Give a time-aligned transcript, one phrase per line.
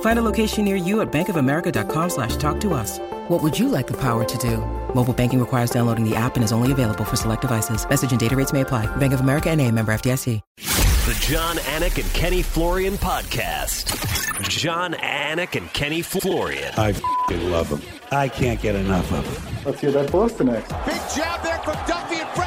[0.00, 2.98] Find a location near you at bankofamerica.com slash talk to us.
[3.28, 4.58] What would you like the power to do?
[4.94, 7.86] Mobile banking requires downloading the app and is only available for select devices.
[7.88, 8.86] Message and data rates may apply.
[8.96, 10.40] Bank of America and a member FDIC.
[10.56, 13.94] The Jon Anik and Kenny Florian podcast.
[14.48, 16.74] Jon Anik and Kenny Florian.
[16.76, 17.80] I f***ing love them.
[18.10, 19.64] I can't get enough of them.
[19.64, 20.68] Let's hear that Boston next.
[20.84, 22.45] Big jab there from Duffy and Frank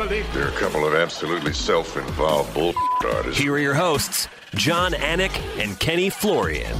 [0.00, 0.22] Hyperbole.
[0.32, 2.72] They're a couple of absolutely self-involved bull
[3.04, 3.40] artists.
[3.40, 6.72] Here are your hosts, Jon Anik and Kenny Florian.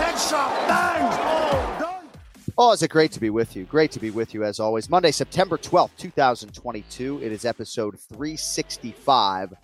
[0.00, 0.68] Headshot.
[0.68, 1.18] Bang.
[1.20, 2.08] Oh, done.
[2.56, 3.64] Oh, is it great to be with you?
[3.64, 4.90] Great to be with you as always.
[4.90, 7.20] Monday, September 12th, 2022.
[7.22, 9.54] It is episode 365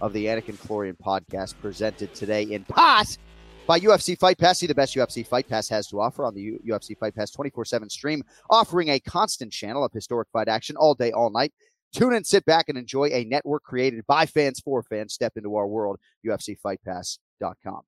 [0.00, 3.16] of the Anik Florian podcast presented today in part
[3.66, 4.58] by UFC Fight Pass.
[4.58, 7.30] See the best UFC Fight Pass has to offer on the U- UFC Fight Pass
[7.30, 11.52] 24 7 stream, offering a constant channel of historic fight action all day, all night.
[11.92, 15.14] Tune in, sit back, and enjoy a network created by fans for fans.
[15.14, 17.80] Step into our world, UFCFightPass.com.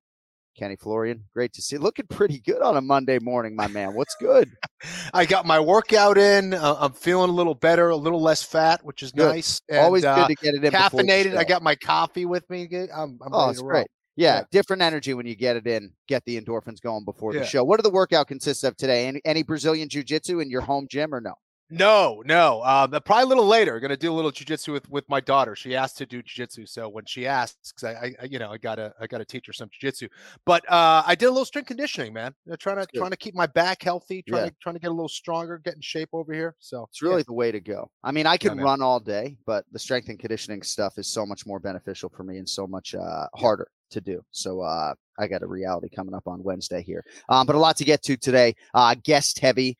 [0.57, 1.75] Kenny Florian, great to see.
[1.75, 1.81] you.
[1.81, 3.93] Looking pretty good on a Monday morning, my man.
[3.93, 4.49] What's good?
[5.13, 6.55] I got my workout in.
[6.55, 9.27] Uh, I'm feeling a little better, a little less fat, which is Good.
[9.27, 9.61] nice.
[9.71, 10.71] Always good uh, to get it in.
[10.71, 11.37] Caffeinated.
[11.37, 12.65] I got my coffee with me.
[12.65, 12.89] Good.
[12.89, 13.87] I'm, I'm Oh, ready it's great.
[14.17, 14.43] Yeah, Yeah.
[14.51, 15.93] different energy when you get it in.
[16.07, 17.63] Get the endorphins going before the show.
[17.63, 19.07] What do the workout consists of today?
[19.07, 21.35] Any, any Brazilian jiu-jitsu in your home gym or no?
[21.69, 22.63] No, no.
[22.63, 23.77] Um, probably a little later.
[23.81, 25.53] Going to do a little jujitsu with with my daughter.
[25.53, 28.93] She asked to do jujitsu, so when she asks, I, I, you know, I gotta,
[29.01, 30.07] I gotta teach her some jujitsu.
[30.45, 32.33] But uh, I did a little strength conditioning, man.
[32.45, 34.49] You know, trying to, trying to keep my back healthy, trying Yeah.
[34.51, 36.55] to, trying to get a little stronger, get in shape over here.
[36.59, 37.91] So It's really the way to go.
[38.01, 38.63] I mean, I can man.
[38.63, 42.23] run all day, but the strength and conditioning stuff is so much more beneficial for
[42.23, 44.23] me and so much uh, harder to do.
[44.31, 47.03] So uh, I got a reality coming up on Wednesday here.
[47.29, 48.55] Um, but a lot to get to today.
[48.73, 49.77] Uh, guest heavy.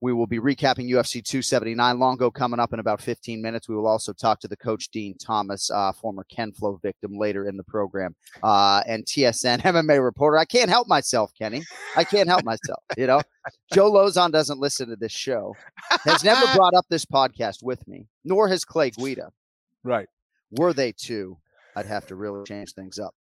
[0.00, 3.70] We will be recapping UFC 279 Longo coming up in about 15 minutes.
[3.70, 7.48] We will also talk to the coach Din Thomas, uh, former Ken Flo victim, later
[7.48, 10.36] in the program, uh, and TSN MMA reporter.
[10.36, 11.62] I can't help myself, Kenny.
[11.96, 12.82] I can't help myself.
[12.98, 13.22] You know,
[13.72, 15.56] Joe Lauzon doesn't listen to this show.
[16.04, 19.30] Has never brought up this podcast with me, nor has Clay Guida.
[19.84, 20.08] right.
[20.50, 21.38] Were they two,
[21.74, 23.14] I'd have to really change things up.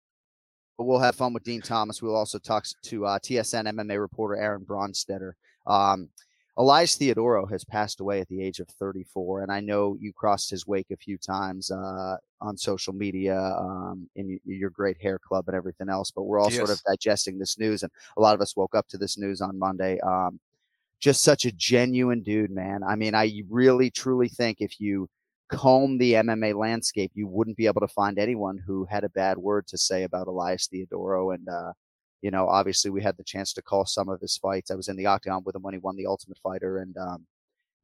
[0.77, 2.03] But we'll have fun with Din Thomas.
[2.03, 5.33] We'll also talk to uh, TSN MMA reporter Aaron Bronsteter.
[5.67, 6.09] Um,
[6.59, 10.51] Elias Theodorou has passed away at the age of 34, and I know you crossed
[10.51, 15.45] his wake a few times uh, on social media um, in your great hair club
[15.49, 16.11] and everything else.
[16.11, 18.87] But we're all sort of digesting this news, and a lot of us woke up
[18.89, 19.99] to this news on Monday.
[20.01, 20.41] Um,
[21.01, 22.83] just such a genuine dude, man.
[22.83, 25.09] I mean, I really truly think if you
[25.49, 29.39] comb the MMA landscape, you wouldn't be able to find anyone who had a bad
[29.39, 31.35] word to say about Elias Theodorou.
[31.35, 31.73] And, uh,
[32.23, 34.71] you know, obviously we had the chance to call some of his fights.
[34.71, 37.27] I was in the octagon with him when he won the Ultimate Fighter, and um,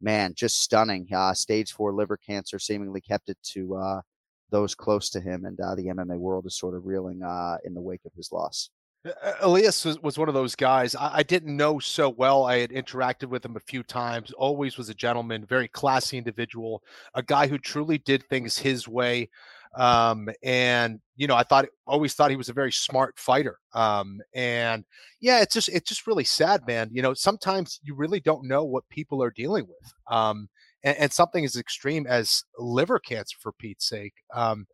[0.00, 1.08] man, just stunning.
[1.12, 4.00] Uh, stage four liver cancer seemingly kept it to uh,
[4.50, 7.74] those close to him, and uh, the MMA world is sort of reeling uh, in
[7.74, 8.70] the wake of his loss.
[9.40, 12.44] Elias was, was one of those guys I, I didn't know so well.
[12.44, 14.32] I had interacted with him a few times.
[14.32, 16.82] Always was a gentleman, very classy individual,
[17.14, 19.28] a guy who truly did things his way.
[19.76, 23.58] Um, and you know, I thought always thought he was a very smart fighter.
[23.74, 24.84] Um, and
[25.20, 26.88] yeah, it's just it's just really sad, man.
[26.92, 29.92] You know, sometimes you really don't know what people are dealing with.
[30.10, 30.48] Um,
[30.82, 34.14] and, and something as extreme as liver cancer, for Pete's sake.
[34.34, 34.66] Um,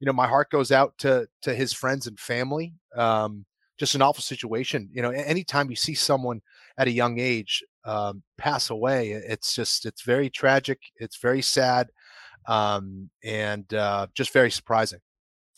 [0.00, 2.74] you know, my heart goes out to to his friends and family.
[2.96, 3.46] Um,
[3.78, 4.88] just an awful situation.
[4.92, 6.40] You know, anytime you see someone
[6.78, 10.80] at a young age um, pass away, it's just it's very tragic.
[10.96, 11.88] It's very sad,
[12.46, 15.00] um, and uh, just very surprising.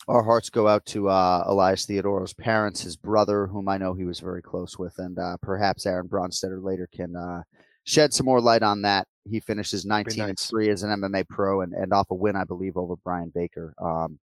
[0.07, 4.05] Our hearts go out to uh, Elias Theodorou's parents, his brother, whom I know he
[4.05, 7.41] was very close with, and uh, perhaps Aaron Bronsteter later can uh,
[7.85, 9.07] shed some more light on that.
[9.27, 10.29] He finishes 19 nice.
[10.29, 13.31] and 3 as an MMA pro and, and off a win, I believe, over Brian
[13.33, 13.73] Baker.
[13.81, 14.19] Um,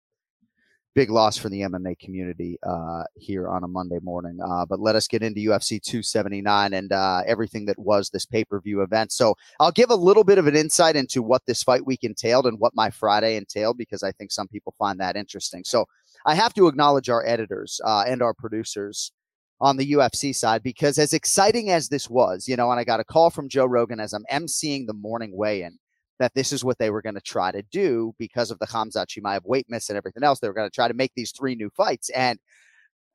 [0.94, 4.38] big loss for the MMA community uh, here on a Monday morning.
[4.44, 8.44] Uh, but let us get into UFC 279 and uh, everything that was this pay
[8.44, 9.12] per view event.
[9.12, 12.46] So I'll give a little bit of an insight into what this fight week entailed
[12.46, 15.62] and what my Friday entailed because I think some people find that interesting.
[15.64, 15.86] So
[16.26, 19.12] I have to acknowledge our editors uh, and our producers
[19.60, 23.00] on the UFC side because as exciting as this was, you know, and I got
[23.00, 25.78] a call from Joe Rogan as I'm emceeing the morning weigh-in
[26.20, 29.06] that this is what they were going to try to do because of the Khamzat
[29.06, 30.38] Chimaev weight miss and everything else.
[30.38, 32.10] They were going to try to make these three new fights.
[32.10, 32.38] And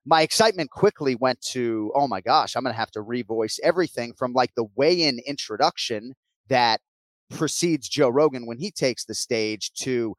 [0.06, 4.14] my excitement quickly went to, oh my gosh, I'm going to have to revoice everything
[4.18, 6.14] from like the weigh in introduction
[6.50, 6.82] that
[7.30, 10.16] precedes Joe Rogan when he takes the stage to,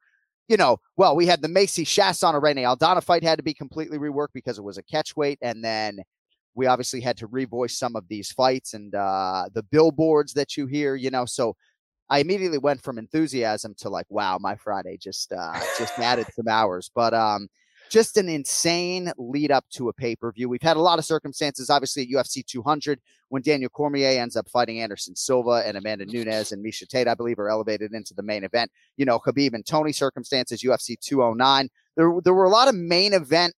[0.47, 3.97] you know, well, we had the Macy Chiasson Irene Aldana fight had to be completely
[3.97, 5.39] reworked because it was a catch weight.
[5.41, 5.99] And then
[6.55, 10.67] we obviously had to revoice some of these fights and uh, the billboards that you
[10.67, 11.25] hear, you know.
[11.25, 11.55] So
[12.09, 16.47] I immediately went from enthusiasm to like, wow, my Friday just uh, just added some
[16.47, 16.89] hours.
[16.93, 17.47] But um,
[17.89, 20.49] just an insane lead up to a pay per view.
[20.49, 22.99] We've had a lot of circumstances, obviously at UFC 200
[23.29, 27.13] when Daniel Cormier ends up fighting Anderson Silva and Amanda Nunes and Miesha Tate, I
[27.13, 28.71] believe, are elevated into the main event.
[28.95, 31.69] You know, Khabib and Tony circumstances, UFC 209.
[31.95, 33.53] There, there were a lot of main event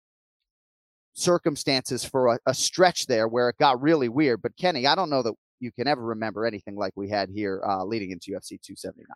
[1.14, 4.40] circumstances for a, a, stretch there where it got really weird.
[4.40, 7.62] But Kenny, I don't know that you can ever remember anything like we had here
[7.66, 9.06] uh, leading into UFC 279.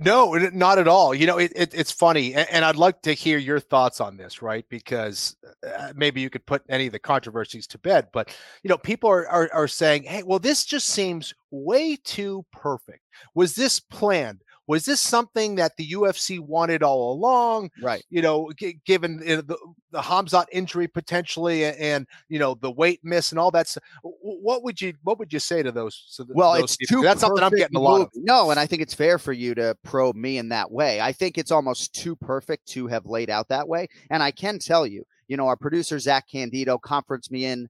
[0.00, 1.14] No, not at all.
[1.14, 4.16] You know, it, it, it's funny, and, and, I'd like to hear your thoughts on
[4.16, 4.64] this, right?
[4.68, 8.08] Because uh, maybe you could put any of the controversies to bed.
[8.12, 12.44] But you know, people are, are are saying, "Hey, well, this just seems way too
[12.50, 13.02] perfect.
[13.36, 14.42] Was this planned?
[14.66, 17.70] Was this something that the UFC wanted all along?
[17.82, 18.02] Right.
[18.08, 19.58] You know, g- given uh, the,
[19.90, 23.84] the Khamzat injury potentially and, and, you know the weight miss and all that stuff.
[24.02, 26.04] What would you What would you say to those?
[26.08, 27.02] So well, those it's people?
[27.02, 27.02] too.
[27.02, 28.10] That's something I'm getting a lot of.
[28.14, 31.00] No, and I think it's fair for you to probe me in that way.
[31.00, 33.88] I think it's almost too perfect to have laid out that way.
[34.10, 37.68] And I can tell you, you know, our producer Zach Candido conferenced me in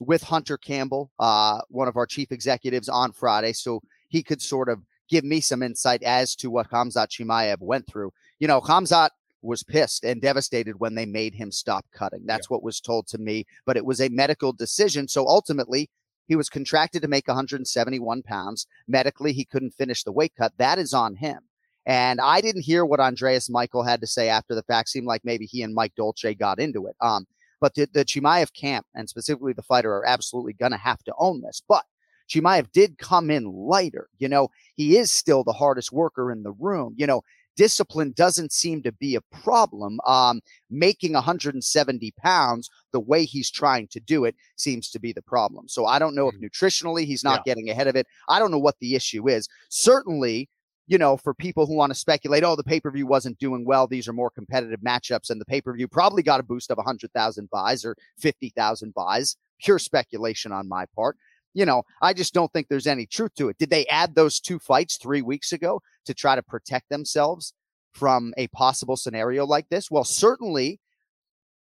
[0.00, 4.68] with Hunter Campbell, uh, one of our chief executives, on Friday, so he could sort
[4.68, 8.12] of give me some insight as to what Khamzat Chimaev went through.
[8.38, 9.10] You know, Khamzat
[9.42, 12.26] was pissed and devastated when they made him stop cutting.
[12.26, 12.54] That's yeah.
[12.54, 15.08] what was told to me, but it was a medical decision.
[15.08, 15.90] So ultimately,
[16.26, 18.66] he was contracted to make 171 pounds.
[18.86, 20.52] Medically, he couldn't finish the weight cut.
[20.58, 21.40] That is on him.
[21.86, 24.90] And I didn't hear what Andreas Michael had to say after the fact.
[24.90, 26.94] Seemed like maybe he and Mike Dolce got into it.
[27.00, 27.26] Um,
[27.60, 31.14] but the, the Chimaev camp and specifically the fighter are absolutely going to have to
[31.18, 31.62] own this.
[31.66, 31.84] But
[32.28, 34.08] Chimaev did come in lighter.
[34.18, 36.94] You know, he is still the hardest worker in the room.
[36.96, 37.22] You know,
[37.58, 39.98] discipline doesn't seem to be a problem.
[40.06, 40.40] Um,
[40.70, 45.68] making 170 pounds the way he's trying to do it seems to be the problem.
[45.68, 46.44] So I don't know if mm-hmm.
[46.46, 47.54] nutritionally he's not yeah.
[47.54, 48.06] getting ahead of it.
[48.28, 49.48] I don't know what the issue is.
[49.70, 50.48] Certainly,
[50.86, 53.64] you know, for people who want to speculate, oh, the pay per view wasn't doing
[53.66, 53.88] well.
[53.88, 56.78] These are more competitive matchups, and the pay per view probably got a boost of
[56.78, 59.36] 100,000 buys or 50,000 buys.
[59.60, 61.16] Pure speculation on my part
[61.58, 63.58] you know, I just don't think there's any truth to it.
[63.58, 67.52] Did they add those two fights three weeks ago to try to protect themselves
[67.92, 69.90] from a possible scenario like this?
[69.90, 70.78] Well, certainly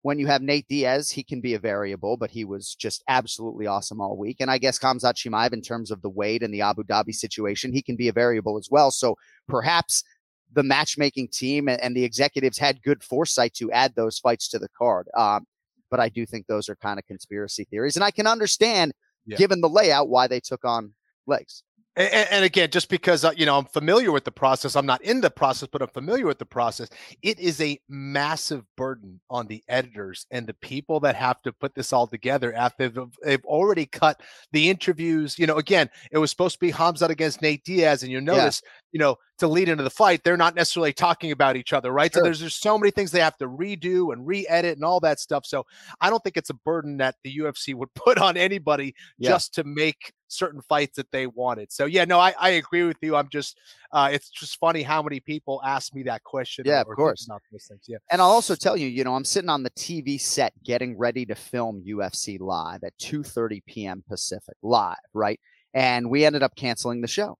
[0.01, 3.67] when you have Nate Diaz, he can be a variable, but he was just absolutely
[3.67, 4.37] awesome all week.
[4.41, 7.71] And I guess Khamzat Chimaev, in terms of the weight and the Abu Dhabi situation,
[7.71, 8.91] he can be a variable as well.
[8.91, 9.15] So
[9.47, 10.03] perhaps
[10.51, 14.69] the matchmaking team and the executives had good foresight to add those fights to the
[14.77, 15.07] card.
[15.15, 15.45] Um,
[15.89, 17.95] but I do think those are kind of conspiracy theories.
[17.95, 18.91] And I can understand
[19.25, 19.37] yeah.
[19.37, 20.93] given the layout, why they took on
[21.27, 21.63] legs.
[21.97, 25.01] And, and, again, just because uh, you know I'm familiar with the process, I'm not
[25.01, 26.89] in the process, but I'm familiar with the process.
[27.21, 31.73] It is a massive burden on the editors and the people that have to put
[31.73, 34.19] this all together after they've, they've already cut
[34.51, 35.39] the interviews.
[35.39, 38.61] You know, again, it was supposed to be Khamzat against Nate Diaz, and you notice.
[38.95, 42.13] You know, to lead into the fight, they're not necessarily talking about each other, right?
[42.13, 42.21] Sure.
[42.21, 45.19] So there's there's so many things they have to redo and re-edit and all that
[45.19, 45.45] stuff.
[45.45, 45.65] So
[45.99, 49.31] I don't think it's a burden that the UFC would put on anybody yeah.
[49.31, 51.73] just to make certain fights that they wanted.
[51.73, 53.17] So yeah, no, I, I agree with you.
[53.17, 53.59] I'm just
[53.91, 56.63] uh it's just funny how many people ask me that question.
[56.65, 57.27] Yeah, of course.
[57.51, 57.97] Things, yeah.
[58.09, 61.25] And I'll also tell you, you know, I'm sitting on the TV set getting ready
[61.25, 64.05] to film UFC live at 2:30 p.m.
[64.07, 65.41] Pacific live, right?
[65.73, 67.37] And we ended up canceling the show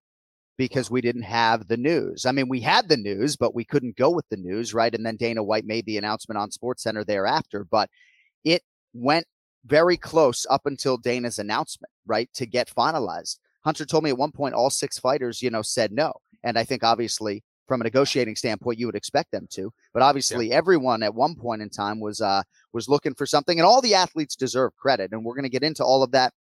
[0.56, 2.24] because we didn't have the news.
[2.26, 4.94] I mean, we had the news, but we couldn't go with the news, right?
[4.94, 7.90] And then Dana White made the announcement on Sports Center thereafter, but
[8.44, 8.62] it
[8.94, 9.26] went
[9.66, 13.38] very close up until Dana's announcement, right, to get finalized.
[13.64, 16.12] Hunter told me at one point all six fighters, you know, said no.
[16.44, 19.72] And I think obviously from a negotiating standpoint, you would expect them to.
[19.92, 20.54] But obviously, yeah.
[20.54, 23.94] everyone at one point in time was uh, was looking for something, and all the
[23.94, 25.12] athletes deserve credit.
[25.12, 26.32] And we're going to get into all of that.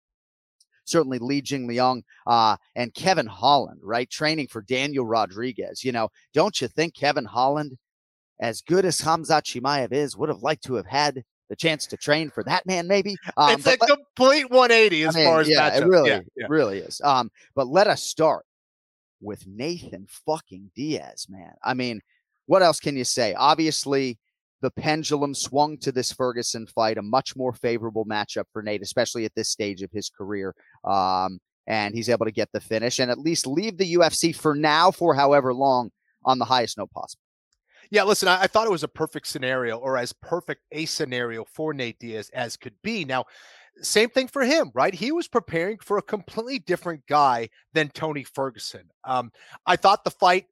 [0.86, 5.84] Certainly, Li Jing Liang uh, and Kevin Holland, right, training for Daniel Rodriguez.
[5.84, 7.78] You know, don't you think Kevin Holland,
[8.40, 11.98] as good as Hamza Chimaev is, would have liked to have had the chance to
[11.98, 13.16] train for that man, maybe.
[13.38, 15.82] Um, it's a complete 180 as I mean, far as yeah, matchup.
[15.82, 16.46] it really, yeah, yeah.
[16.46, 17.02] it really is.
[17.04, 18.46] Um, but let us start
[19.22, 21.54] with Nathan fucking Diaz, man.
[21.64, 22.02] I mean,
[22.46, 23.34] what else can you say?
[23.34, 24.18] Obviously,
[24.66, 29.24] the pendulum swung to this Ferguson fight, a much more favorable matchup for Nate, especially
[29.24, 30.56] at this stage of his career.
[30.84, 34.56] Um, and he's able to get the finish and at least leave the UFC for
[34.56, 35.92] now, for however long,
[36.24, 37.22] on the highest note possible.
[37.92, 41.46] Yeah, listen, I, I, thought it was a perfect scenario or as perfect a scenario
[41.46, 43.06] for Nate Diaz as could be.
[43.06, 43.26] Now,
[43.84, 44.96] same thing for him, right?
[44.96, 48.90] He was preparing for a completely different guy than Tony Ferguson.
[49.04, 49.32] Um,
[49.68, 50.48] I thought the fight,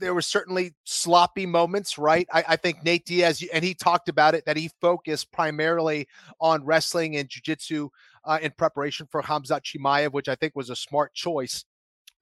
[0.00, 2.26] there were certainly sloppy moments, right?
[2.32, 6.08] I, I, think Nate Diaz, and he talked about it, that he focused primarily
[6.40, 7.88] on wrestling and jiu-jitsu
[8.24, 11.64] uh, in preparation for Khamzat Chimaev, which I think was a smart choice.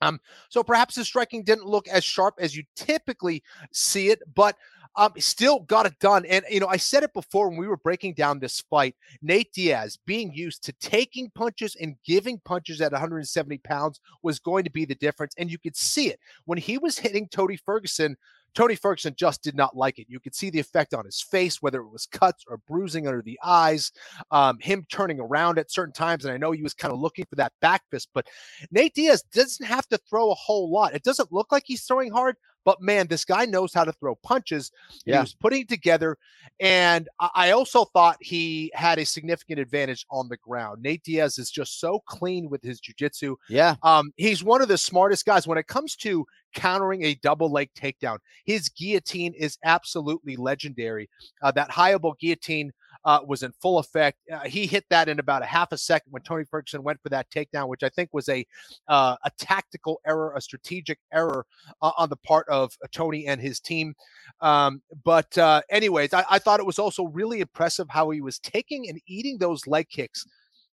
[0.01, 3.43] Um, so perhaps his striking didn't look as sharp as you typically
[3.73, 4.57] see it, but
[4.97, 6.25] um, still got it done.
[6.27, 9.53] And, you know, I said it before when we were breaking down this fight Nate
[9.53, 14.71] Diaz being used to taking punches and giving punches at 170 pounds was going to
[14.71, 15.35] be the difference.
[15.39, 18.17] And you could see it when he was hitting Tony Ferguson.
[18.55, 20.07] Tony Ferguson just did not like it.
[20.09, 23.23] You could see the effect on his face, whether it was cuts or bruising under
[23.23, 23.93] the eyes,
[24.31, 26.25] um, him turning around at certain times.
[26.25, 28.27] And I know he was kind of looking for that back fist, but
[28.71, 30.95] Nate Diaz doesn't have to throw a whole lot.
[30.95, 32.37] It doesn't look like he's throwing hard,
[32.69, 34.71] but man, this guy knows how to throw punches.
[35.07, 35.15] Yeah.
[35.15, 36.19] He was putting together.
[36.61, 40.83] And I also thought he had a significant advantage on the ground.
[40.83, 43.37] Nate Diaz is just so clean with his jujitsu.
[43.49, 43.77] Yeah.
[43.83, 47.71] Um, he's one of the smartest guys when it comes to countering a double leg
[47.75, 48.19] takedown.
[48.45, 51.09] His guillotine is absolutely legendary.
[51.41, 52.71] Uh, that high elbow guillotine
[53.05, 54.19] uh, was in full effect.
[54.33, 57.09] Uh, he hit that in about a half a second when Tony Ferguson went for
[57.09, 58.45] that takedown, which I think was a
[58.89, 61.47] uh, a tactical error, a strategic error
[61.83, 63.95] uh, on the part of uh, Tony and his team.
[64.41, 68.39] Um, but uh, anyways, I, I thought it was also really impressive how he was
[68.39, 70.27] taking and eating those leg kicks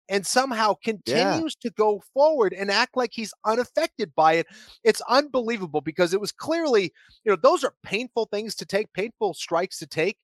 [0.09, 1.69] and somehow continues yeah.
[1.69, 4.47] to go forward and act like he's unaffected by it.
[4.83, 9.33] It's unbelievable because it was clearly, you know, those are painful things to take, painful
[9.33, 10.17] strikes to take.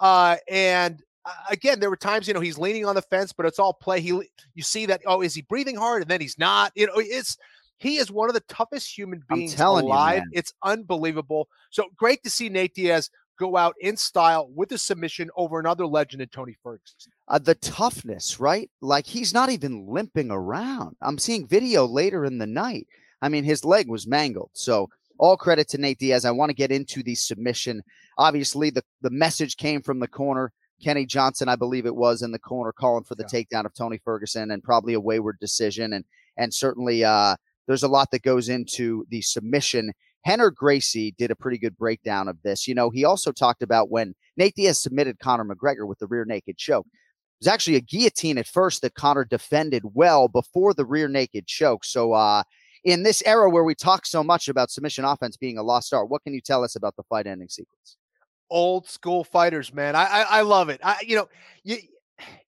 [0.00, 1.02] Uh, and
[1.48, 4.00] again, there were times, you know, he's leaning on the fence, but it's all play.
[4.00, 4.08] He,
[4.54, 6.02] you see that, oh, is he breathing hard?
[6.02, 6.72] And then he's not.
[6.74, 7.36] You know, it's
[7.78, 10.22] he is one of the toughest human beings alive.
[10.26, 11.48] You, it's unbelievable.
[11.70, 15.86] So great to see Nate Diaz go out in style with a submission over another
[15.86, 17.12] legend in Tony Ferguson.
[17.28, 18.70] Uh, the toughness, right?
[18.80, 20.96] Like he's not even limping around.
[21.02, 22.86] I'm seeing video later in the night.
[23.20, 24.50] I mean, his leg was mangled.
[24.52, 24.88] So
[25.18, 26.24] all credit to Nate Diaz.
[26.24, 27.82] I want to get into the submission.
[28.18, 30.52] Obviously, the, the message came from the corner.
[30.82, 33.40] Kenny Johnson, I believe it was, in the corner calling for the yeah.
[33.40, 35.92] takedown of Tony Ferguson and probably a wayward decision.
[35.92, 36.04] And
[36.36, 37.36] and certainly uh,
[37.66, 39.92] there's a lot that goes into the submission.
[40.24, 42.68] Henner Gracie did a pretty good breakdown of this.
[42.68, 46.24] You know, he also talked about when Nate Diaz submitted Conor McGregor with the rear
[46.24, 46.86] naked choke.
[46.86, 51.46] It was actually a guillotine at first that Conor defended well before the rear naked
[51.46, 51.84] choke.
[51.84, 52.44] So uh,
[52.84, 56.08] in this era where we talk so much about submission offense being a lost art,
[56.08, 57.96] what can you tell us about the fight ending sequence?
[58.52, 59.96] Old school fighters, man.
[59.96, 60.80] I I, I love it.
[60.84, 61.28] I you know,
[61.64, 61.78] you,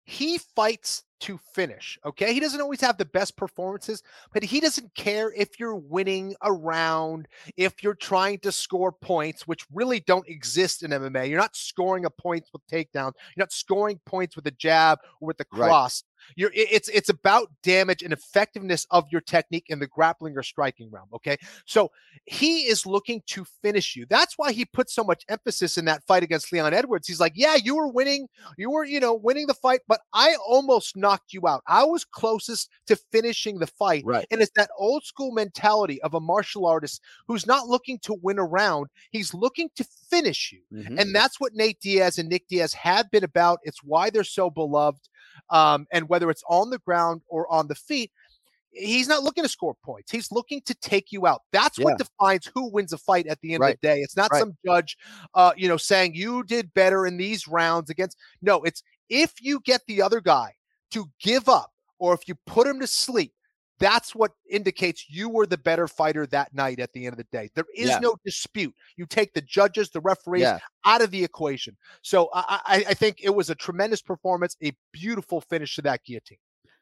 [0.04, 1.98] he fights to finish.
[2.04, 2.32] Okay.
[2.32, 4.02] He doesn't always have the best performances,
[4.32, 9.46] but he doesn't care if you're winning a round, if you're trying to score points,
[9.46, 11.28] which really don't exist in MMA.
[11.28, 13.12] You're not scoring a points with takedowns.
[13.36, 16.04] You're not scoring points with a jab or with the cross.
[16.36, 20.90] You're it's it's about damage and effectiveness of your technique in the grappling or striking
[20.90, 21.08] realm.
[21.14, 21.36] Okay.
[21.66, 21.90] So
[22.26, 24.06] he is looking to finish you.
[24.08, 27.08] That's why he put so much emphasis in that fight against Leon Edwards.
[27.08, 30.36] He's like, Yeah, you were winning, you were, you know, winning the fight, but I
[30.46, 31.62] almost knocked you out.
[31.66, 34.04] I was closest to finishing the fight.
[34.04, 34.26] Right.
[34.30, 38.38] And it's that old school mentality of a martial artist who's not looking to win
[38.38, 40.60] a round, he's looking to finish you.
[40.72, 40.98] Mm-hmm.
[40.98, 43.60] And that's what Nate Diaz and Nick Diaz have been about.
[43.62, 45.08] It's why they're so beloved.
[45.50, 48.10] Um, and whether it's on the ground or on the feet,
[48.72, 50.10] he's not looking to score points.
[50.10, 51.42] He's looking to take you out.
[51.52, 51.86] That's yeah.
[51.86, 53.74] what defines who wins a fight at the end right.
[53.74, 54.00] of the day.
[54.00, 54.40] It's not right.
[54.40, 54.96] some judge,
[55.34, 58.16] uh, you know, saying you did better in these rounds against.
[58.42, 60.54] No, it's if you get the other guy
[60.92, 63.32] to give up or if you put him to sleep,
[63.78, 67.26] that's what indicates you were the better fighter that night at the end of the
[67.32, 67.50] day.
[67.54, 67.98] There is Yeah.
[68.00, 68.74] no dispute.
[68.96, 70.58] You take the judges, the referees Yeah.
[70.84, 71.76] out of the equation.
[72.02, 76.04] So I, I, I think it was a tremendous performance, a beautiful finish to that
[76.04, 76.38] guillotine.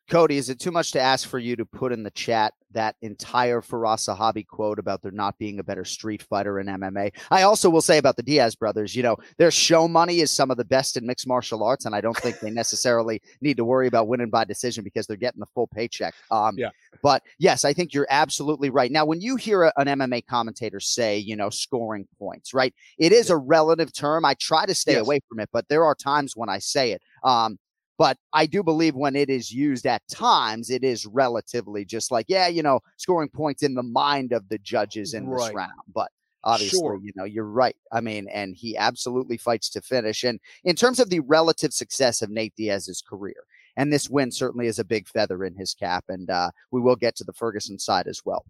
[0.08, 2.94] Cody, is it too much to ask for you to put in the chat that
[3.02, 7.10] entire Firas Zahabi quote about there not being a better street fighter in MMA?
[7.30, 10.50] I also will say about the Diaz brothers, you know, their show money is some
[10.50, 13.64] of the best in mixed martial arts, and I don't think they necessarily need to
[13.64, 16.14] worry about winning by decision because they're getting the full paycheck.
[16.30, 16.70] Um, Yeah.
[17.02, 18.90] But yes, I think you're absolutely right.
[18.90, 22.74] Now, when you hear a- an MMA commentator say, you know, scoring points, right?
[22.98, 24.24] It is a relative term.
[24.24, 25.02] I try to stay Yes.
[25.02, 27.02] away from it, but there are times when I say it.
[27.22, 27.58] Um,
[27.98, 32.26] but I do believe when it is used at times, it is relatively just like,
[32.28, 35.72] yeah, you know, scoring points in the mind of the judges in this round.
[35.94, 36.10] But
[36.44, 37.00] obviously, Sure.
[37.02, 37.76] you know, you're right.
[37.92, 40.24] I mean, and he absolutely fights to finish.
[40.24, 43.44] And in terms of the relative success of Nate Diaz's career,
[43.76, 46.04] and this win certainly is a big feather in his cap.
[46.08, 48.44] And uh, we will get to the Ferguson side as well.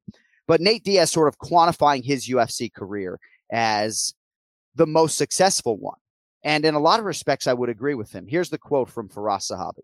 [0.46, 3.18] But Nate Diaz sort of quantifying his UFC career
[3.50, 4.14] as
[4.74, 5.98] the most successful one.
[6.46, 8.28] And in a lot of respects, I would agree with him.
[8.28, 9.82] Here's the quote from Firas Zahabi.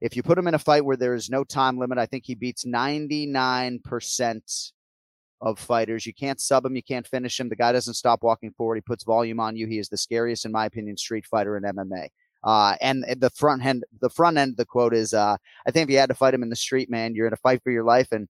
[0.00, 2.24] If you put him in a fight where there is no time limit, I think
[2.24, 4.72] he beats 99%
[5.40, 6.06] of fighters.
[6.06, 7.48] You can't sub him, you can't finish him.
[7.48, 8.76] The guy doesn't stop walking forward.
[8.76, 9.66] He puts volume on you.
[9.66, 12.06] He is the scariest, in my opinion, street fighter in MMA.
[12.44, 15.36] Uh, and the front end, the front end of the quote is, uh,
[15.66, 17.36] I think if you had to fight him in the street, man, you're in a
[17.36, 18.28] fight for your life and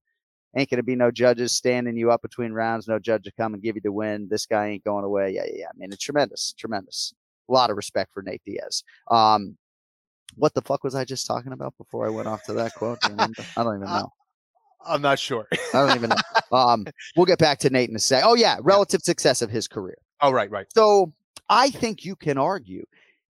[0.57, 3.61] ain't gonna be no judges standing you up between rounds, no judge to come and
[3.61, 4.27] give you the win.
[4.27, 5.31] This guy ain't going away.
[5.31, 5.67] Yeah, yeah, yeah.
[5.67, 7.13] I mean, it's tremendous, tremendous.
[7.49, 8.83] A lot of respect for Nate Diaz.
[9.09, 9.57] Um,
[10.35, 13.01] what the fuck was I just talking about before I went off to that quote?
[13.01, 13.43] Do you remember?
[13.57, 14.13] I don't even Uh, know.
[14.85, 15.45] I'm not sure.
[15.73, 16.15] I don't even know.
[16.51, 18.23] Um, we'll get back to Nate in a sec.
[18.25, 19.97] Oh yeah, relative success of his career.
[20.21, 20.65] oh, right, right.
[20.73, 21.13] So
[21.47, 22.85] I think you can argue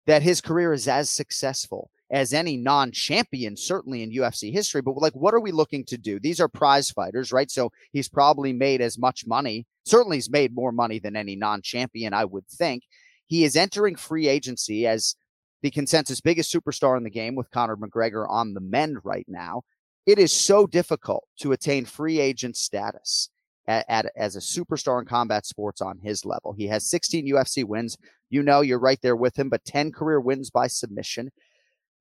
[0.06, 4.80] that his career is as successful as any non-champion, certainly in UFC history.
[4.80, 6.18] But like, what are we looking to do?
[6.18, 7.50] These are prize fighters, right?
[7.50, 9.66] So he's probably made as much money.
[9.84, 12.84] Certainly, he's made more money than any non-champion, I would think.
[13.30, 15.14] He is entering free agency as
[15.62, 19.62] the consensus biggest superstar in the game with Conor McGregor on the mend right now.
[20.04, 23.30] It is so difficult to attain free agent status
[23.68, 26.52] at, at, as a superstar in combat sports on his level.
[26.52, 27.96] He has 16 UFC wins.
[28.30, 31.30] You know, you're right there with him, but 10 career wins by submission.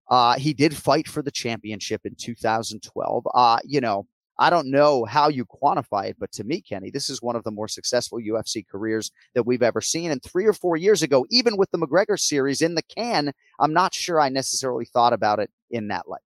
[0.09, 3.27] Uh, he did fight for the championship in 2012.
[3.35, 4.07] Uh, you know,
[4.39, 7.43] I don't know how you quantify it, but to me, Kenny, this is one of
[7.43, 10.11] the more successful UFC careers that we've ever seen.
[10.11, 13.73] And three or four years ago, even with the McGregor series in the can, I'm
[13.73, 16.21] not sure I necessarily thought about it in that light.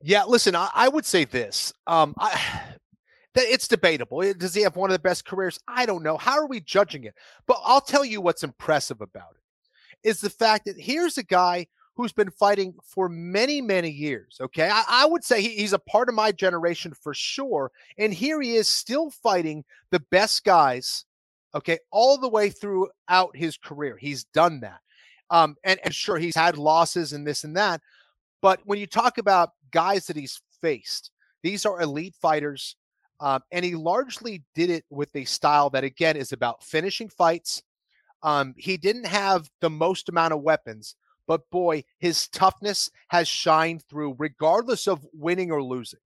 [0.00, 1.72] Yeah, listen, I, I would say this.
[1.88, 2.30] Um, I,
[3.34, 4.22] that it's debatable.
[4.34, 5.58] Does he have one of the best careers?
[5.66, 6.16] I don't know.
[6.16, 7.14] How are we judging it?
[7.48, 11.66] But I'll tell you what's impressive about it is the fact that here's a guy
[11.96, 14.36] who's been fighting for many, many years.
[14.40, 14.68] Okay.
[14.70, 17.72] I, I would say he, he's a part of my generation for sure.
[17.98, 21.06] And here he is still fighting the best guys.
[21.54, 21.78] Okay.
[21.90, 23.96] All the way throughout his career.
[23.96, 24.80] He's done that.
[25.30, 27.80] Um, and, and sure, he's had losses and this and that.
[28.42, 31.10] But when you talk about guys that he's faced,
[31.42, 32.76] these are elite fighters.
[33.18, 37.62] Um, and he largely did it with a style that, again, is about finishing fights.
[38.22, 43.82] Um, he didn't have the most amount of weapons, but boy, his toughness has shined
[43.82, 46.00] through, regardless of winning or losing.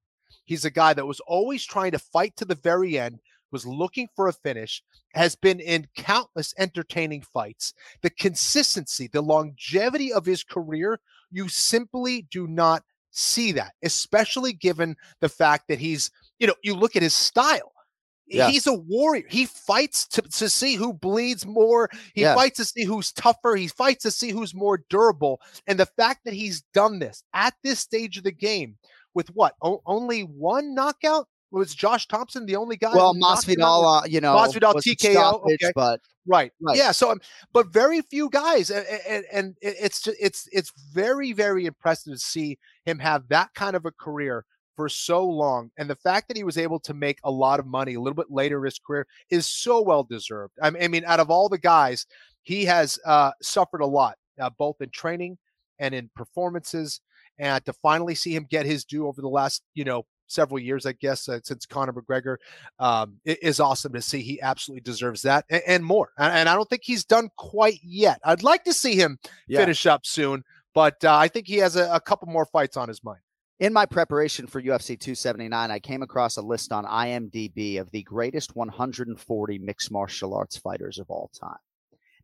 [0.44, 3.20] He's a guy that was always trying to fight to the very end,
[3.52, 4.83] was looking for a finish,
[5.14, 7.74] has been in countless entertaining fights.
[8.02, 14.96] The consistency, the longevity of his career, you simply do not see that, especially given
[15.20, 17.72] the fact that he's, you know, you look at his style.
[18.31, 18.49] Yeah.
[18.49, 19.25] He's a warrior.
[19.29, 21.90] He fights to, to see who bleeds more.
[22.14, 22.35] He Yeah.
[22.35, 23.57] fights to see who's tougher.
[23.57, 25.40] He fights to see who's more durable.
[25.66, 28.77] And the fact that he's done this at this stage of the game
[29.14, 29.55] with what?
[29.62, 31.27] O- only one knockout?
[31.53, 32.95] Was Josh Thomson the only guy?
[32.95, 33.83] Well, who knocked him out?
[33.83, 35.73] Masvidal, uh, you know, Masvidal TKO, stoppage, okay.
[35.75, 36.53] but Right.
[36.61, 36.77] Right.
[36.77, 36.93] Yeah.
[36.93, 37.21] So, um,
[37.53, 42.19] but very few guys, and, and, and it's ju- it's it's very very impressive to
[42.21, 44.45] see him have that kind of a career
[44.76, 47.66] for so long, and the fact that he was able to make a lot of
[47.66, 50.54] money a little bit later in his career is so well deserved.
[50.62, 52.06] I mean, out of all the guys,
[52.42, 55.38] he has uh, suffered a lot, uh, both in training
[55.78, 57.00] and in performances,
[57.38, 60.04] and to finally see him get his due over the last, you know.
[60.26, 62.37] Several years, I guess, uh, since Conor McGregor,
[62.78, 64.20] um, it is awesome to see.
[64.22, 66.11] He absolutely deserves that and, and more.
[66.16, 68.20] And, and I don't think he's done quite yet.
[68.24, 69.59] I'd like to see him Yeah.
[69.59, 72.87] finish up soon, but uh, I think he has a, a couple more fights on
[72.87, 73.18] his mind.
[73.61, 78.03] In my preparation for UFC 279, I came across a list on IMDb of the
[78.03, 81.59] greatest 140 mixed martial arts fighters of all time.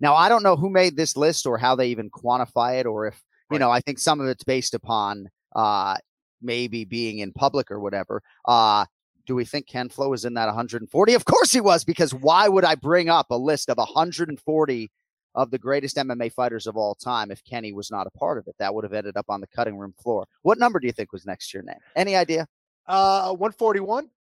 [0.01, 3.07] Now, I don't know who made this list or how they even quantify it, or
[3.07, 3.61] if, you Right.
[3.61, 5.99] know, I think some of it's based upon uh,
[6.41, 8.23] maybe being in public or whatever.
[8.47, 8.87] Uh,
[9.27, 11.13] do we think Ken Flo is in that 140?
[11.13, 14.91] Of course he was, because why would I bring up a list of 140
[15.37, 18.49] of the greatest MMA fighters of all time if Kenny was not a part of
[18.49, 18.57] it?
[18.59, 20.27] That would have ended up on the cutting room floor.
[20.43, 21.79] What number do you think was next to your name?
[21.95, 22.49] Any idea?
[22.87, 24.11] Uh, 141.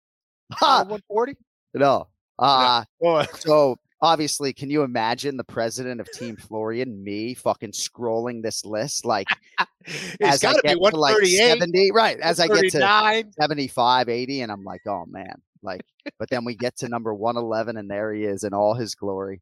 [0.54, 0.80] Ha!
[0.80, 1.38] 140.
[1.76, 2.08] No.
[2.38, 2.84] Uh,
[3.36, 9.06] so obviously, can you imagine the president of Team Florian, me, fucking scrolling this list
[9.06, 9.28] like
[9.86, 12.20] it's as I get be to like 70, right?
[12.20, 13.34] As I get to 139.
[13.40, 15.82] 75, 80, and I'm like, oh man, like,
[16.20, 19.42] but then we get to number 111, and there he is in all his glory.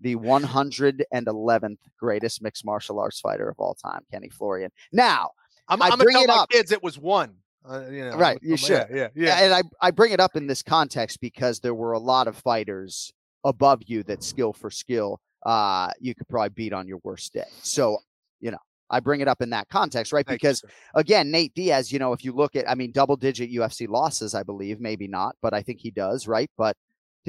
[0.00, 4.70] The 111th greatest mixed martial arts fighter of all time, Kenny Florian.
[4.92, 5.30] Now,
[5.68, 6.50] I'm, I I'm gonna bring tell it my up.
[6.50, 7.34] kids it was one.
[7.68, 8.86] Uh, you know, Right, I'm- you I'm- should.
[8.90, 9.38] Yeah, yeah, yeah.
[9.44, 12.36] and I, I bring it up in this context because there were a lot of
[12.36, 13.12] fighters
[13.44, 17.44] above you that skill for skill, uh, you could probably beat on your worst day.
[17.62, 17.98] So,
[18.40, 18.58] you know,
[18.90, 20.26] I bring it up in that context, right?
[20.26, 20.68] Thank because sir.
[20.94, 24.34] again, Nate Diaz, you know, if you look at, I mean, double digit UFC losses,
[24.34, 26.50] I believe, maybe not, but I think he does, right?
[26.56, 26.74] But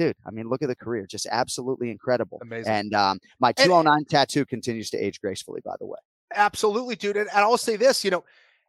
[0.00, 2.38] dude, I mean, look at the career, just absolutely incredible.
[2.40, 2.72] Amazing.
[2.72, 5.98] And um, my 209 tattoo continues to age gracefully, by the way.
[6.34, 7.18] Absolutely, dude.
[7.18, 8.24] And, and I'll say this, you know,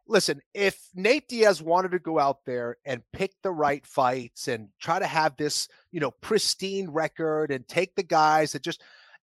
[0.06, 4.68] listen, if Nate Diaz wanted to go out there and pick the right fights and
[4.78, 8.82] try to have this, you know, pristine record and take the guys that just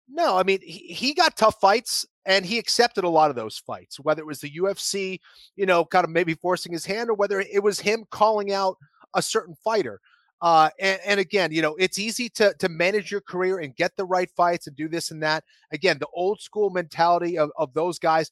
[0.07, 3.57] no, I mean, he, he got tough fights and he accepted a lot of those
[3.57, 5.19] fights, whether it was the UFC,
[5.57, 8.77] you know, kind of maybe forcing his hand or whether it was him calling out
[9.15, 10.03] a certain fighter.
[10.45, 13.97] Uh, and, and again, you know, it's easy to to manage your career and get
[13.97, 15.43] the right fights and do this and that.
[15.73, 18.31] Again, the old school mentality of, of those guys,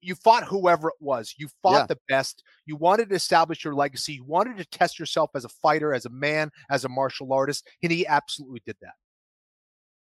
[0.00, 1.34] you fought whoever it was.
[1.36, 1.86] You fought Yeah.
[1.86, 2.42] the best.
[2.64, 4.14] You wanted to establish your legacy.
[4.14, 7.68] You wanted to test yourself as a fighter, as a man, as a martial artist,
[7.82, 8.94] and he absolutely did that.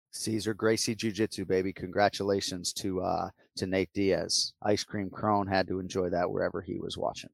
[0.10, 1.72] Cesar Gracie Jiu Jitsu, baby.
[1.72, 4.54] Congratulations to uh to Nate Diaz.
[4.64, 7.30] Ice Cream Crone had to enjoy that wherever he was watching.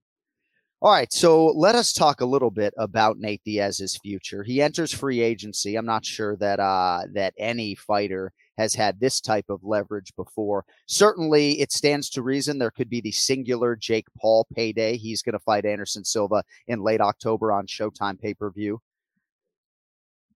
[0.82, 4.44] All right, so let us talk a little bit about Nate Diaz's future.
[4.44, 5.76] He enters free agency.
[5.76, 10.64] I'm not sure that uh that any fighter has had this type of leverage before.
[10.88, 14.96] Certainly, it stands to reason there could be the singular Jake Paul payday.
[14.96, 18.82] He's going to fight Anderson Silva in late October on Showtime pay per view.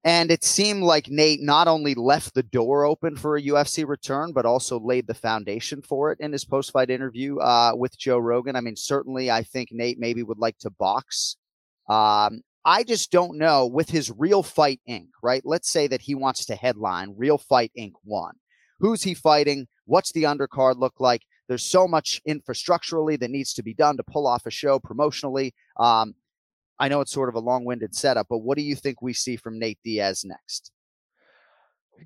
[0.05, 4.33] And it seemed like Nate not only left the door open for a UFC return,
[4.33, 8.17] but also laid the foundation for it in his post fight interview uh, with Joe
[8.17, 8.57] Rogan.
[8.57, 11.37] I mean, certainly, I think Nate maybe would like to box.
[11.89, 15.41] Um, I just don't know with his Real Fight Inc., right?
[15.45, 17.93] Let's say that he wants to headline Real Fight Inc.
[18.03, 18.33] 1.
[18.79, 19.67] Who's he fighting?
[19.85, 21.21] What's the undercard look like?
[21.47, 25.51] There's so much infrastructurally that needs to be done to pull off a show promotionally.
[25.77, 26.15] Um,
[26.79, 29.35] I know it's sort of a long-winded setup, but what do you think we see
[29.35, 30.71] from Nate Diaz next?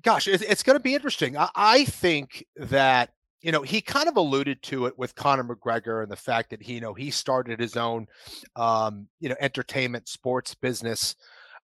[0.02, 1.36] Gosh, it, it's going to be interesting.
[1.38, 6.12] I, think that you know he kind of alluded to it with Conor McGregor and
[6.12, 8.06] the fact that he you know he started his own
[8.54, 11.16] um, you know entertainment sports business.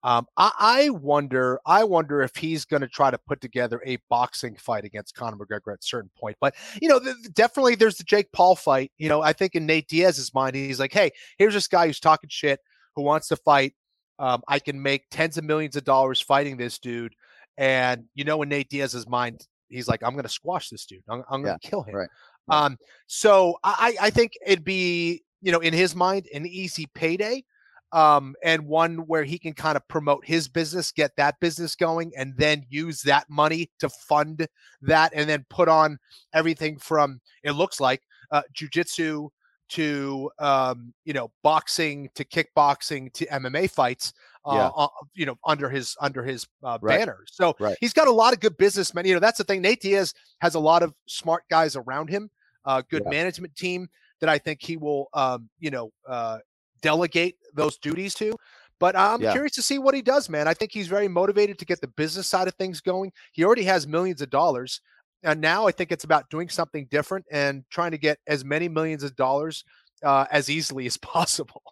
[0.02, 3.98] Um, I, I wonder, I wonder if he's going to try to put together a
[4.08, 6.36] boxing fight against Conor McGregor at a certain point.
[6.40, 7.00] But you know,
[7.34, 8.92] definitely there's the Jake Paul fight.
[8.98, 12.00] You know, I think in Nate Diaz's mind, he's like, hey, here's this guy who's
[12.00, 12.60] talking shit,
[12.96, 13.74] who wants to fight.
[14.18, 17.14] Um, I can make tens of millions of dollars fighting this dude.
[17.56, 21.02] And you know, in Nate Diaz's mind, he's like, I'm going to squash this dude.
[21.08, 21.94] I'm, I'm going to kill him.
[21.94, 22.08] right,
[22.48, 22.76] Um,
[23.06, 27.44] so I, I think it'd be, you know, in his mind, an easy payday.
[27.92, 32.12] Um, and one where he can kind of promote his business, get that business going,
[32.16, 34.46] and then use that money to fund
[34.82, 35.98] that, and then put on
[36.32, 38.00] everything from it looks like
[38.30, 39.28] uh, jujitsu
[39.70, 44.12] to um, you know boxing to kickboxing to MMA fights.
[44.46, 44.70] Uh, Yeah.
[44.74, 46.98] uh, you know, under his under his uh, Right.
[46.98, 47.18] banner.
[47.26, 47.76] So Right.
[47.80, 49.04] he's got a lot of good businessmen.
[49.04, 49.60] You know, that's the thing.
[49.60, 52.30] Nate Diaz has a lot of smart guys around him,
[52.64, 53.10] uh, good Yeah.
[53.10, 53.88] management team
[54.20, 56.38] that I think he will, um, you know, uh,
[56.80, 58.34] delegate those duties to.
[58.78, 59.32] But I'm Yeah.
[59.32, 60.48] curious to see what he does, man.
[60.48, 63.12] I think he's very motivated to get the business side of things going.
[63.32, 64.80] He already has millions of dollars.
[65.22, 68.68] And now I think it's about doing something different and trying to get as many
[68.68, 69.64] millions of dollars
[70.02, 71.62] uh, as easily as possible,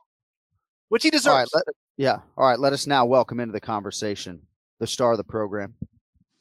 [0.88, 1.50] which he All deserves.
[1.54, 2.18] right, let, yeah.
[2.36, 4.42] All right, let us now welcome into the conversation
[4.80, 5.74] the star of the program,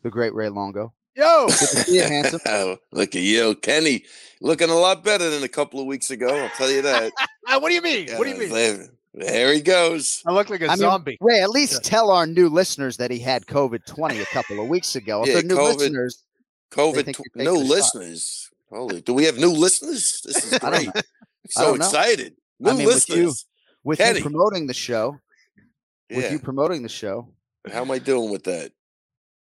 [0.03, 0.93] the great Ray Longo.
[1.15, 2.39] Yo, Good to see you, handsome.
[2.45, 4.05] Oh, look at you, Kenny,
[4.41, 6.27] looking a lot better than a couple of weeks ago.
[6.27, 7.11] I'll tell you that.
[7.47, 8.09] What do you mean?
[8.17, 8.49] what do you mean?
[8.49, 10.21] There, there he goes.
[10.27, 11.17] I look like a I mean, zombie.
[11.21, 11.79] Ray, at least Yeah.
[11.81, 15.21] tell our new listeners that he had COVID 20 a couple of weeks ago.
[15.23, 16.23] If Yeah, they're new COVID listeners,
[16.71, 17.69] COVID, think tw- you're taking new shot.
[17.69, 18.49] listeners.
[18.69, 20.21] Holy, do we have new listeners?
[20.25, 20.85] This is I don't great.
[20.87, 20.91] know.
[20.95, 21.85] I'm I so don't know.
[21.85, 22.35] excited.
[22.59, 23.45] New I mean, with you- listeners.
[23.83, 25.17] with you promoting the show,
[26.09, 27.29] with you promoting the show,
[27.71, 28.71] How am I doing with that?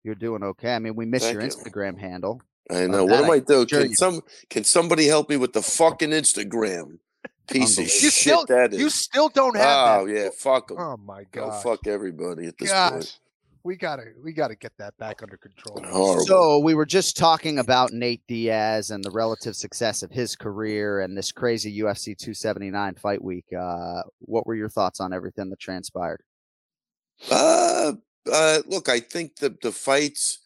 [0.03, 0.75] you're doing okay.
[0.75, 1.49] I mean, we miss Thank your you.
[1.49, 2.41] Instagram handle.
[2.69, 3.05] I Of know.
[3.05, 3.65] What am I I doing?
[3.67, 3.95] Can you.
[3.95, 6.99] some can somebody help me with the fucking Instagram?
[7.47, 8.79] Piece of You shit still, that is.
[8.79, 10.13] you still don't have oh that.
[10.15, 10.77] yeah, fuck them.
[10.79, 11.61] Oh my Go god.
[11.63, 13.19] fuck everybody at this Gosh, point.
[13.65, 15.81] We gotta we gotta get that back under control.
[15.83, 16.25] Horrible.
[16.25, 21.01] So we were just talking about Nate Diaz and the relative success of his career
[21.01, 23.45] and this crazy UFC 279 fight week.
[23.51, 26.21] Uh, what were your thoughts on everything that transpired?
[27.31, 27.93] Uh,
[28.31, 30.39] uh, look, I think the the fights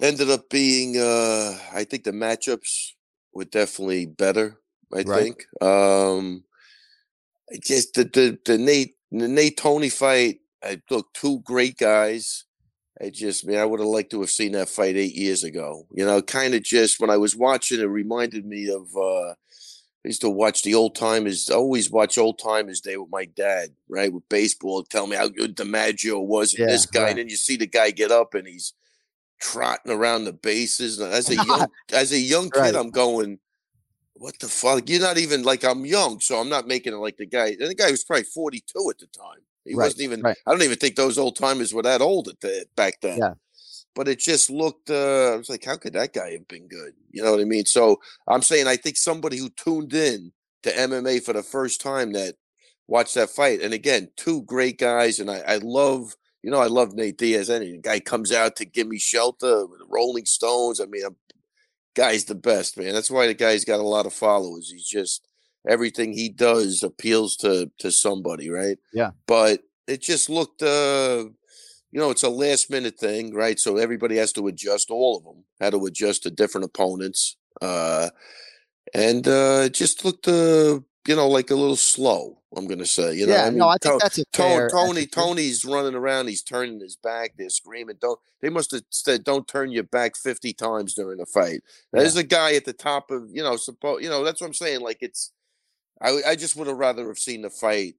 [0.00, 0.96] ended up being.
[0.96, 2.92] Uh, I think the matchups
[3.34, 4.60] were definitely better.
[4.92, 5.22] I Right.
[5.24, 5.46] think.
[5.62, 6.44] Um,
[7.62, 10.38] just the the the Nate the Nate Tony fight.
[10.62, 12.44] I look two great guys.
[13.00, 15.86] I just man, I would have liked to have seen that fight eight years ago.
[15.92, 18.94] You know, kind of just when I was watching, it reminded me of.
[18.96, 19.34] uh
[20.02, 21.50] I used to watch the old timers.
[21.50, 24.10] Always watch old timers day with my dad, right?
[24.10, 26.54] With baseball, tell me how good DiMaggio was.
[26.54, 27.10] And Yeah, this guy, right.
[27.10, 28.72] and then you see the guy get up and he's
[29.40, 30.98] trotting around the bases.
[31.00, 32.74] And as a young, as a young kid, Right.
[32.74, 33.40] I'm going,
[34.14, 37.18] "What the fuck?" You're not even like I'm young, so I'm not making it like
[37.18, 37.48] the guy.
[37.60, 39.42] And the guy was probably 42 at the time.
[39.70, 40.20] He Right, wasn't even.
[40.22, 40.36] right.
[40.46, 43.34] I don't even think those old timers were that old at the, back then Yeah.
[43.94, 46.92] but it just looked uh I was like, how could that guy have been good?
[47.10, 47.66] You know what I mean?
[47.66, 50.32] So I'm saying I think somebody who tuned in
[50.64, 52.34] to MMA for the first time that
[52.88, 56.66] watched that fight, and again, two great guys, and I, I love you know, I
[56.68, 57.50] love Nate Diaz.
[57.50, 60.80] Any guy comes out to give me shelter with the Rolling Stones.
[60.80, 61.16] I mean, I'm,
[61.94, 62.94] guy's the best, man.
[62.94, 64.70] That's why the guy's got a lot of followers.
[64.70, 65.26] He's just
[65.68, 68.78] everything he does appeals to to somebody, right?
[68.92, 69.10] Yeah.
[69.26, 71.24] But it just looked uh
[71.92, 73.58] you know, it's a last minute thing, right?
[73.58, 77.36] So everybody has to adjust, all of them had to adjust to different opponents.
[77.60, 78.10] Uh,
[78.94, 82.86] and uh, it just looked, uh, you know, like a little slow, I'm going to
[82.86, 83.14] say.
[83.14, 85.12] You know, Yeah, no, I think To- that's a fair Tony, attitude.
[85.12, 87.96] Tony's running around, he's turning his back, they're screaming.
[88.00, 91.60] Don't they must have said, don't turn your back 50 times during the fight.
[91.92, 94.54] There's a guy at the top of, you know, suppose, you know, that's what I'm
[94.54, 94.80] saying.
[94.80, 95.32] Like it's,
[96.00, 97.94] I, I just would have rather have seen the fight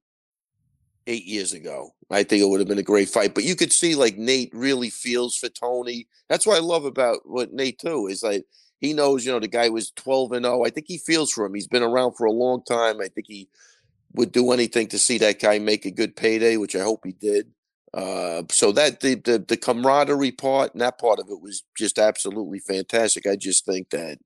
[1.06, 1.94] eight years ago.
[2.10, 3.34] I think it would have been a great fight.
[3.34, 6.06] But you could see like Nate really feels for Tony.
[6.28, 8.44] That's what I love about what Nate too is like
[8.80, 10.64] he knows, you know, the guy was 12 and 0.
[10.64, 11.54] I think he feels for him.
[11.54, 13.00] He's been around for a long time.
[13.00, 13.48] I think he
[14.14, 17.12] would do anything to see that guy make a good payday, which I hope he
[17.12, 17.52] did.
[17.94, 21.98] Uh, so that the, the the camaraderie part and that part of it was just
[21.98, 23.26] absolutely fantastic.
[23.26, 24.18] I just think that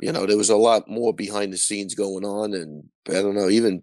[0.00, 3.34] you know there was a lot more behind the scenes going on, and I don't
[3.34, 3.82] know, even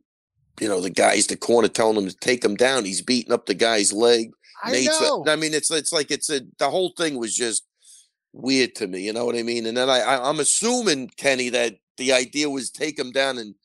[0.59, 2.85] you know the guys, the corner telling him to take him down.
[2.85, 4.31] He's beating up the guy's leg.
[4.63, 5.23] I Nate's- know.
[5.27, 7.63] I mean, it's it's like it's a the whole thing was just
[8.33, 9.01] weird to me.
[9.01, 9.65] You know what I mean?
[9.65, 13.55] And then I, I I'm assuming Kenny that the idea was take him down and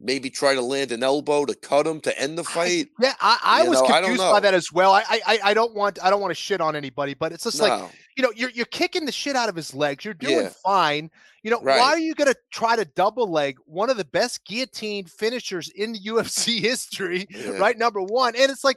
[0.00, 2.88] maybe try to land an elbow to cut him to end the fight.
[3.00, 4.32] Yeah, I, I was know, confused know.
[4.32, 4.92] by that as well.
[4.92, 7.44] I, I I- I don't want I don't want to shit on anybody, but it's
[7.44, 10.04] just like you know you're you're kicking the shit out of his legs.
[10.04, 10.50] You're doing Yeah.
[10.64, 11.10] fine.
[11.44, 11.78] You know Right.
[11.78, 15.68] why are you going to try to double leg one of the best guillotine finishers
[15.70, 17.26] in the UFC history?
[17.30, 17.50] Yeah.
[17.58, 18.76] Right, number one, and it's like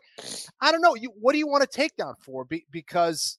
[0.62, 0.96] I don't know.
[0.96, 2.46] You what do you want to take down for?
[2.46, 3.38] Be, because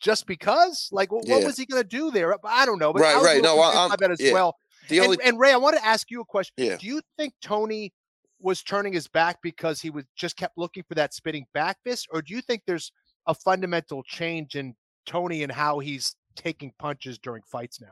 [0.00, 2.36] just because like what, what was he going to do there?
[2.44, 2.92] I don't know.
[2.92, 3.42] But Right, I right.
[3.42, 4.32] No, I- by that as yeah.
[4.32, 4.56] well.
[4.88, 6.54] The and, only and Ray, I want to ask you a question.
[6.56, 6.76] Yeah.
[6.76, 7.92] Do you think Tony
[8.40, 12.08] was turning his back because he was just kept looking for that spinning back fist,
[12.12, 12.92] or do you think there's
[13.26, 14.74] a fundamental change in
[15.06, 17.88] Tony and how he's taking punches during fights now?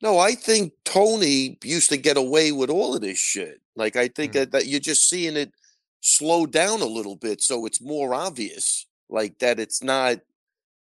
[0.00, 3.60] No, I think Tony used to get away with all of this shit.
[3.74, 4.38] Like I think Hmm.
[4.38, 5.52] that, that you're just seeing it
[6.00, 8.86] slow down a little bit, so it's more obvious.
[9.08, 10.18] Like that, it's not.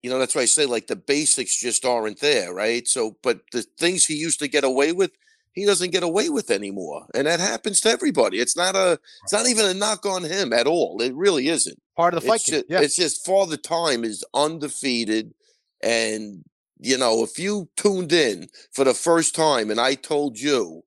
[0.03, 2.87] You know, that's why I say like the basics just aren't there, right?
[2.87, 5.11] So, but the things he used to get away with,
[5.53, 8.37] he doesn't get away with anymore, and that happens to everybody.
[8.39, 8.99] It's not a.
[9.23, 11.01] It's not even a knock on him at all.
[11.01, 11.81] It really isn't.
[11.95, 12.81] Part of the fight It's just, yeah.
[12.81, 15.33] it's just Father Time is undefeated,
[15.81, 16.43] and
[16.79, 20.83] you know if you tuned in for the first time, and I told you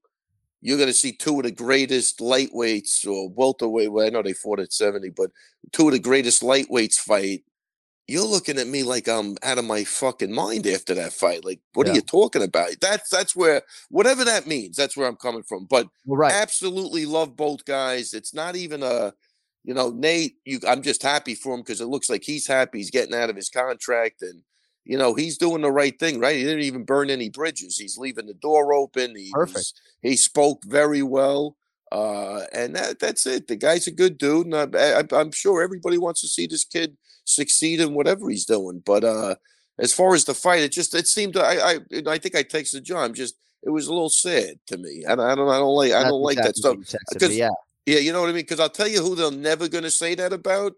[0.62, 3.90] you're going to see two of the greatest lightweights or welterweight.
[3.90, 5.30] Well, I know they fought at seventy, but
[5.72, 7.42] two of the greatest lightweights fight.
[8.10, 11.44] You're looking at me like I'm out of my fucking mind after that fight.
[11.44, 11.92] Like, what Yeah.
[11.92, 12.70] are you talking about?
[12.80, 14.76] That's that's where whatever that means.
[14.76, 15.66] That's where I'm coming from.
[15.66, 16.32] But Well, right.
[16.34, 18.12] absolutely love both guys.
[18.12, 19.14] It's not even a,
[19.62, 20.38] you know, Nate.
[20.44, 22.78] You, I'm just happy for him because it looks like he's happy.
[22.78, 24.42] He's getting out of his contract, and
[24.84, 26.18] you know he's doing the right thing.
[26.18, 26.36] Right?
[26.36, 27.78] He didn't even burn any bridges.
[27.78, 29.14] He's leaving the door open.
[29.14, 29.72] He, Perfect.
[30.02, 31.56] He spoke very well,
[31.92, 33.46] uh, and that that's it.
[33.46, 36.64] The guy's a good dude, and I, I, I'm sure everybody wants to see this
[36.64, 36.96] kid
[37.34, 38.82] succeed in whatever he's doing.
[38.84, 39.36] But uh,
[39.78, 42.82] as far as the fight, it just it seemed I I I think I texted
[42.82, 43.14] John.
[43.14, 45.04] Just it was a little sad to me.
[45.08, 46.76] I don't I don't I don't like I don't like that stuff.
[46.76, 47.50] what you texted me, Because yeah.
[47.86, 48.42] yeah, you know what I mean.
[48.42, 50.72] Because I'll tell you who they're never going to say that about.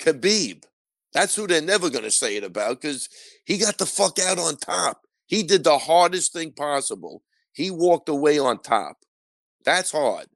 [0.00, 0.64] Khabib.
[1.12, 3.08] That's who they're never going to say it about because
[3.44, 5.02] he got the fuck out on top.
[5.26, 7.22] He did the hardest thing possible.
[7.52, 8.96] He walked away on top.
[9.64, 10.26] That's hard.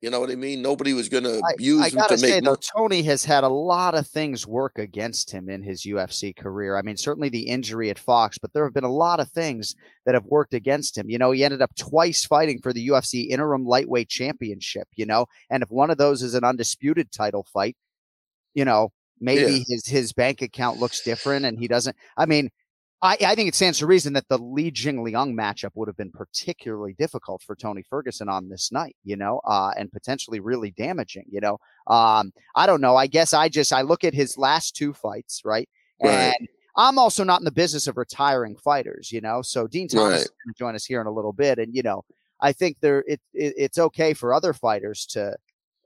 [0.00, 0.62] You know what I mean?
[0.62, 2.56] Nobody was going to I, use I him gotta to make say though.
[2.56, 6.78] Tony has had a lot of things work against him in his UFC career.
[6.78, 9.74] I mean, certainly the injury at Fox, but there have been a lot of things
[10.06, 11.10] that have worked against him.
[11.10, 14.88] You know, he ended up twice fighting for the UFC interim lightweight championship.
[14.96, 17.76] You know, and if one of those is an undisputed title fight,
[18.54, 19.64] you know, maybe Yeah.
[19.68, 21.96] his his bank account looks different, and he doesn't.
[22.16, 22.50] I mean.
[23.02, 25.96] I, I think it stands to reason that the Li Jing Liang matchup would have
[25.96, 30.70] been particularly difficult for Tony Ferguson on this night, you know, uh, and potentially really
[30.72, 31.58] damaging, you know.
[31.86, 32.96] Um, I don't know.
[32.96, 35.68] I guess I just I look at his last two fights, right?
[36.02, 36.34] Right.
[36.38, 39.40] And I'm also not in the business of retiring fighters, you know.
[39.42, 40.20] So Din Thomas Right.
[40.20, 42.04] is going to join us here in a little bit, and you know,
[42.40, 45.36] I think there it, it it's okay for other fighters to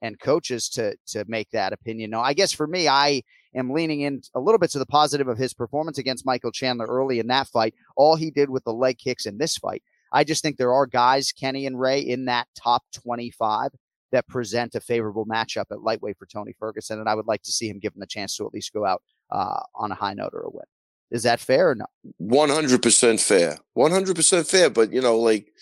[0.03, 2.11] and coaches to to make that opinion.
[2.11, 3.23] No, I guess for me, I
[3.55, 6.87] am leaning in a little bit to the positive of his performance against Michael Chandler
[6.87, 7.75] early in that fight.
[7.97, 9.83] All he did with the leg kicks in this fight.
[10.13, 13.71] I just think there are guys, Kenny and Ray, in that top 25
[14.13, 17.01] that present a favorable matchup at lightweight for Tony Ferguson.
[17.01, 19.03] And I would like to see him given the chance to at least go out
[19.31, 20.65] uh, on a high note or a win.
[21.11, 21.87] Is that fair or no?
[22.17, 23.59] One hundred percent fair.
[23.75, 24.71] One hundred percent fair.
[24.71, 25.53] But you know, like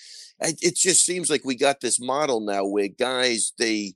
[0.40, 3.94] it just seems like we got this model now where guys they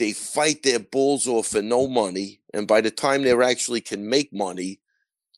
[0.00, 4.08] they fight their bulls off for no money, and by the time they actually can
[4.08, 4.80] make money,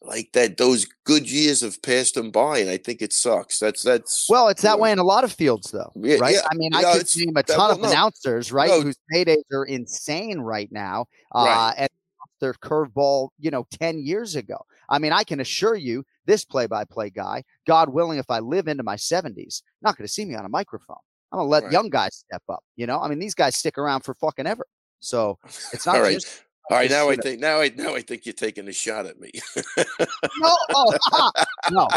[0.01, 3.59] like that, those good years have passed them by, and I think it sucks.
[3.59, 6.35] That's that's Well, it's that way in a lot of fields, though, Yeah, right?
[6.35, 8.69] yeah, I mean, I could it's- name a that- ton well, of no, announcers, right,
[8.71, 8.81] no.
[8.81, 11.75] whose paydays are insane right now, uh, Right.
[11.77, 11.89] and
[12.41, 14.65] their curveball, you know, ten years ago.
[14.89, 18.83] I mean, I can assure you, this play-by-play guy, God willing, if I live into
[18.83, 20.97] my seventies, not going to see me on a microphone.
[21.33, 21.73] I'm going to let Right.
[21.73, 22.63] young guys step up.
[22.77, 24.67] You know, I mean, these guys stick around for fucking ever.
[25.01, 25.39] So
[25.73, 26.15] it's not all right.
[26.15, 29.05] just All right, now I think now I now I think you're taking a shot
[29.07, 29.33] at me.
[29.77, 30.99] no, oh,
[31.71, 31.89] no,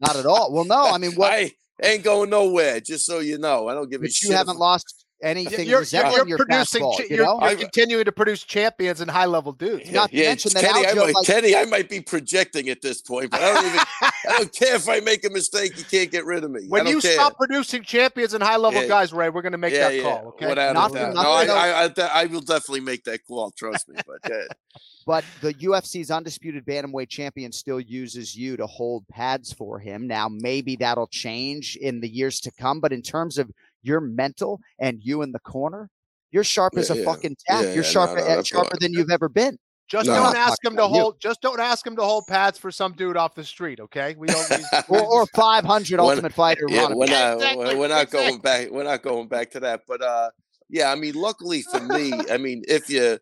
[0.00, 0.52] not at all.
[0.52, 1.32] Well, no, I mean, what?
[1.32, 2.80] I ain't going nowhere.
[2.80, 4.30] Just so you know, I don't give a but shit.
[4.30, 7.48] you haven't lost anything You're, you're, you're your producing, fastball, cha- you you're, know?
[7.48, 9.90] you're continuing to produce champions and high level dudes.
[9.90, 12.82] Not to yeah, mention that Kenny, I might, like- Kenny, I might be projecting at
[12.82, 13.80] this point, but I don't even.
[14.02, 15.78] I don't care if I make a mistake.
[15.78, 16.66] You can't get rid of me.
[16.68, 17.12] When you care.
[17.14, 18.88] stop producing champions and high level Yeah.
[18.88, 20.28] guys, Ray, we're going to make yeah, that yeah, call.
[20.28, 20.48] Okay.
[20.48, 21.14] without a Not for doubt.
[21.14, 21.84] nothing, No, I.
[21.84, 23.50] I, I, I will definitely make that call.
[23.52, 23.96] Trust me.
[24.06, 24.36] But uh,
[25.06, 30.06] But the UFC's undisputed bantamweight champion still uses you to hold pads for him.
[30.06, 32.80] Now, maybe that'll change in the years to come.
[32.80, 33.50] But in terms of
[33.84, 35.88] your mental and you in the corner,
[36.32, 37.04] you're sharp as a Yeah, yeah.
[37.04, 37.32] fuck tack.
[37.48, 39.56] Yeah, you're yeah, sharper, no, no, sharper than you've ever been.
[39.86, 40.14] Just No.
[40.14, 41.00] don't ask him to about you.
[41.02, 41.20] hold.
[41.20, 43.80] Just don't ask him to hold pads for some dude off the street.
[43.80, 44.16] Okay.
[44.18, 44.44] We don't.
[44.88, 46.64] Or, or 500 Ultimate Fighter.
[46.68, 48.70] yeah, we're not Exactly, we're not going back.
[48.70, 49.82] We're not going back to that.
[49.86, 50.30] But uh,
[50.68, 53.18] yeah, I mean, luckily for me, I mean, if you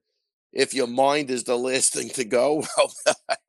[0.52, 2.92] if your mind is the last thing to go, well,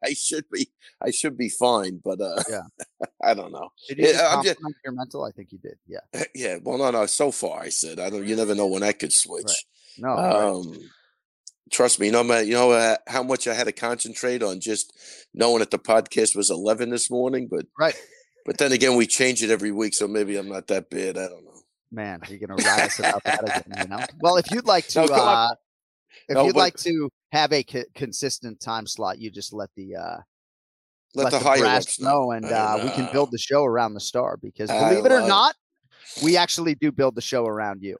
[0.03, 0.69] I should be
[1.05, 1.99] I should be fine.
[2.03, 2.61] But uh, Yeah.
[3.23, 3.69] I don't know.
[3.89, 5.23] Did you Yeah, just I'm just- your mental?
[5.25, 5.77] I think you did.
[5.87, 6.23] Yeah.
[6.35, 7.05] Yeah, well, no, no.
[7.05, 8.25] So far, I said I don't.
[8.27, 9.65] You never know when that could switch.
[9.97, 10.09] No.
[10.09, 10.35] right.
[10.43, 10.89] Um,
[11.71, 14.93] trust me, no matter you know uh, how much I had to concentrate on just
[15.33, 17.95] knowing that the podcast was eleven this morning, but Right.
[18.45, 21.17] but then again, we change it every week, so maybe I'm not that bad.
[21.17, 21.51] I don't know.
[21.91, 24.03] Man, you're gonna rile us about that again, you know?
[24.19, 25.49] Well, if you'd like to, No, uh,
[26.29, 29.69] if No, you'd but- like to have a co- consistent time slot, you just let
[29.75, 30.17] the uh,
[31.15, 34.37] Let, the, the higher know, and uh, we can build the show around the star.
[34.37, 35.55] Because believe it or not,
[36.23, 37.97] we actually do build the show around you.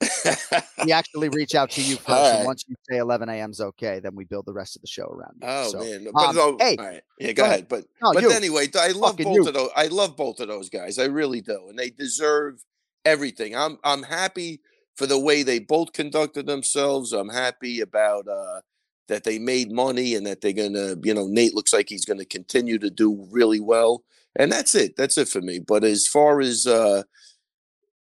[0.86, 3.50] we actually reach out to you first, All and once you say 11 a.m.
[3.52, 5.48] is okay, then we build the rest of the show around you.
[5.48, 7.02] Oh So, man, but um, no, hey, all right.
[7.20, 7.54] yeah, go go, ahead.
[7.60, 7.68] ahead.
[7.70, 8.32] But No, but you.
[8.32, 9.48] anyway, I love Fucking both you.
[9.48, 9.70] of those.
[9.76, 11.00] I love both of those guys.
[11.00, 12.64] I really do, and they deserve
[13.04, 13.56] everything.
[13.56, 14.62] I'm I'm happy
[14.96, 17.14] for the way they both conducted themselves.
[17.14, 18.62] I'm happy about uh,
[19.08, 20.96] that they made money and that they're gonna.
[21.04, 24.04] You know, Nate looks like he's gonna continue to do really well,
[24.36, 24.96] and that's it.
[24.96, 25.60] That's it for me.
[25.60, 27.04] But as far as uh,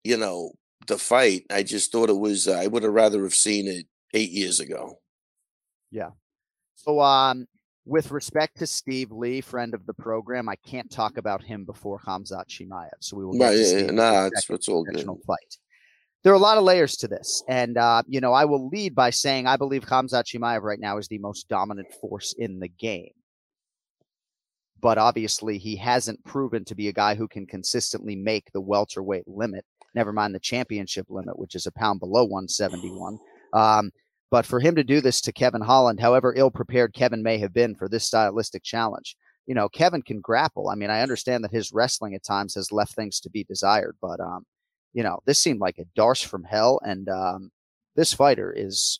[0.03, 0.51] you know,
[0.87, 2.47] the fight, I just thought it was.
[2.47, 4.99] I would have rather have seen it eight years ago.
[5.91, 6.09] Yeah.
[6.75, 7.45] So, um,
[7.85, 11.99] with respect to Steve Lee, friend of the program, I can't talk about him before
[11.99, 12.89] Khamzat Chimaev.
[12.99, 13.51] So we will get Right?
[13.53, 15.05] to Yeah, Steve yeah, nah, it's it's all good.
[15.25, 15.57] fight.
[16.23, 18.95] There are a lot of layers to this, and uh, you know, I will lead
[18.95, 22.69] by saying I believe Khamzat Chimaev right now is the most dominant force in the
[22.69, 23.11] game.
[24.79, 29.27] But obviously, he hasn't proven to be a guy who can consistently make the welterweight
[29.27, 29.65] limit.
[29.95, 33.19] Never mind the championship limit, which is a pound below 171.
[33.53, 33.91] Um,
[34.31, 37.53] but for him to do this to Kevin Holland, however ill prepared Kevin may have
[37.53, 39.15] been for this stylistic challenge,
[39.45, 40.69] you know, Kevin can grapple.
[40.69, 43.95] I mean, I understand that his wrestling at times has left things to be desired,
[44.01, 44.45] but um,
[44.93, 47.51] you know, this seemed like a D'Arce from hell, and um,
[47.95, 48.99] this fighter is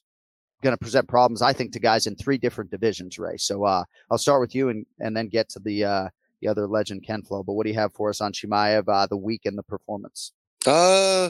[0.61, 3.37] going to present problems, I think, to guys in three different divisions, Ray.
[3.37, 6.09] So uh, I'll start with you and and then get to the uh,
[6.41, 7.43] the other legend, Ken Flo.
[7.43, 10.31] But what do you have for us on Chimaev, uh, the week and the performance?
[10.65, 11.29] Uh,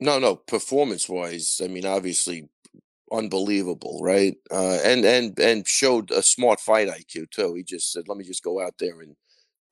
[0.00, 2.48] No, no, performance wise, I mean, obviously
[3.12, 4.34] unbelievable, right?
[4.50, 7.54] Uh, and and and showed a smart fight IQ too.
[7.54, 9.14] He just said, "Let me just go out there and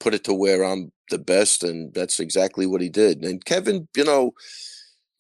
[0.00, 3.22] put it to where I'm the best," and that's exactly what he did.
[3.24, 4.32] And Kevin, you know,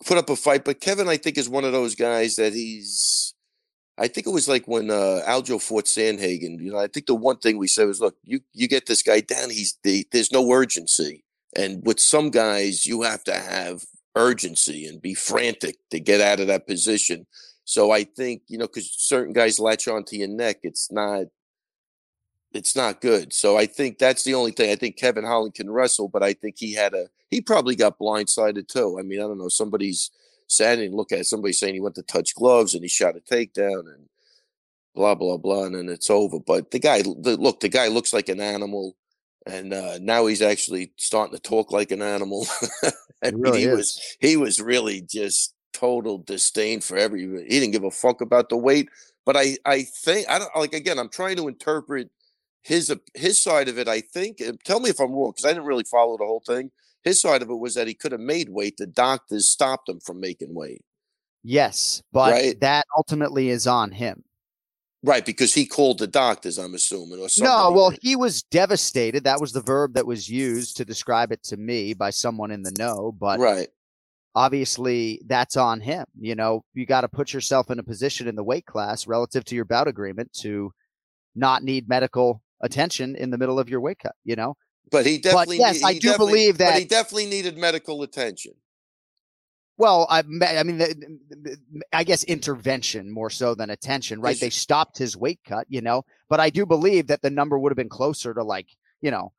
[0.06, 3.34] put up a fight, but Kevin, I think, is one of those guys that he's.
[4.00, 6.60] I think it was like when uh, Aljo fought Sandhagen.
[6.60, 9.02] You know, I think the one thing we said was, "Look, you you get this
[9.02, 9.50] guy down.
[9.50, 11.24] He's the, there's no urgency."
[11.56, 13.84] And with some guys, you have to have
[14.14, 17.26] urgency and be frantic to get out of that position.
[17.64, 21.26] So I think, you know, because certain guys latch onto your neck, it's not
[22.52, 23.32] it's not good.
[23.32, 24.70] So I think that's the only thing.
[24.70, 27.98] I think Kevin Holland can wrestle, but I think he had a he probably got
[27.98, 28.98] blindsided too.
[28.98, 29.48] I mean, I don't know.
[29.48, 30.10] Somebody's
[30.46, 33.16] saying and look at it, somebody saying he went to touch gloves and he shot
[33.16, 34.08] a takedown and
[34.94, 36.40] blah blah blah, and then it's over.
[36.40, 38.96] But the guy, the, look, the guy looks like an animal
[39.48, 42.46] and uh, now he's actually starting to talk like an animal.
[43.24, 43.76] I mean, really he is.
[43.76, 47.22] was he was really just total disdain for every.
[47.22, 48.88] He didn't give a fuck about the weight.
[49.24, 50.98] But I I think I don't like again.
[50.98, 52.10] I'm trying to interpret
[52.62, 53.88] his uh, his side of it.
[53.88, 54.42] I think.
[54.64, 56.70] Tell me if I'm wrong because I didn't really follow the whole thing.
[57.04, 58.76] His side of it was that he could have made weight.
[58.76, 60.82] The doctors stopped him from making weight.
[61.44, 62.60] Yes, but Right.
[62.60, 64.24] that ultimately is on him.
[65.04, 66.58] Right, because he called the doctors.
[66.58, 69.22] I'm assuming, or No, well, he was devastated.
[69.24, 72.62] That was the verb that was used to describe it to me by someone in
[72.62, 73.12] the know.
[73.12, 73.68] But right.
[74.34, 76.04] obviously, that's on him.
[76.18, 79.44] You know, you got to put yourself in a position in the weight class relative
[79.46, 80.72] to your bout agreement to
[81.36, 84.14] not need medical attention in the middle of your weight cut.
[84.24, 84.56] You know,
[84.90, 85.58] But he definitely.
[85.58, 88.52] yes, nee- I do believe But he definitely needed medical attention.
[89.76, 94.30] Well, I, I mean, the, the- the- I guess intervention more so than attention, right?
[94.34, 94.40] Yes.
[94.40, 97.70] They stopped his weight cut, you know, but I do believe that the number would
[97.70, 98.66] have been closer to like,
[99.00, 99.32] you know,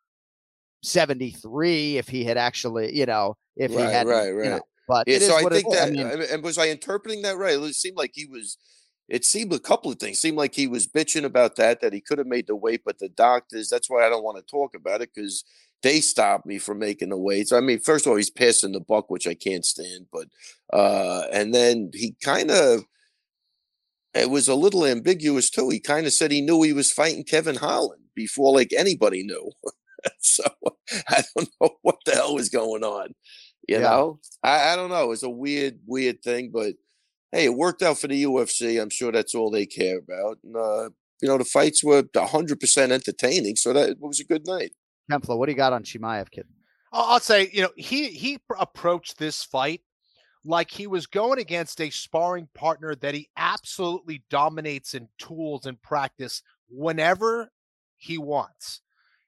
[0.83, 4.49] 73 if he had actually, you know, if he right, had, right, you right.
[4.51, 5.89] know, but yeah, so I think that.
[5.89, 7.59] I mean, I mean, and was I interpreting that right?
[7.59, 8.57] It seemed like he was.
[9.09, 10.19] It seemed a couple of things.
[10.19, 12.99] Seemed like he was bitching about that, that he could have made the weight, but
[12.99, 13.69] the doctors.
[13.69, 15.43] That's why I don't want to talk about it because
[15.83, 17.49] they stopped me from making the weights.
[17.51, 20.07] So, i mean, first of all, he's passing the buck, which I can't stand.
[20.11, 20.27] But
[20.73, 22.81] uh and then he kind of.
[24.13, 25.69] It was a little ambiguous too.
[25.69, 29.51] He kind of said he knew he was fighting Kevin Holland before, like anybody knew.
[30.19, 30.43] so
[31.07, 33.13] I don't know what the hell was going on.
[33.67, 33.81] You Yeah.
[33.81, 35.11] know, I, I don't know.
[35.11, 36.73] It's a weird, weird thing, but
[37.31, 38.81] hey, it worked out for the UFC.
[38.81, 40.39] I'm sure that's all they care about.
[40.43, 40.89] And, uh,
[41.21, 44.71] you know, the fights were 100% entertaining, so that it was a good night.
[45.09, 46.47] Templo, what do you got on Chimaev, kid?
[46.91, 49.81] I'll I'll say, you know, he he approached this fight
[50.45, 55.81] like he was going against a sparring partner that he absolutely dominates in tools and
[55.81, 57.51] practice whenever
[57.97, 58.81] he wants.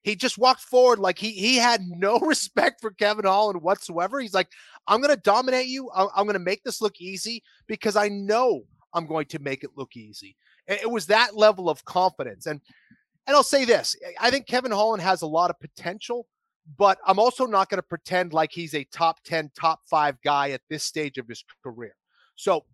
[0.03, 4.19] He just walked forward like he he had no respect for Kevin Holland whatsoever.
[4.19, 4.49] He's like,
[4.87, 5.89] I'm going to dominate you.
[5.95, 9.63] I'm, I'm going to make this look easy because I know I'm going to make
[9.63, 10.35] it look easy.
[10.67, 12.45] It was that level of confidence.
[12.45, 12.61] And
[13.27, 16.25] and I'll say this: I think Kevin Holland has a lot of potential,
[16.77, 20.51] but I'm also not going to pretend like he's a top 10, top five guy
[20.51, 21.95] at this stage of his career.
[22.35, 22.65] So,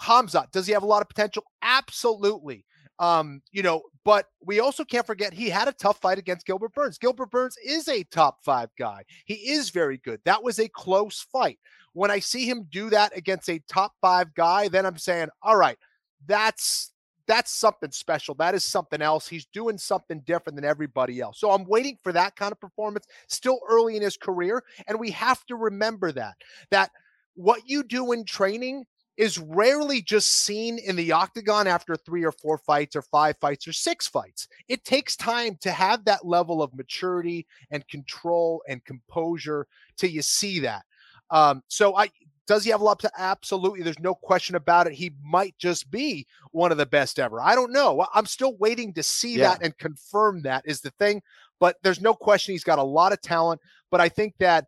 [0.00, 1.44] Hamza, does he have a lot of potential?
[1.62, 2.64] Absolutely.
[2.98, 6.72] Um, you know, but we also can't forget he had a tough fight against Gilbert
[6.72, 6.96] Burns.
[6.96, 9.02] Gilbert Burns is a top five guy.
[9.26, 10.18] He is very good.
[10.24, 11.58] That was a close fight.
[11.92, 15.56] When I see him do that against a top five guy, then I'm saying, all
[15.56, 15.76] right,
[16.24, 16.94] that's
[17.26, 18.34] that's something special.
[18.36, 19.28] That is something else.
[19.28, 21.38] He's doing something different than everybody else.
[21.38, 23.04] So I'm waiting for that kind of performance.
[23.26, 26.36] Still early in his career, and we have to remember that
[26.70, 26.92] that
[27.34, 28.86] what you do in training
[29.18, 33.66] is rarely just seen in the octagon after three or four fights or five fights
[33.66, 34.46] or six fights.
[34.68, 39.66] It takes time to have that level of maturity and control and composure
[39.96, 40.84] till you see that.
[41.30, 42.10] Um, so I
[42.46, 44.94] does he have a lot to absolutely there's no question about it.
[44.94, 47.42] He might just be one of the best ever.
[47.42, 48.06] I don't know.
[48.14, 49.48] I'm still waiting to see Yeah.
[49.48, 51.22] that and confirm that is the thing.
[51.60, 53.60] But there's no question he's got a lot of talent.
[53.90, 54.66] But I think that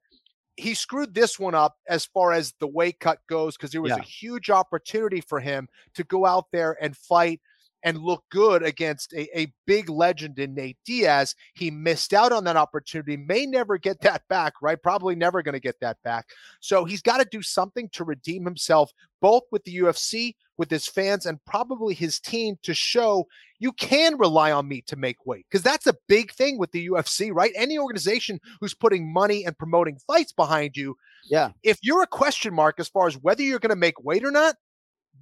[0.61, 3.91] he screwed this one up as far as the weight cut goes because there was
[3.91, 3.99] Yeah.
[3.99, 7.41] a huge opportunity for him to go out there and fight
[7.83, 11.35] and look good against a, a big legend in Nate Diaz.
[11.55, 14.81] He missed out on that opportunity, may never get that back, right?
[14.81, 16.27] Probably never going to get that back.
[16.61, 18.93] So he's got to do something to redeem himself,
[19.23, 23.27] both with the UFC, with his fans, and probably his team to show
[23.59, 25.45] you can rely on me to make weight.
[25.51, 27.51] Because that's a big thing with the UFC, right?
[27.57, 30.97] Any organization who's putting money and promoting fights behind you,
[31.29, 31.51] Yeah.
[31.65, 34.31] if you're a question mark as far as whether you're going to make weight or
[34.31, 34.55] not,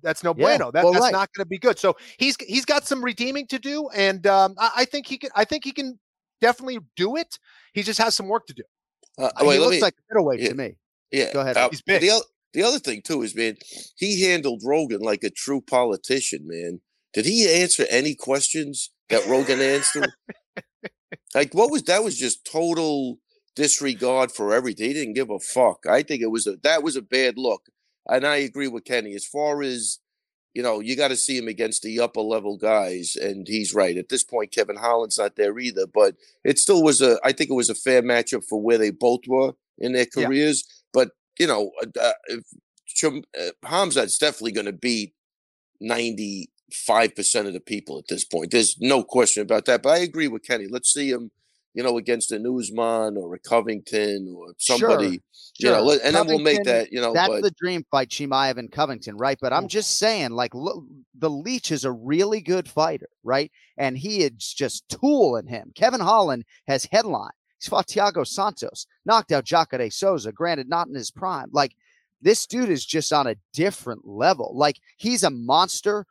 [0.02, 0.70] that's no Yeah, bueno.
[0.70, 1.12] That, well, that's right.
[1.12, 1.78] not going to be good.
[1.78, 5.30] So he's he's got some redeeming to do, and um, I, I think he can.
[5.34, 5.98] I think he can
[6.40, 7.38] definitely do it.
[7.72, 8.62] He just has some work to do.
[9.18, 10.48] Uh, he wait, let looks me- like a middleweight yeah.
[10.50, 10.76] to me.
[11.10, 11.56] Yeah, Go ahead.
[11.56, 12.02] uh, He's big.
[12.02, 12.22] The,
[12.52, 13.56] the other thing too is, man,
[13.96, 16.80] he handled Rogan like a true politician, man.
[17.12, 20.12] Did he answer any questions that Rogan answered?
[21.34, 22.04] like, what was that?
[22.04, 23.18] Was just total
[23.58, 24.86] disregard for everything.
[24.86, 25.84] He didn't give a fuck.
[25.88, 27.62] I think it was a that was a bad look,
[28.06, 29.98] and I agree with Kenny as far as
[30.54, 30.80] you know.
[30.80, 33.96] You got to see him against the upper level guys, and he's right.
[33.96, 37.18] At this point, Kevin Holland's not there either, but it still was a.
[37.24, 40.64] I think it was a fair matchup for where they both were in their careers.
[41.38, 42.44] You know, uh, uh, if
[43.04, 45.14] uh, Khamzat's definitely going to beat
[45.80, 48.50] ninety five percent of the people at this point.
[48.50, 49.82] There's no question about that.
[49.82, 50.66] But I agree with Kenny.
[50.68, 51.30] Let's see him,
[51.74, 55.22] you know, against a Usman or a Covington or somebody.
[55.60, 55.82] You know, Sure.
[55.82, 56.92] let- and then we'll make that.
[56.92, 59.38] You know, that's but the dream fight, Chimaev and Covington, right?
[59.40, 60.84] But I'm just saying, like, look,
[61.14, 63.50] the Leech is a really good fighter, right?
[63.76, 65.72] And he is just tooling him.
[65.74, 67.30] Kevin Holland has headline.
[67.60, 71.48] He's fought Thiago Santos, knocked out Jacare de Souza, granted not in his prime.
[71.52, 71.72] Like,
[72.20, 74.52] this dude is just on a different level.
[74.54, 76.04] Like, he's a monster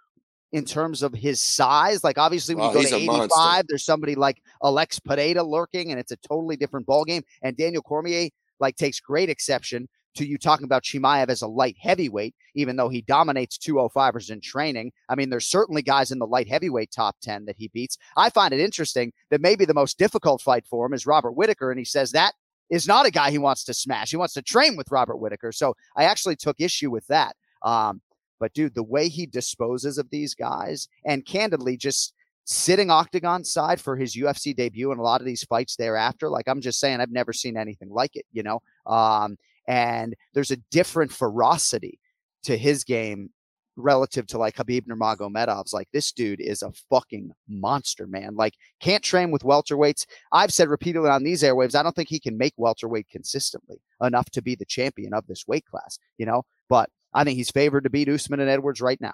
[0.54, 2.04] in terms of his size.
[2.04, 3.66] Like, obviously, when Oh, you go to 85, monster.
[3.68, 7.24] there's somebody like Alex Pereira lurking, and it's a totally different ballgame.
[7.42, 8.30] And Daniel Cormier,
[8.60, 12.90] like, takes great exception to you talking about Chimaev as a light heavyweight, even though
[12.90, 14.92] he dominates 205ers in training.
[15.10, 17.98] I mean, there's certainly guys in the light heavyweight top 10 that he beats.
[18.16, 21.72] I find it interesting that maybe the most difficult fight for him is Robert Whitaker,
[21.72, 22.34] and he says that
[22.70, 24.10] is not a guy he wants to smash.
[24.12, 25.52] He wants to train with Robert Whitaker.
[25.52, 27.36] So I actually took issue with that.
[27.62, 28.02] Um,
[28.40, 32.14] but dude, the way he disposes of these guys and candidly just
[32.46, 36.48] sitting octagon side for his UFC debut and a lot of these fights thereafter, like
[36.48, 38.62] I'm just saying, I've never seen anything like it, you know?
[38.86, 39.38] Um,
[39.68, 42.00] and there's a different ferocity
[42.44, 43.30] to his game
[43.78, 45.74] relative to like Khabib Nurmagomedov's.
[45.74, 48.36] Like this dude is a fucking monster, man.
[48.36, 50.06] Like can't train with welterweights.
[50.32, 54.30] I've said repeatedly on these airwaves, I don't think he can make welterweight consistently enough
[54.32, 56.44] to be the champion of this weight class, you know.
[56.68, 59.14] But I think he's favored to beat Usman and Edwards right now.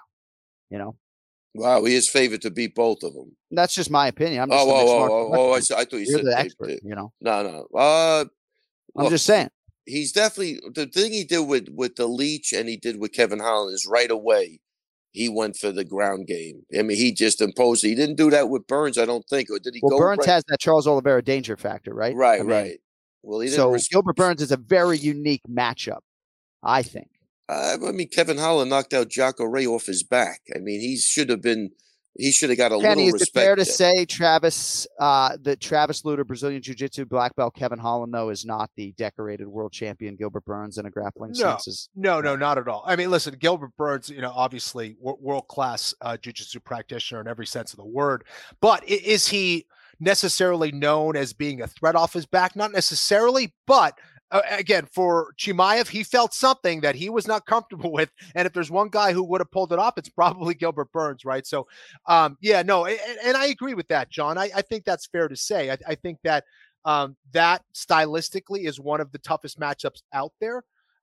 [0.70, 0.96] You know,
[1.54, 3.36] wow, he is favored to beat both of them.
[3.50, 4.42] that's just my opinion.
[4.42, 6.80] I'm just Oh, oh, oh, oh, oh, I, I thought you You're said the expert,
[6.82, 7.12] you know.
[7.20, 7.78] No, no.
[7.78, 8.24] Uh,
[8.96, 9.50] I'm just saying.
[9.86, 13.40] He's definitely the thing he did with with the Leech and he did with Kevin
[13.40, 14.60] Holland is right away.
[15.12, 16.62] He went for the ground game.
[16.76, 17.84] I mean, he just imposed.
[17.84, 19.48] He didn't do that with Burns, I don't think.
[19.48, 20.28] Or did he Well, go Burns right?
[20.28, 22.16] has that Charles Oliveira danger factor, right?
[22.16, 22.78] Right, I mean, right.
[23.22, 23.78] Well, he didn't.
[23.78, 26.00] So Gilbert Burns is a very unique matchup,
[26.62, 27.08] I think.
[27.48, 30.40] Uh, I mean, Kevin Holland knocked out Jacare off his back.
[30.54, 31.70] I mean, he should have been.
[32.16, 33.72] He should have got a Kenny, little is it fair to there.
[33.72, 38.44] say Travis, uh, that Travis Lutter, Brazilian Jiu Jitsu black belt Kevin Holland, though, is
[38.44, 41.88] not the decorated world champion Gilbert Burns in a grappling No, sense?
[41.96, 42.84] No, no, not at all.
[42.86, 47.26] I mean, listen, Gilbert Burns, you know, obviously world class uh, Jiu Jitsu practitioner in
[47.26, 48.24] every sense of the word.
[48.60, 49.66] But is he
[49.98, 52.54] necessarily known as being a threat off his back?
[52.54, 53.98] Not necessarily, but.
[54.50, 58.70] Again, for Chimaev, he felt something that he was not comfortable with, and if there's
[58.70, 61.46] one guy who would have pulled it off, it's probably Gilbert Burns, right?
[61.46, 61.66] So,
[62.06, 64.36] um, yeah, no, and, and I agree with that, Jon.
[64.38, 65.70] I, I think that's fair to say.
[65.70, 66.44] I, I think that
[66.84, 70.62] um, that stylistically is one of the toughest matchups out there.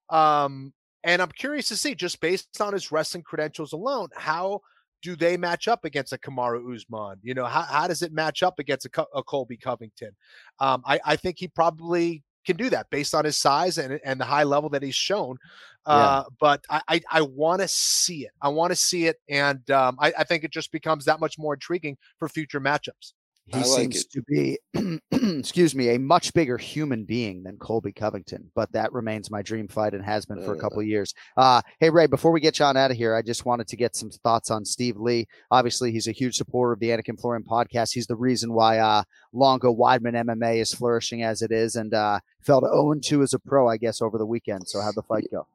[0.10, 0.74] Um,
[1.04, 4.62] and I'm curious to see, just based on his wrestling credentials alone, how
[5.02, 7.18] do they match up against a Kamaru Usman?
[7.24, 10.12] You know, how, how does it match up against a, a Colby Covington?
[10.60, 14.20] Um, I, I think he probably can do that based on his size and, and
[14.20, 15.38] the high level that he's shown.
[15.86, 18.32] Uh, But I, I, I want to see it.
[18.42, 19.18] I want to see it.
[19.30, 23.14] And um, I, I think it just becomes that much more intriguing for future matchups.
[23.54, 24.60] He seems to be,
[25.12, 28.50] excuse me, a much bigger human being than Colby Covington.
[28.56, 31.14] But that remains my dream fight and has been for a couple of years.
[31.38, 33.96] Uh, hey Ray, before we get John out of here, I just wanted to get
[33.96, 35.28] some thoughts on Steve Lee.
[35.50, 37.94] Obviously, he's a huge supporter of the Anik Florian podcast.
[37.94, 42.20] He's the reason why uh, Longo Weidman MMA is flourishing as it is, and uh,
[42.42, 44.68] fell to 0 2 as a pro, I guess, over the weekend.
[44.68, 45.48] So how'd the fight go?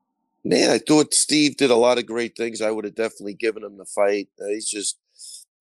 [0.44, 2.62] Man, I thought Steve did a lot of great things.
[2.62, 4.28] I would have definitely given him the fight.
[4.40, 4.98] Uh, he's just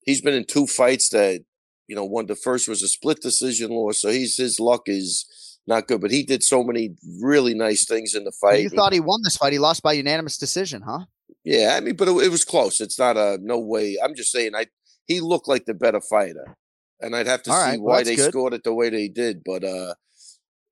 [0.05, 1.43] he's been in two fights that
[1.87, 2.25] you know one.
[2.25, 5.25] The first was a split decision loss, so he's his luck is
[5.67, 6.01] not good.
[6.01, 8.61] But he did so many really nice things in the fight.
[8.61, 9.53] You thought he won this fight?
[9.53, 11.05] He lost by unanimous decision, huh?
[11.43, 12.81] Yeah, I mean, but it, it was close.
[12.81, 13.97] It's not a no way.
[14.03, 14.65] I'm just saying, I
[15.05, 16.55] he looked like the better fighter,
[16.99, 18.31] and I'd have to All see right, why that's they good.
[18.31, 19.43] scored it the way they did.
[19.43, 19.93] But uh,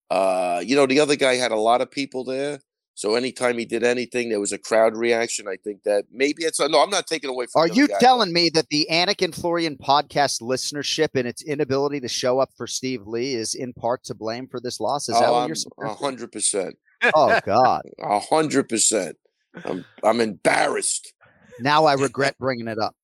[0.10, 2.60] uh, you know, the other guy had a lot of people there,
[2.96, 5.48] so anytime he did anything, there was a crowd reaction.
[5.48, 6.82] I think that maybe it's no.
[6.82, 7.62] I'm not taking away from.
[7.62, 7.98] Are you guy.
[8.00, 12.68] telling me that the Anik Florian podcast listenership and its inability to show up for
[12.68, 15.10] Steve Lee is in part to blame for this loss?
[15.10, 15.48] Is that Oh, what
[15.80, 16.76] you're a hundred percent.
[17.16, 17.82] Oh God!
[18.00, 19.18] A hundred percent.
[19.66, 21.14] I'm I'm embarrassed.
[21.60, 22.96] Now I regret bringing it up.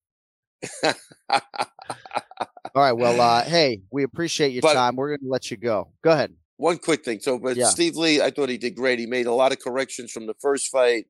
[2.75, 2.91] All right.
[2.93, 4.95] Well, uh, hey, we appreciate your But- time.
[4.95, 5.91] We're going to let you go.
[6.03, 6.33] Go ahead.
[6.59, 7.21] One quick thing.
[7.21, 7.69] So, but Yeah.
[7.69, 8.99] Steve Lee, I thought he did great.
[8.99, 11.05] He made a lot of corrections from the first fight.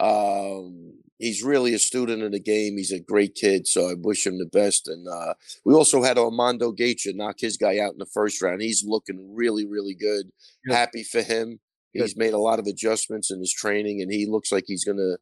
[0.00, 2.78] Um, he's really a student of the game.
[2.78, 4.88] He's a great kid, so I wish him the best.
[4.88, 5.34] And uh,
[5.66, 8.62] we also had Armando Gacha knock his guy out in the first round.
[8.62, 10.30] He's looking really, really good.
[10.66, 10.74] Good.
[10.74, 11.60] Happy for him.
[11.94, 12.02] Good.
[12.02, 15.16] He's made a lot of adjustments in his training, and he looks like he's gonna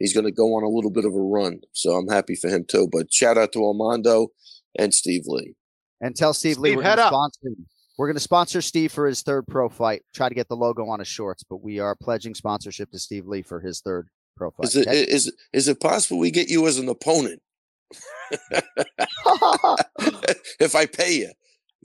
[0.00, 1.60] he's gonna go on a little bit of a run.
[1.72, 2.88] So I'm happy for him too.
[2.90, 4.28] But shout out to Armando
[4.76, 5.54] and Steve Lee.
[6.00, 7.12] And tell Steve, Lee we're head going to up.
[7.12, 7.66] sponsor him.
[8.00, 10.00] We're going to sponsor Steve for his third pro fight.
[10.14, 13.26] Try to get the logo on his shorts, but we are pledging sponsorship to Steve
[13.26, 14.64] Lee for his third pro fight.
[14.68, 15.02] Is it okay?
[15.02, 17.42] is is it possible we get you as an opponent
[20.58, 21.30] if I pay you?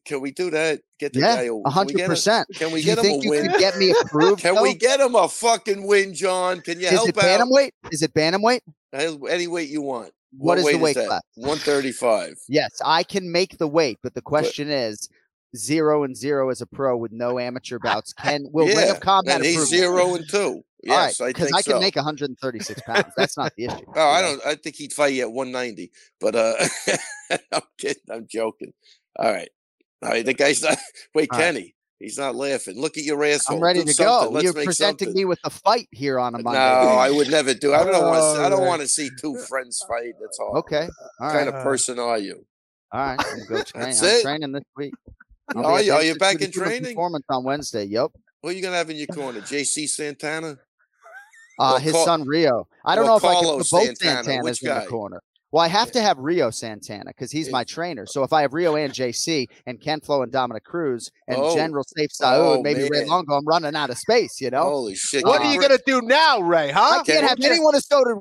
[0.06, 0.80] Can we do that?
[1.02, 1.42] Get the yeah, guy.
[1.42, 2.48] a- a can we hundred get a- percent.
[2.56, 3.52] Can we Do you get him a you win?
[3.60, 4.42] get me approved?
[4.42, 4.64] Can though?
[4.64, 6.62] we get him a fucking win, Jon?
[6.62, 7.42] Can you Is help it out?
[7.42, 7.72] bantamweight?
[7.92, 8.62] Is it bantamweight?
[8.94, 10.14] Any weight you want.
[10.38, 11.24] What is the weight class?
[11.36, 12.36] One thirty-five.
[12.48, 15.10] Yes, I can make the weight, but the question is
[15.56, 18.14] zero and zero as a pro with no amateur bouts.
[18.14, 20.64] Can will Ring yeah, of Combat and he's zero and two.
[20.88, 21.80] All right, Yes, I because I can so.
[21.80, 23.06] make 136 pounds.
[23.18, 23.86] That's not the issue.
[23.96, 24.40] Oh, I don't.
[24.46, 25.92] I think he'd fight you at 190.
[26.22, 26.56] But uh,
[27.52, 28.04] I'm kidding.
[28.12, 28.72] I'm joking.
[29.18, 29.50] All right.
[30.04, 30.24] All right.
[30.24, 30.78] The guy's not.
[31.16, 31.46] Wait, All right.
[31.46, 31.76] Kenny.
[32.00, 32.80] He's not laughing.
[32.80, 33.58] Look at your asshole.
[33.58, 34.28] I'm ready Do to something.
[34.28, 34.30] go.
[34.34, 35.14] Let's You're presenting something.
[35.14, 36.60] me with a fight here on a Monday.
[36.60, 36.66] No,
[37.00, 37.74] I would never do.
[37.74, 38.44] I don't want to.
[38.44, 40.14] I don't want to see two friends fight.
[40.22, 40.58] That's all.
[40.58, 40.82] Okay.
[40.82, 41.34] All What right.
[41.46, 42.46] kind of person are you?
[42.92, 43.20] All right.
[43.26, 43.86] I'm go train.
[43.86, 44.22] That's I'm it?
[44.22, 44.94] training this week.
[45.56, 46.96] Are you- are you back in Institute of Human training?
[46.96, 47.84] Performance on Wednesday.
[47.86, 48.12] Yep.
[48.42, 49.42] Who are you gonna have in your corner?
[49.42, 49.88] J.C.
[49.88, 50.58] Santana?
[51.58, 52.68] Uh, his Car- son Rio.
[52.84, 55.22] I don't know if I can put both Santana, Santanas in the corner.
[55.52, 58.06] Well, I have to have Rio Santana because he's my trainer.
[58.06, 61.56] So if I have Rio and JC and Ken Flo and Dominic Cruz and Oh.
[61.56, 63.06] General Safe Saud, Oh, maybe Ray.
[63.06, 64.42] Longo, I'm running out of space.
[64.42, 64.64] You know.
[64.64, 65.24] Holy shit!
[65.24, 66.72] What Kenny are you gonna do now, Ray?
[66.72, 67.00] Huh?
[67.00, 67.74] I can't have anyone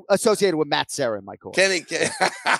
[0.09, 1.55] associated with Matt Serra in my corner.
[1.55, 2.09] Kenny, Ken-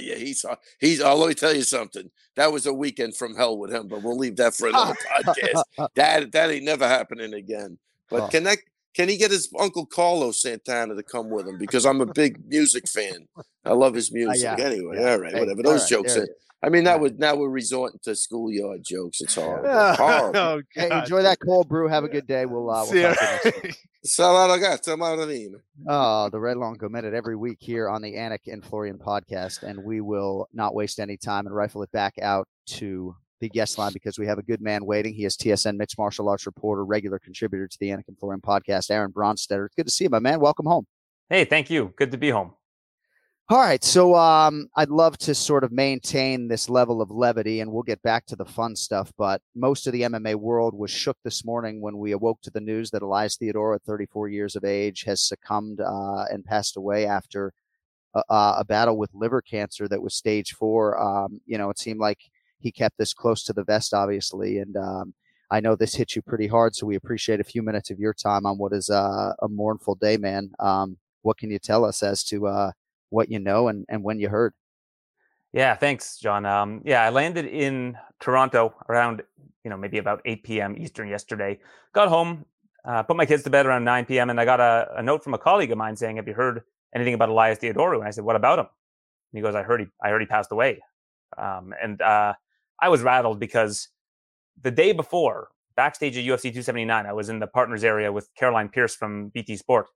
[0.00, 1.00] yeah, he's uh, he's.
[1.02, 2.10] Oh, let me tell you something.
[2.36, 4.94] That was a weekend from hell with him, but we'll leave that for another
[5.24, 5.88] podcast.
[5.96, 7.78] That that ain't never happening again.
[8.10, 8.28] But Oh.
[8.28, 8.58] can that
[8.94, 11.58] can he get his uncle Carlos Santana to come with him?
[11.58, 13.26] Because I'm a big music fan.
[13.64, 14.46] I love his music.
[14.48, 15.12] Uh, yeah, Anyway, yeah.
[15.12, 15.60] all right, Hey, whatever.
[15.64, 16.16] all Those right, jokes.
[16.16, 16.28] Are.
[16.62, 19.20] I mean, now All we're now we're resorting to schoolyard jokes.
[19.20, 19.68] It's horrible.
[19.68, 20.62] Oh, horrible.
[20.74, 21.88] Hey, enjoy that cold brew.
[21.88, 22.46] Have a good day.
[22.46, 23.12] We'll, uh, we'll See ya.
[23.12, 23.76] talk to you next week.
[24.06, 25.56] Saludo, gato, Maureen.
[25.88, 29.82] Oh, the Ray Longo Minute every week here on the Anik and Florian podcast, and
[29.82, 33.14] we will not waste any time and rifle it back out to
[33.44, 35.12] the guest line because we have a good man waiting.
[35.12, 38.90] He is TSN mixed martial arts reporter, regular contributor to the Anik and Florian podcast,
[38.90, 39.66] Aaron Bronsteter.
[39.66, 40.40] It's good to see you, my man.
[40.40, 40.86] Welcome home.
[41.28, 41.92] Hey, thank you.
[41.96, 42.54] Good to be home.
[43.50, 47.70] All right, so um, I'd love to sort of maintain this level of levity, and
[47.70, 49.12] we'll get back to the fun stuff.
[49.18, 52.62] But most of the MMA world was shook this morning when we awoke to the
[52.62, 57.04] news that Elias Theodorou, at 34 years of age, has succumbed uh, and passed away
[57.04, 57.52] after
[58.14, 60.98] a, uh, a battle with liver cancer that was stage four.
[60.98, 62.20] Um, you know, it seemed like
[62.58, 65.14] he kept this close to the vest, obviously, and um,
[65.50, 68.14] I know this hit you pretty hard, so we appreciate a few minutes of your
[68.14, 70.50] time on what is uh, a mournful day, man.
[70.58, 72.72] Um, what can you tell us as to uh,
[73.14, 74.52] what you know and, and when you heard.
[75.52, 76.44] Yeah, thanks, Jon.
[76.44, 79.22] Um, yeah, I landed in Toronto around,
[79.62, 80.76] you know, maybe about 8 p.m.
[80.76, 81.60] Eastern yesterday.
[81.92, 82.44] Got home,
[82.84, 84.30] uh, put my kids to bed around 9 p.m.
[84.30, 86.62] and I got a, a note from a colleague of mine saying, "Have you heard
[86.92, 88.66] anything about Elias Theodorou?" And I said, "What about him?"
[89.32, 90.80] And he goes, "I heard he, I heard he passed away."
[91.38, 92.34] Um, and uh,
[92.80, 93.88] I was rattled because
[94.60, 98.68] the day before, backstage at UFC 279, I was in the partners area with Caroline
[98.68, 99.86] Pierce from BT Sport,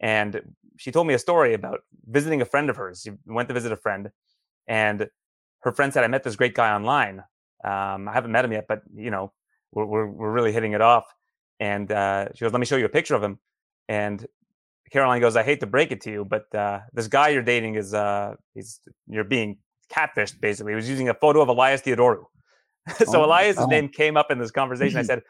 [0.00, 0.40] and
[0.76, 3.02] she told me a story about visiting a friend of hers.
[3.04, 4.10] She went to visit a friend,
[4.66, 5.08] and
[5.60, 7.22] her friend said, "I met this great guy online.
[7.64, 9.32] Um, I haven't met him yet, but you know,
[9.72, 11.04] we're we're, we're really hitting it off."
[11.60, 13.38] And uh, she goes, "Let me show you a picture of him."
[13.88, 14.26] And
[14.92, 17.76] Caroline goes, "I hate to break it to you, but uh, this guy you're dating
[17.76, 19.58] is uh, he's you're being
[19.94, 20.40] catfished.
[20.40, 22.24] Basically, he was using a photo of Elias Theodorou."
[23.04, 23.66] so Oh, Elias's oh.
[23.66, 24.98] name came up in this conversation.
[24.98, 25.22] I said,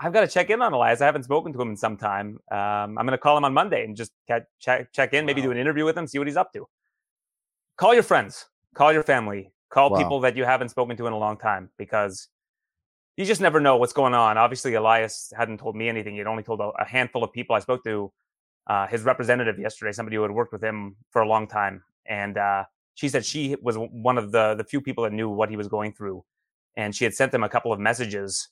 [0.00, 1.00] I've got to check in on Elias.
[1.00, 2.40] I haven't spoken to him in some time.
[2.50, 5.40] Um, I'm going to call him on Monday and just ca- check check in, maybe
[5.40, 6.66] do an interview with him, see what he's up to.
[7.76, 9.98] Call your friends, call your family, call Wow.
[9.98, 12.28] people that you haven't spoken to in a long time because
[13.16, 14.36] you just never know what's going on.
[14.36, 16.16] Obviously, Elias hadn't told me anything.
[16.16, 17.54] He'd only told a, a handful of people.
[17.54, 18.12] I spoke to
[18.66, 22.36] uh, his representative yesterday, somebody who had worked with him for a long time, and
[22.36, 22.64] uh,
[22.94, 25.68] she said she was one of the the few people that knew what he was
[25.68, 26.24] going through,
[26.76, 28.48] and she had sent him a couple of messages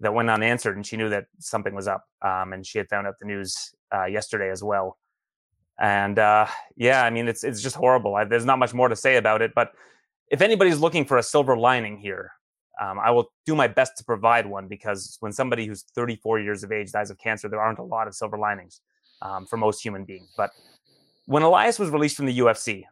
[0.00, 2.04] that went unanswered, and she knew that something was up.
[2.22, 4.98] Um, and she had found out the news uh, yesterday as well.
[5.80, 8.14] And uh, yeah, I mean, it's it's just horrible.
[8.14, 9.52] I, there's not much more to say about it.
[9.54, 9.72] But
[10.30, 12.32] if anybody's looking for a silver lining here,
[12.80, 16.64] um, I will do my best to provide one because when somebody who's 34 years
[16.64, 18.80] of age dies of cancer, there aren't a lot of silver linings
[19.22, 20.28] um, for most human beings.
[20.36, 20.50] But
[21.26, 22.84] when Elias was released from the UFC,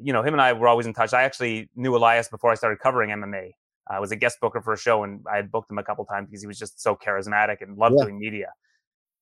[0.00, 1.12] you know, him and I were always in touch.
[1.12, 3.52] I actually knew Elias before I started covering MMA.
[3.88, 6.04] I was a guest booker for a show, and I had booked him a couple
[6.06, 8.04] times because he was just so charismatic and loved Yeah.
[8.04, 8.52] doing media.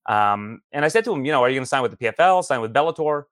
[0.07, 1.97] Um, and I said to him, you know, are you going to sign with the
[1.97, 3.25] PFL, sign with Bellator?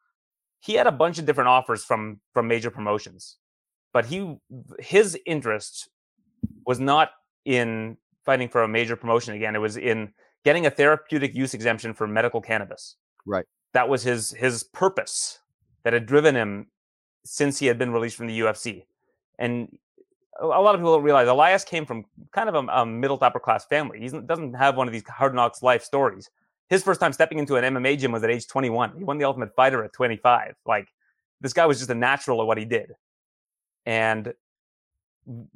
[0.61, 3.39] He had a bunch of different offers from from major promotions,
[3.93, 4.37] but he
[4.79, 5.89] his interest
[6.67, 7.11] was not
[7.45, 9.57] in fighting for a major promotion again.
[9.57, 10.13] It was in
[10.45, 12.97] getting a therapeutic use exemption for medical cannabis.
[13.27, 13.47] Right.
[13.73, 15.39] That was his his purpose
[15.85, 16.71] that had driven him
[17.25, 18.85] since he had been released from the UFC.
[19.39, 19.77] And
[20.41, 23.25] a lot of people don't realize Elias came from kind of a, a middle to
[23.25, 24.01] upper class family.
[24.01, 26.31] He doesn't have one of these hard knocks life stories.
[26.69, 28.97] His first time stepping into an MMA gym was at age 21.
[28.97, 30.55] He won the Ultimate Fighter at 25.
[30.65, 30.89] Like
[31.41, 32.93] this guy was just a natural at what he did.
[33.85, 34.33] And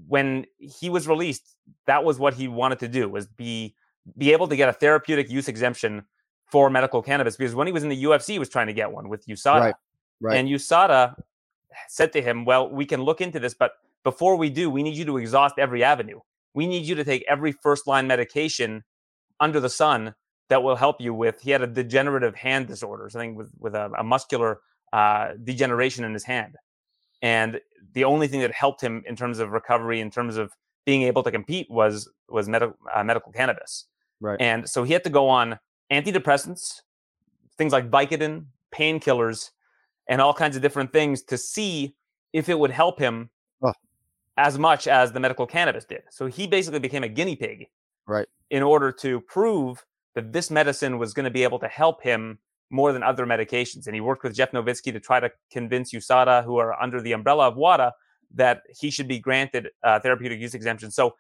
[0.07, 1.57] when he was released,
[1.87, 3.75] that was what he wanted to do was be
[4.19, 6.05] be able to get a therapeutic use exemption
[6.47, 8.91] for medical cannabis because when he was in the UFC, he was trying to get
[8.93, 9.61] one with USADA.
[9.61, 9.75] Right.
[10.21, 10.37] Right.
[10.37, 11.15] And USADA
[11.89, 13.73] said to him, Well, we can look into this, but
[14.03, 16.21] before we do, we need you to exhaust every avenue.
[16.55, 18.85] We need you to take every first line medication
[19.41, 20.15] under the sun
[20.49, 21.41] that will help you with.
[21.41, 24.61] He had a degenerative hand disorder, something with, with a, a muscular
[24.93, 26.57] uh, degeneration in his hand.
[27.23, 27.61] And
[27.95, 30.53] the only thing that helped him in terms of recovery, in terms of
[30.85, 33.87] being able to compete, was was medical uh, medical cannabis.
[34.21, 34.41] Right.
[34.41, 35.59] And so he had to go on
[35.91, 36.83] antidepressants,
[37.57, 39.51] things like Vicodin, painkillers,
[40.09, 41.97] and all kinds of different things to see
[42.33, 43.31] if it would help him
[43.63, 43.73] oh.
[44.37, 46.03] as much as the medical cannabis did.
[46.11, 47.67] So he basically became a guinea pig.
[48.07, 48.27] Right.
[48.51, 49.85] In order to prove
[50.15, 52.39] that this medicine was going to be able to help him
[52.71, 53.87] more than other medications.
[53.87, 57.13] And he worked with Jeff Novitzky to try to convince USADA, who are under the
[57.13, 57.93] umbrella of WADA,
[58.35, 60.91] that he should be granted uh, therapeutic use exemption.
[60.91, 61.15] So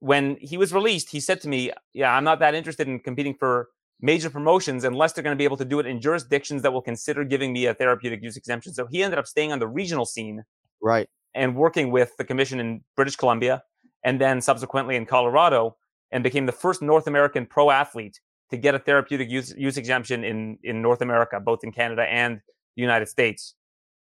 [0.00, 3.34] when he was released, he said to me, Yeah, I'm not that interested in competing
[3.34, 3.68] for
[4.00, 6.82] major promotions unless they're going to be able to do it in jurisdictions that will
[6.82, 8.74] consider giving me a therapeutic use exemption.
[8.74, 10.44] So he ended up staying on the regional scene.
[10.82, 11.08] Right.
[11.34, 13.62] And working with the commission in British Columbia
[14.04, 15.76] and then subsequently in Colorado
[16.10, 18.20] and became the first North American pro athlete
[18.50, 22.40] to get a therapeutic use, use exemption in, in North America, both in Canada and
[22.76, 23.54] the United States,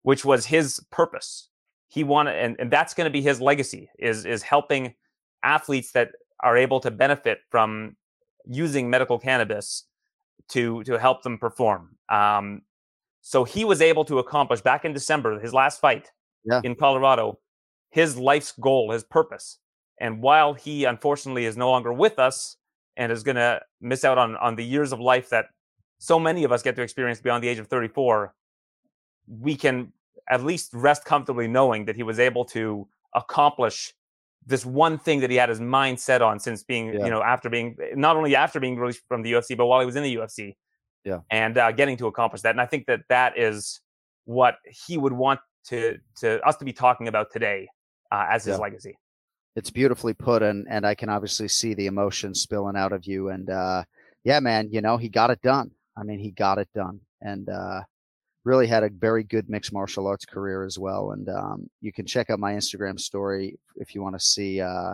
[0.04, 1.50] which was his purpose.
[1.88, 4.94] He wanted, and, and that's going to be his legacy is, is helping
[5.44, 6.10] athletes that
[6.42, 7.96] are able to benefit from
[8.50, 9.84] using medical cannabis
[10.50, 11.96] to to help them perform.
[12.10, 12.62] Um,
[13.22, 16.12] so he was able to accomplish back in December, his last fight
[16.46, 16.62] yeah.
[16.64, 17.40] in Colorado,
[17.90, 19.58] his life's goal, his purpose.
[20.00, 22.58] And while he unfortunately is no longer with us
[22.96, 25.48] and is going to miss out on on the years of life that
[26.00, 28.34] so many of us get to experience beyond the age of 34,
[29.28, 29.92] we can
[30.30, 33.94] at least rest comfortably knowing that he was able to accomplish
[34.48, 37.04] this one thing that he had his mind set on since being, Yeah.
[37.06, 39.86] you know, after being not only after being released from the UFC, but while he
[39.86, 40.56] was in the UFC,
[41.04, 41.20] Yeah.
[41.30, 42.52] and uh, getting to accomplish that.
[42.52, 43.82] And I think that that is
[44.26, 44.56] what
[44.88, 47.68] he would want to to us to be talking about today
[48.12, 48.62] uh, as his Yeah.
[48.62, 48.98] legacy.
[49.58, 53.30] It's beautifully put, and and I can obviously see the emotion spilling out of you.
[53.30, 53.84] And uh,
[54.24, 55.72] yeah, man, you know he got it done.
[55.98, 57.82] I mean, he got it done, and uh,
[58.48, 61.12] really had a very good mixed martial arts career as well.
[61.12, 64.94] And um, you can check out my Instagram story if you want to see uh,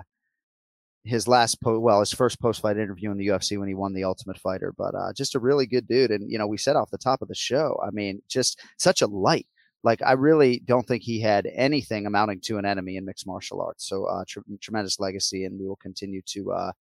[1.03, 3.93] his last po- well, his first post fight interview in the UFC when he won
[3.93, 4.73] the Ultimate Fighter.
[4.75, 7.21] But uh, just a really good dude, and you know we said off the top
[7.21, 7.79] of the show.
[7.85, 9.47] I mean, just such a light.
[9.83, 13.61] Like I really don't think he had anything amounting to an enemy in mixed martial
[13.61, 13.87] arts.
[13.87, 16.71] So uh, tr- tremendous legacy, and we will continue to uh,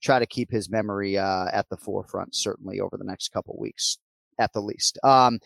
[0.00, 3.98] try to keep his memory uh, at the forefront, certainly over the next couple weeks,
[4.38, 4.98] at the least.
[5.02, 5.40] Um,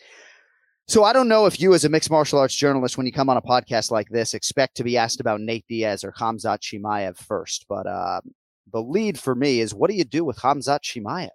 [0.87, 3.29] so I don't know if you, as a mixed martial arts journalist, when you come
[3.29, 7.17] on a podcast like this, expect to be asked about Nate Diaz or Khamzat Chimaev
[7.17, 7.65] first.
[7.67, 8.21] But uh,
[8.71, 11.29] the lead for me is what do you do with Khamzat Chimaev?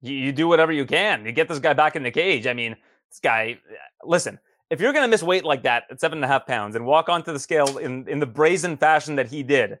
[0.00, 1.24] You, you do whatever you can.
[1.24, 2.46] You get this guy back in the cage.
[2.46, 2.76] I mean,
[3.10, 3.58] this guy.
[4.04, 6.74] Listen, if you're going to miss weight like that at seven and a half pounds
[6.74, 9.78] and walk onto the scale in in the brazen fashion that he did,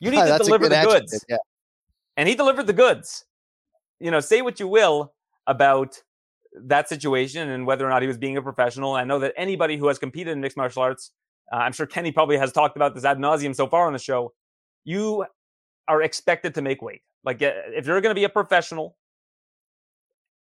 [0.00, 1.24] you need to deliver the goods.
[1.28, 1.36] Yeah.
[2.16, 3.24] and he delivered the goods.
[4.00, 5.14] You know, say what you will
[5.46, 6.02] about
[6.64, 8.94] that situation and whether or not he was being a professional.
[8.94, 11.12] I know that anybody who has competed in mixed martial arts,
[11.52, 13.98] uh, I'm sure Kenny probably has talked about this ad nauseum so far on the
[13.98, 14.32] show.
[14.84, 15.26] You
[15.88, 17.02] are expected to make weight.
[17.24, 18.96] Like if you're going to be a professional,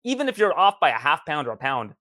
[0.03, 1.93] even if you're off by a half pound or a pound,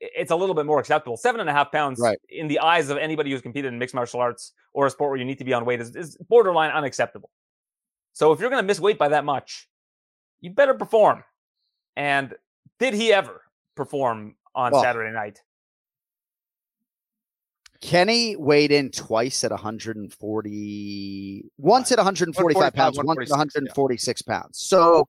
[0.00, 1.16] it's a little bit more acceptable.
[1.16, 2.18] Seven and a half pounds Right.
[2.28, 5.18] in the eyes of anybody who's competed in mixed martial arts or a sport where
[5.18, 7.30] you need to be on weight is, is borderline unacceptable.
[8.12, 9.68] So if you're going to miss weight by that much,
[10.40, 11.24] you better perform.
[11.96, 12.34] And
[12.78, 13.42] did he ever
[13.76, 15.40] perform on Well, Saturday night?
[17.80, 24.58] Kenny weighed in twice at 140, once at 145 pounds, once at 146, pounds.
[24.58, 25.08] So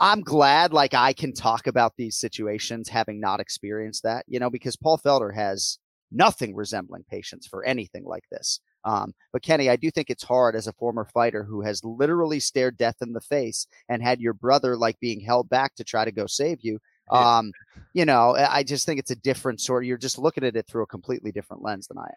[0.00, 4.50] I'm glad, like, I can talk about these situations having not experienced that, you know,
[4.50, 5.78] because Paul Felder has
[6.10, 8.60] nothing resembling patience for anything like this.
[8.84, 12.38] Um, but Kenny, I do think it's hard as a former fighter who has literally
[12.38, 16.04] stared death in the face and had your brother like being held back to try
[16.04, 16.78] to go save you.
[17.10, 17.52] Um,
[17.92, 19.86] you know, I just think it's a different sort.
[19.86, 22.16] You're just looking at it through a completely different lens than I am.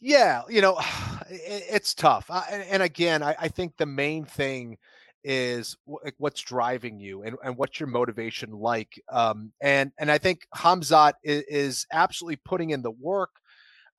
[0.00, 0.78] Yeah, you know,
[1.28, 2.30] it's tough.
[2.50, 4.78] And, again, I, think the main thing
[5.24, 5.76] is
[6.18, 9.02] what's driving you and, and what's your motivation like.
[9.10, 13.30] Um, and and I think Khamzat is, is absolutely putting in the work.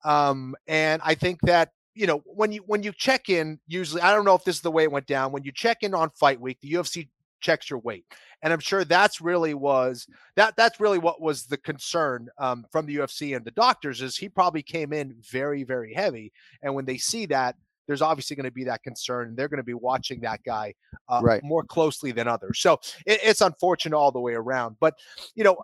[0.04, 4.14] Um, and I think that you know when you when you check in, usually I
[4.14, 5.32] don't know if this is the way it went down.
[5.32, 7.08] When you check in on fight week, the UFC
[7.40, 8.06] checks your weight
[8.42, 12.86] and i'm sure that's really was that that's really what was the concern um, from
[12.86, 16.32] the ufc and the doctors is he probably came in very very heavy
[16.62, 19.56] and when they see that there's obviously going to be that concern and they're going
[19.56, 20.74] to be watching that guy
[21.08, 21.42] uh, right.
[21.42, 22.74] more closely than others so
[23.06, 24.94] it, it's unfortunate all the way around but
[25.34, 25.56] you know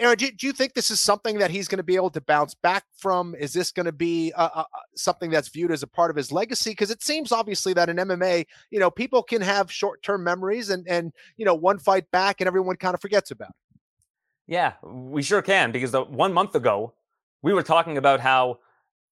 [0.00, 2.20] Aaron, do, do, you think this is something that he's going to be able to
[2.20, 3.36] bounce back from?
[3.36, 4.64] Is this going to be uh, uh,
[4.96, 6.70] something that's viewed as a part of his legacy?
[6.70, 10.86] Because it seems obviously that in MMA, you know, people can have short-term memories, and
[10.88, 13.80] and you know, one fight back, and everyone kind of forgets about it.
[14.46, 15.70] Yeah, we sure can.
[15.70, 16.94] Because the one month ago,
[17.42, 18.58] we were talking about how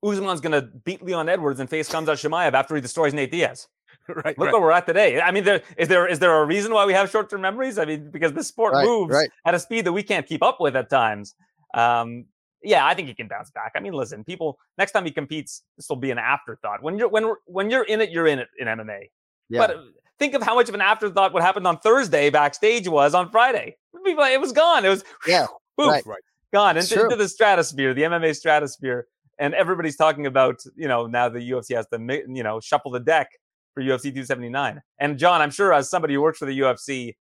[0.02, 3.68] Usman's going to beat Leon Edwards and face Khamzat Chimaev after he destroys Nate Diaz.
[4.24, 4.38] right.
[4.38, 4.52] Look right.
[4.52, 5.20] where we're at today.
[5.20, 7.78] I mean, there is there is there a reason why we have short term memories?
[7.78, 9.30] I mean, because this sport right, moves right.
[9.46, 11.34] at a speed that we can't keep up with at times.
[11.74, 12.26] Um,
[12.62, 13.72] yeah, I think he can bounce back.
[13.74, 14.58] I mean, listen, people.
[14.78, 16.82] Next time he competes, this will be an afterthought.
[16.82, 19.10] When you're when when you're in it, you're in it in MMA.
[19.48, 19.66] Yeah.
[19.66, 19.76] But
[20.18, 23.76] think of how much of an afterthought what happened on Thursday backstage was on Friday.
[24.04, 24.84] It was gone.
[24.84, 25.46] It was yeah,
[25.78, 26.22] poof, right.
[26.52, 29.06] gone into, into the stratosphere, the MMA stratosphere
[29.38, 31.98] and everybody's talking about you know now the UFC has to
[32.28, 33.28] you know shuffle the deck
[33.74, 34.82] for UFC 279.
[34.98, 37.14] And Jon, I'm sure as somebody who works for the UFC,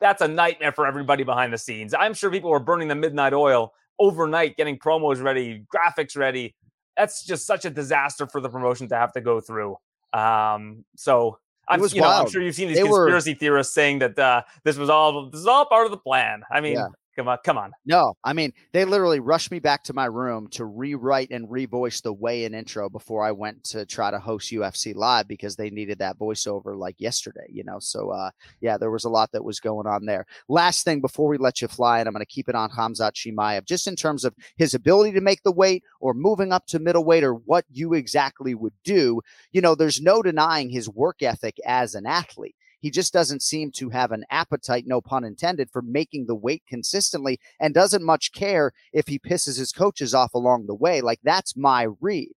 [0.00, 1.94] that's a nightmare for everybody behind the scenes.
[1.94, 6.54] I'm sure people were burning the midnight oil overnight, getting promos ready, graphics ready.
[6.96, 9.76] That's just such a disaster for the promotion to have to go through.
[10.12, 11.38] Um, so
[11.68, 13.38] I'm, you know, I'm sure you've seen these they conspiracy were...
[13.38, 16.42] theorists saying that uh, this was all this is all part of the plan.
[16.50, 16.88] I mean, yeah.
[17.14, 17.72] Come on, come on.
[17.84, 22.00] No, I mean, they literally rushed me back to my room to rewrite and revoice
[22.00, 25.68] the weigh in intro before I went to try to host UFC live because they
[25.68, 27.78] needed that voiceover like yesterday, you know.
[27.80, 28.30] So uh
[28.62, 30.24] yeah, there was a lot that was going on there.
[30.48, 33.66] Last thing before we let you fly, and I'm gonna keep it on Khamzat Chimaev,
[33.66, 37.24] just in terms of his ability to make the weight or moving up to middleweight
[37.24, 39.20] or what you exactly would do,
[39.52, 42.56] you know, there's no denying his work ethic as an athlete.
[42.82, 46.64] He just doesn't seem to have an appetite, no pun intended, for making the weight
[46.68, 51.00] consistently and doesn't much care if he pisses his coaches off along the way.
[51.00, 52.32] Like that's my read.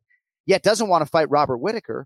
[0.46, 2.06] Yet doesn't want to fight Robert Whitaker,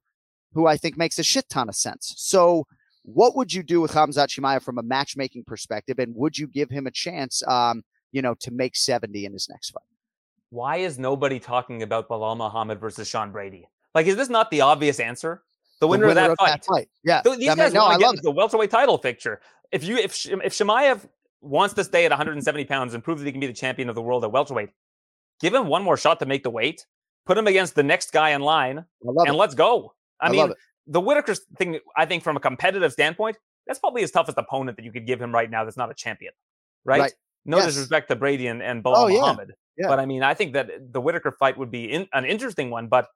[0.53, 2.13] who I think makes a shit ton of sense.
[2.17, 2.65] So
[3.03, 5.99] what would you do with Khamzat Chimaev from a matchmaking perspective?
[5.99, 7.83] And would you give him a chance, um,
[8.13, 9.83] you know, to make 70 in his next fight?
[10.49, 13.67] Why is nobody talking about Belal Muhammad versus Sean Brady?
[13.93, 15.43] Like, is this not the obvious answer?
[15.79, 16.49] The winner, the winner of, that, of fight.
[16.49, 16.89] that fight.
[17.03, 17.21] Yeah.
[17.23, 19.41] So these I guys no, want I to get the welterweight title picture.
[19.71, 21.07] If you if if Chimaev
[21.41, 23.95] wants to stay at 170 pounds and prove that he can be the champion of
[23.95, 24.69] the world at welterweight,
[25.39, 26.85] give him one more shot to make the weight.
[27.25, 29.33] Put him against the next guy in line, and it.
[29.33, 29.93] let's go.
[30.19, 30.53] I, I mean,
[30.87, 31.79] the Whitaker thing.
[31.95, 35.21] I think from a competitive standpoint, that's probably his toughest opponent that you could give
[35.21, 35.63] him right now.
[35.63, 36.33] That's not a champion,
[36.83, 37.01] right?
[37.01, 37.13] Right.
[37.45, 37.67] No Yes.
[37.67, 39.35] disrespect to Brady and, and Belal Oh, yeah.
[39.77, 39.87] Yeah.
[39.87, 42.87] but I mean, I think that the Whitaker fight would be in, an interesting one.
[42.87, 43.07] But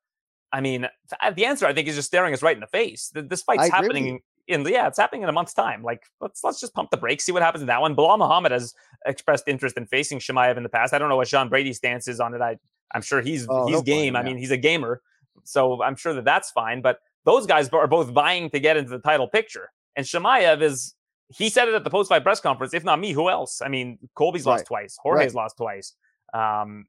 [0.53, 0.87] I mean,
[1.35, 3.11] the answer I think is just staring us right in the face.
[3.13, 5.81] This fight's happening in yeah, it's happening in a month's time.
[5.83, 7.95] Like let's let's just pump the brakes, see what happens in that one.
[7.95, 8.73] Belal Muhammad has
[9.05, 10.93] expressed interest in facing Chimaev in the past.
[10.93, 12.41] I don't know what Sean Brady's stance is on it.
[12.41, 12.57] I
[12.93, 14.09] I'm sure he's Oh, he's fight game.
[14.09, 15.01] him, I mean, he's a gamer,
[15.43, 16.81] so I'm sure that that's fine.
[16.81, 20.93] But those guys are both vying to get into the title picture, and Chimaev is.
[21.29, 22.75] He said it at the post-fight press conference.
[22.75, 23.61] If not me, who else?
[23.61, 24.97] I mean, Colby's lost twice.
[25.01, 25.41] Jorge's Right.
[25.41, 25.93] lost twice.
[26.31, 26.85] Um,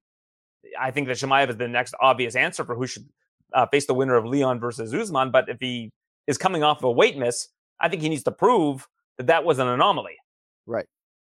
[0.78, 3.08] I think that Chimaev is the next obvious answer for who should
[3.54, 5.30] uh, face the winner of Leon versus Usman.
[5.30, 5.90] But if he
[6.26, 7.48] is coming off of a weight miss,
[7.80, 8.86] I think he needs to prove
[9.18, 10.16] that that was an anomaly.
[10.66, 10.86] Right.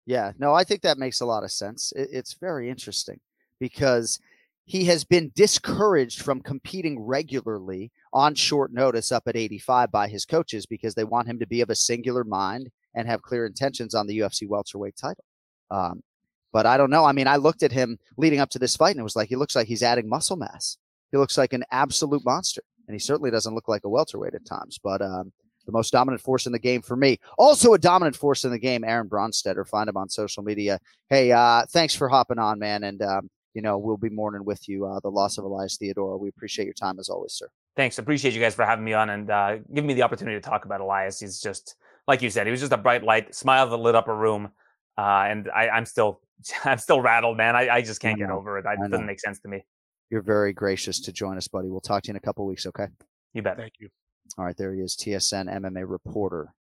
[0.06, 0.32] Yeah.
[0.38, 1.94] No, I think that makes a lot of sense.
[1.96, 3.20] It, it's very interesting
[3.60, 4.20] because
[4.66, 10.26] he has been discouraged from competing regularly on short notice up at 85 by his
[10.26, 13.96] coaches because they want him to be of a singular mind and have clear intentions
[13.96, 15.24] on the UFC welterweight title.
[15.72, 16.04] Um,
[16.52, 17.06] but I don't know.
[17.06, 19.30] I mean, I looked at him leading up to this fight and it was like
[19.30, 20.78] he looks like he's adding muscle mass.
[21.12, 24.46] He looks like an absolute monster, and he certainly doesn't look like a welterweight at
[24.46, 24.80] times.
[24.82, 25.32] But um,
[25.70, 27.20] the most dominant force in the game for me.
[27.38, 29.68] Also, a dominant force in the game, Aaron Bronsteter.
[29.68, 30.80] Find him on social media.
[31.10, 32.84] Hey, uh, thanks for hopping on, man.
[32.84, 36.20] And, um, you know, we'll be mourning with you uh, the loss of Elias Theodorou.
[36.20, 37.48] We appreciate your time as always, sir.
[37.76, 37.98] Thanks.
[38.00, 40.66] Appreciate you guys for having me on and uh, giving me the opportunity to talk
[40.66, 41.20] about Elias.
[41.20, 41.76] He's just,
[42.08, 44.50] like you said, he was just a bright light, smile that lit up a room.
[44.98, 46.22] Uh, and I, I'm still,
[46.66, 47.56] I'm still rattled, man.
[47.56, 48.66] I, I just can't I get over it.
[48.68, 49.64] It doesn't make sense to me.
[50.10, 51.70] You're very gracious to join us, buddy.
[51.70, 52.88] We'll talk to you in a couple weeks, okay?
[53.34, 53.58] You bet.
[53.58, 53.90] Thank you.
[54.38, 56.54] All right, there he is, TSN MMA reporter,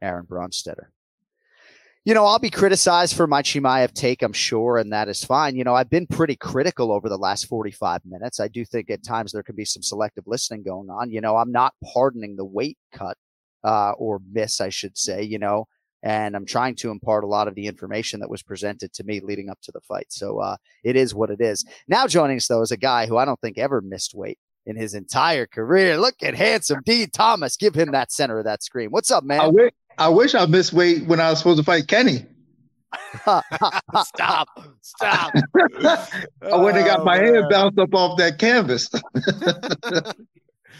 [0.00, 0.86] Aaron Bronsteter.
[2.04, 5.54] You know, I'll be criticized for my Chimaev take, I'm sure, and that is fine.
[5.54, 8.40] You know, I've been pretty critical over the last 45 minutes.
[8.40, 11.12] I do think at times there can be some selective listening going on.
[11.12, 13.16] You know, I'm not pardoning the weight cut
[13.62, 15.66] uh, or miss, I should say, you know,
[16.02, 19.20] and I'm trying to impart a lot of the information that was presented to me
[19.20, 20.06] leading up to the fight.
[20.10, 21.64] So uh, it is what it is.
[21.88, 24.76] Now joining us, though, is a guy who I don't think ever missed weight in
[24.76, 25.96] his entire career.
[25.98, 27.56] Look at handsome Din Thomas.
[27.56, 28.90] Give him that center of that screen.
[28.90, 29.40] What's up, man?
[29.40, 32.26] I wish, I wish I missed weight when I was supposed to fight Kenny.
[33.24, 34.48] stop,
[34.82, 35.32] stop.
[35.82, 37.48] I wouldn't have got my Oh, head man.
[37.48, 38.90] bounced up off that canvas.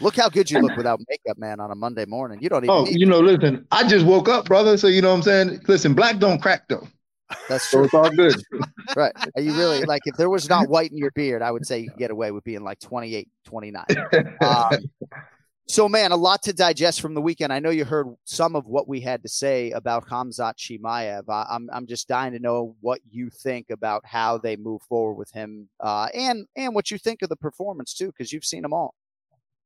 [0.01, 2.39] Look how good you look without makeup, man, on a Monday morning.
[2.41, 4.77] You don't even oh, you know, listen, I just woke up, brother.
[4.77, 5.61] So you know what I'm saying?
[5.67, 6.87] Listen, black don't crack though.
[7.49, 7.85] That's So true.
[7.85, 8.35] it's all good.
[8.95, 9.13] right.
[9.35, 11.79] Are you really like if there was not white in your beard, I would say
[11.79, 13.85] you could get away with being like 28, 29.
[14.41, 14.77] Um,
[15.65, 17.53] so, man, a lot to digest from the weekend.
[17.53, 21.23] I know you heard some of what we had to say about Khamzat Chimaev.
[21.29, 25.13] I, I'm I'm just dying to know what you think about how they move forward
[25.13, 28.61] with him, uh, and and what you think of the performance too, because you've seen
[28.61, 28.93] them all.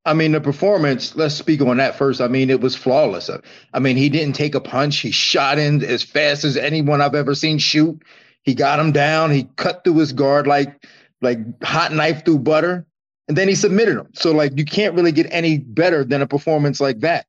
[0.07, 2.21] I mean, the performance, let's speak on that first.
[2.21, 3.29] I mean, it was flawless.
[3.73, 4.99] I mean, he didn't take a punch.
[4.99, 8.01] He shot in as fast as anyone I've ever seen shoot.
[8.43, 9.31] He got him down.
[9.31, 10.87] He cut through his guard like
[11.21, 12.85] like hot knife through butter.
[13.27, 14.07] And then he submitted him.
[14.13, 17.25] So like you can't really get any better than a performance like that.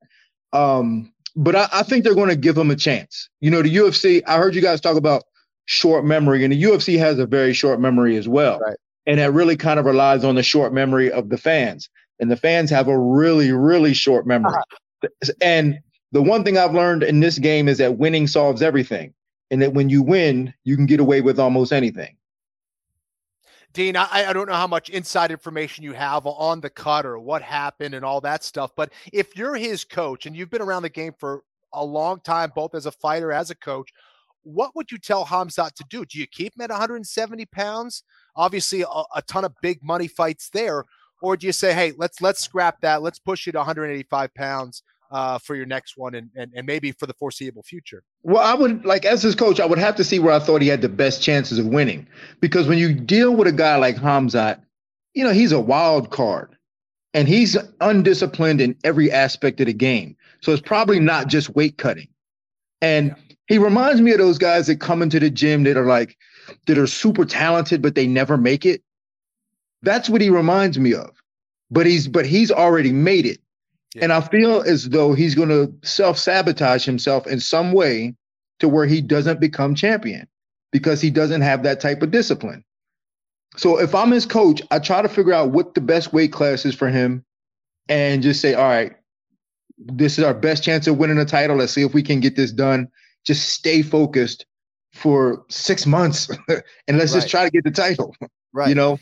[0.53, 3.29] Um, but I, I think they're going to give him a chance.
[3.41, 5.25] You know, the UFC, I heard you guys talk about
[5.67, 8.61] short memory, and the UFC has a very short memory as well.
[8.61, 8.77] Right.
[9.07, 11.89] And that really kind of relies on the short memory of the fans.
[12.21, 14.55] And the fans have a really, really short memory.
[14.55, 15.33] Uh-huh.
[15.41, 15.79] And
[16.13, 19.15] the one thing I've learned in this game is that winning solves everything.
[19.51, 22.17] And that when you win, you can get away with almost anything.
[23.73, 27.19] Din, I, I don't know how much inside information you have on the cut or
[27.19, 30.83] what happened and all that stuff, but if you're his coach and you've been around
[30.83, 31.43] the game for
[31.75, 33.93] a long time, both as a fighter, as a coach,
[34.43, 36.05] what would you tell Khamzat to do?
[36.07, 38.05] Do you keep him at 170 pounds?
[38.37, 40.85] Obviously, a, a ton of big money fights there,
[41.21, 44.83] or do you say, hey, let's let's scrap that, let's push you to 185 pounds
[45.11, 48.03] uh, for your next one, and, and and maybe for the foreseeable future?
[48.23, 50.63] Well, I would like as his coach, I would have to see where I thought
[50.63, 52.07] he had the best chances of winning.
[52.41, 54.61] Because when you deal with a guy like Khamzat,
[55.15, 56.57] you know, he's a wild card
[57.15, 60.17] and he's undisciplined in every aspect of the game.
[60.41, 62.09] So it's probably not just weight cutting.
[62.81, 63.17] And
[63.49, 66.17] he reminds me of those guys that come into the gym that are like,
[66.67, 68.83] that are super talented, but they never make it.
[69.83, 71.11] That's what he reminds me of.
[71.71, 73.41] But he's but he's already made it.
[74.01, 78.15] And I feel as though he's going to self sabotage himself in some way
[78.61, 80.29] to where he doesn't become champion
[80.73, 82.65] because he doesn't have that type of discipline.
[83.57, 86.65] So if I'm his coach, I try to figure out what the best weight class
[86.65, 87.25] is for him
[87.89, 88.93] and just say, all right,
[89.79, 91.57] this is our best chance of winning a title.
[91.57, 92.89] Let's see if we can get this done.
[93.25, 94.45] Just stay focused
[94.93, 96.29] for six months
[96.89, 98.15] and let's just try to get the title.
[98.55, 98.71] Right.
[98.71, 98.99] You know?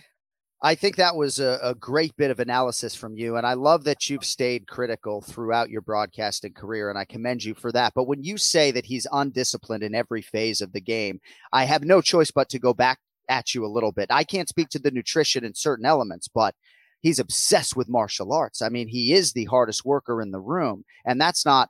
[0.62, 3.36] I think that was a, a great bit of analysis from you.
[3.36, 7.54] And I love that you've stayed critical throughout your broadcasting career, and I commend you
[7.54, 7.92] for that.
[7.94, 11.20] But when you say that he's undisciplined in every phase of the game,
[11.52, 12.98] I have no choice but to go back
[13.28, 14.08] at you a little bit.
[14.10, 16.54] I can't speak to the nutrition and certain elements, but
[17.00, 18.62] he's obsessed with martial arts.
[18.62, 21.68] I mean, he is the hardest worker in the room, and that's not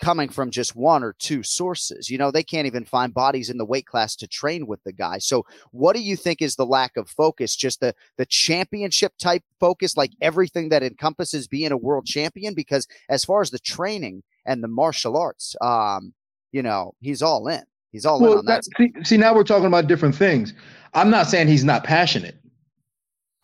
[0.00, 2.10] coming from just one or two sources.
[2.10, 4.92] You know, they can't even find bodies in the weight class to train with the
[4.92, 5.18] guy.
[5.18, 7.54] So, what do you think is the lack of focus?
[7.54, 12.54] Just the the championship type focus, like everything that encompasses being a world champion?
[12.54, 16.14] Because as far as the training and the martial arts, um,
[16.52, 17.62] you know, he's all in.
[17.92, 18.64] He's all in Well, on that.
[18.78, 20.54] that, see, see, now we're talking about different things.
[20.94, 22.36] I'm not saying he's not passionate.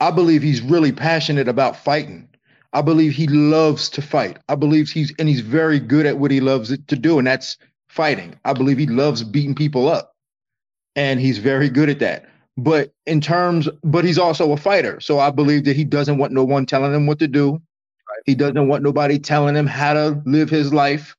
[0.00, 2.28] I believe he's really passionate about fighting.
[2.72, 4.38] I believe he loves to fight.
[4.48, 7.56] I believe he's and he's very good at what he loves to do, and that's
[7.88, 8.38] fighting.
[8.44, 10.14] I believe he loves beating people up,
[10.94, 12.28] and he's very good at that.
[12.58, 16.32] But in terms, but he's also a fighter, so I believe that he doesn't want
[16.32, 17.60] no one telling him what to do.
[18.24, 21.16] He doesn't want nobody telling him how to live his life,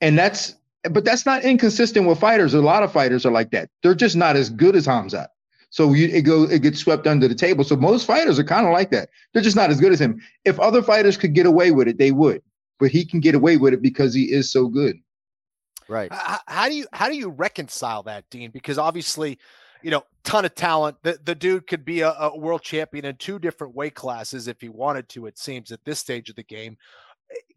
[0.00, 0.54] and that's.
[0.88, 2.54] But that's not inconsistent with fighters.
[2.54, 3.68] A lot of fighters are like that.
[3.82, 5.26] They're just not as good as Khamzat.
[5.70, 7.64] So you, it goes, it gets swept under the table.
[7.64, 9.10] So most fighters are kind of like that.
[9.32, 10.20] They're just not as good as him.
[10.44, 12.42] If other fighters could get away with it, they would.
[12.78, 14.96] But he can get away with it because he is so good.
[15.88, 16.12] Right.
[16.12, 18.50] How, how do you how do you reconcile that, Din?
[18.50, 19.38] Because obviously,
[19.82, 20.96] you know, ton of talent.
[21.02, 24.60] The the dude could be a, a world champion in two different weight classes if
[24.60, 25.26] he wanted to.
[25.26, 26.76] It seems at this stage of the game.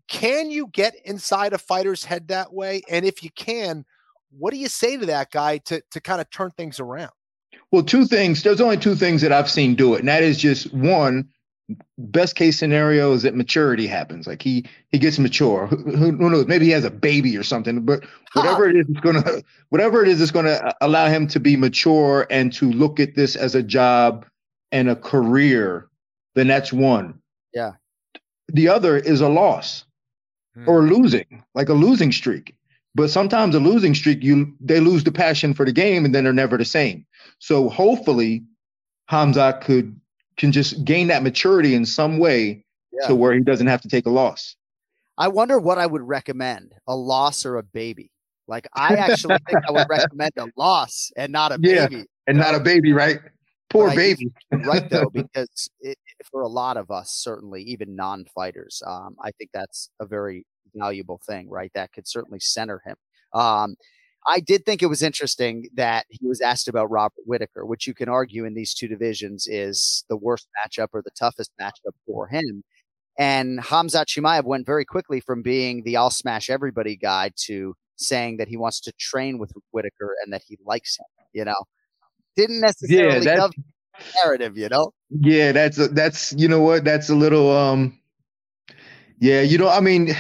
[0.08, 2.82] Can you get inside a fighter's head that way?
[2.90, 3.86] And if you can,
[4.32, 7.12] what do you say to that guy to to kind of turn things around?
[7.72, 8.42] Well, two things.
[8.42, 11.30] There's only two things that I've seen do it, and that is just one.
[12.00, 14.26] Best case scenario is that maturity happens.
[14.26, 15.68] Like he he gets mature.
[15.68, 16.48] Who, who knows?
[16.48, 17.82] Maybe he has a baby or something.
[17.86, 18.04] But
[18.34, 22.26] whatever it is, it's gonna whatever it is, it's gonna allow him to be mature
[22.32, 24.26] and to look at this as a job
[24.72, 25.88] and a career.
[26.34, 27.20] Then that's one.
[27.54, 27.74] Yeah.
[28.48, 29.86] The other is a loss
[30.56, 30.68] hmm.
[30.68, 32.56] or losing, like a losing streak.
[32.96, 36.24] But sometimes a losing streak, you they lose the passion for the game and then
[36.24, 37.06] they're never the same.
[37.40, 38.44] So hopefully
[39.08, 40.00] Hamza could
[40.38, 42.64] can just gain that maturity in some way
[42.94, 43.08] Yeah.
[43.08, 44.56] to where he doesn't have to take a loss.
[45.18, 48.10] I wonder what I would recommend a loss or a baby.
[48.48, 51.88] Like, I actually think I would recommend a loss and not a Yeah.
[51.88, 52.06] baby.
[52.28, 53.20] And not a baby, right?
[53.70, 54.66] Poor But I think baby.
[54.66, 55.98] right though, because it,
[56.32, 61.20] for a lot of us, certainly even non-fighters, um, I think that's a very valuable
[61.28, 61.72] thing, right?
[61.76, 62.96] That could certainly center him.
[63.34, 63.76] Um,
[64.30, 67.96] I did think it was interesting that he was asked about Robert Whitaker, which you
[67.96, 72.28] can argue in these two divisions is the worst matchup or the toughest matchup for
[72.28, 72.64] him.
[73.18, 78.38] And Khamzat Chimaev went very quickly from being the "I'll smash everybody" guy to saying
[78.38, 81.06] that he wants to train with Whitaker and that he likes him.
[81.34, 81.66] You know,
[82.36, 84.58] didn't necessarily dove the narrative.
[84.58, 86.86] You know, Yeah, that's a, that's you know what?
[86.86, 88.00] That's a little um
[89.20, 90.16] yeah, you know, I mean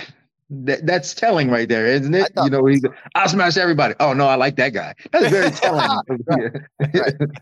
[0.49, 2.31] that, that's telling right there, isn't it?
[2.43, 2.83] You know, he's
[3.15, 3.93] I'll smash everybody.
[3.99, 4.95] Oh no, I like that guy.
[5.11, 6.01] That's very telling.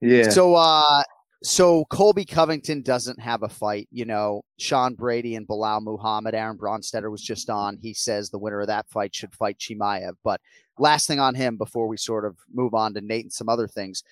[0.00, 0.28] yeah.
[0.28, 1.02] So, uh,
[1.42, 3.88] so Colby Covington doesn't have a fight.
[3.90, 6.34] You know, Sean Brady and Belal Muhammad.
[6.34, 7.78] Aaron Bronsteter was just on.
[7.80, 10.12] He says the winner of that fight should fight Chimaev.
[10.22, 10.40] But
[10.78, 13.68] last thing on him before we sort of move on to Nate and some other
[13.68, 14.02] things.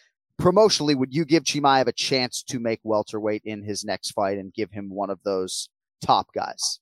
[0.40, 4.54] Promotionally, would you give Chimaev a chance to make welterweight in his next fight and
[4.54, 5.68] give him one of those
[6.00, 6.80] top guys?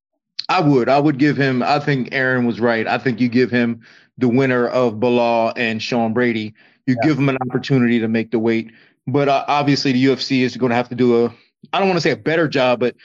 [0.49, 0.89] I would.
[0.89, 1.63] I would give him.
[1.63, 2.87] I think Aaron was right.
[2.87, 3.83] I think you give him
[4.19, 6.55] the winner of Belal and Sean Brady.
[6.87, 8.73] You give him an opportunity to make the weight.
[9.07, 11.35] But uh, obviously, the UFC is going to have to do a.
[11.73, 12.97] I don't want to say a better job, but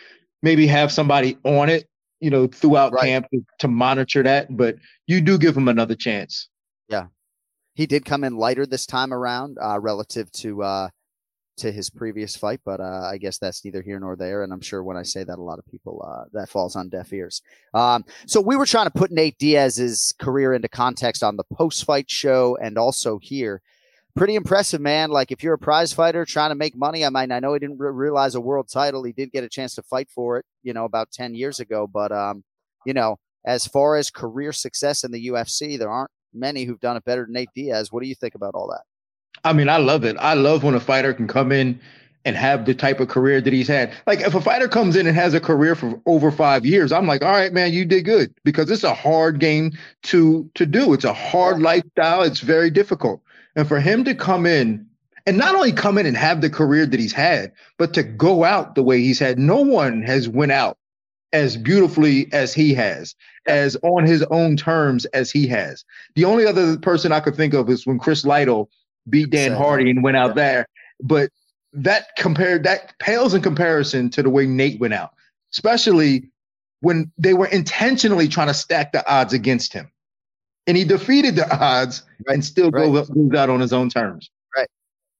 [0.41, 1.87] maybe have somebody on it.
[2.21, 4.55] You know, throughout camp to, to monitor that.
[4.55, 6.49] But you do give him another chance.
[6.89, 7.07] Yeah.
[7.75, 10.89] He did come in lighter this time around uh, relative to uh,
[11.57, 14.43] to his previous fight, but uh, I guess that's neither here nor there.
[14.43, 16.89] And I'm sure when I say that, a lot of people uh, that falls on
[16.89, 17.41] deaf ears.
[17.73, 21.85] Um, so we were trying to put Nate Diaz's career into context on the post
[21.85, 23.61] fight show and also here.
[24.15, 25.11] Pretty impressive, man.
[25.11, 27.59] Like if you're a prize fighter trying to make money, I mean, I know he
[27.59, 29.03] didn't re- realize a world title.
[29.03, 31.85] He did get a chance to fight for it, you know, about 10 years ago.
[31.85, 32.43] But, um,
[32.85, 36.97] you know, as far as career success in the UFC, there aren't many who've done
[36.97, 37.91] it better than Nate Diaz.
[37.91, 38.83] What do you think about all that?
[39.43, 40.15] I mean, I love it.
[40.19, 41.79] I love when a fighter can come in
[42.25, 43.93] and have the type of career that he's had.
[44.07, 47.05] Like if a fighter comes in and has a career for over five years, I'm
[47.05, 49.73] like, all right, man, you did good because it's a hard game
[50.03, 50.93] to to do.
[50.93, 52.23] It's a hard lifestyle.
[52.23, 53.21] It's very difficult.
[53.55, 54.87] And for him to come in
[55.27, 58.43] and not only come in and have the career that he's had, but to go
[58.43, 60.77] out the way he's had, no one has went out
[61.31, 63.15] as beautifully as he has,
[63.47, 65.83] as on his own terms as he has.
[66.15, 68.69] The only other person I could think of is when Chris Lytle
[69.09, 70.67] beat Dan Said Hardy and went out there.
[71.01, 71.29] But
[71.73, 75.11] that compared that pales in comparison to the way Nate went out,
[75.53, 76.29] especially
[76.79, 79.91] when they were intentionally trying to stack the odds against him.
[80.67, 84.29] And he defeated the odds and still goes goes out on his own terms.
[84.55, 84.69] Right.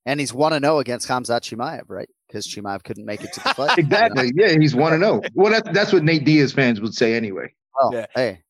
[0.06, 2.10] And he's 1 0 against Khamzat Chimaev, right?
[2.28, 3.78] Because Chimaev couldn't make it to the fight.
[3.78, 4.32] Exactly.
[4.36, 5.18] Yeah, he's one to oh.
[5.18, 5.22] know.
[5.34, 7.54] Well, that's that's what Nate Diaz fans would say anyway.
[7.80, 8.06] Oh, Yeah.
[8.16, 8.42] hey.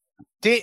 [0.42, 0.60] Do,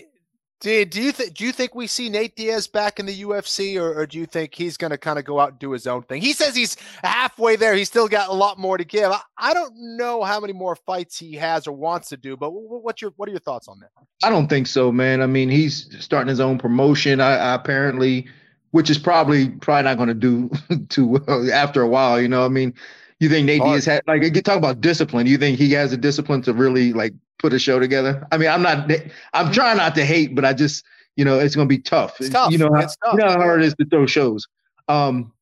[0.62, 3.76] do, do you think do you think we see Nate Diaz back in the UFC,
[3.80, 5.88] or, or do you think he's going to kind of go out and do his
[5.88, 6.22] own thing?
[6.22, 7.74] He says he's halfway there.
[7.74, 9.10] He's still got a lot more to give.
[9.10, 12.50] I, I don't know how many more fights he has or wants to do, but
[12.50, 13.90] wh- what's your what are your thoughts on that?
[14.22, 15.20] I don't think so, man.
[15.20, 17.20] I mean, he's starting his own promotion.
[17.20, 18.28] I, I apparently,
[18.70, 20.48] which is probably probably not going to do
[20.88, 22.20] too well after a while.
[22.20, 22.72] You know, I mean,
[23.18, 25.26] you think Nate Diaz had like you talk about discipline?
[25.26, 28.26] You think he has the discipline to really like put a show together?
[28.32, 28.90] I mean, I'm not.
[29.34, 30.84] I'm trying not to hate, but I just
[31.16, 32.18] you know it's going to be tough.
[32.20, 32.52] It's tough.
[32.52, 33.14] You know, how, It's tough.
[33.14, 34.46] you know how hard it is to throw shows.
[34.88, 35.32] Um,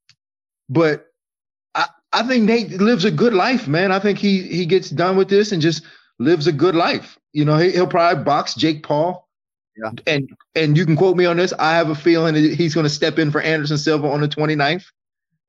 [0.68, 1.06] but
[1.76, 3.92] I I think Nate lives a good life, man.
[3.92, 5.82] I think he he gets done with this and just
[6.18, 7.18] lives a good life.
[7.32, 9.28] You know, he, he'll probably box Jake Paul.
[9.76, 9.90] Yeah.
[10.06, 11.52] And and you can quote me on this.
[11.58, 14.28] I have a feeling that he's going to step in for Anderson Silva on the
[14.28, 14.84] 29th.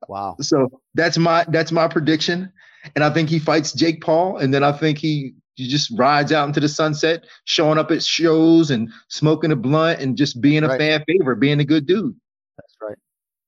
[0.08, 0.36] Wow.
[0.42, 2.52] So that's my that's my prediction.
[2.96, 6.32] And I think he fights Jake Paul, and then I think he, he just rides
[6.32, 10.64] out into the sunset, showing up at shows and smoking a blunt and just being
[10.64, 10.80] a Right.
[10.80, 12.16] fan favorite, being a good dude.
[12.58, 12.98] That's right.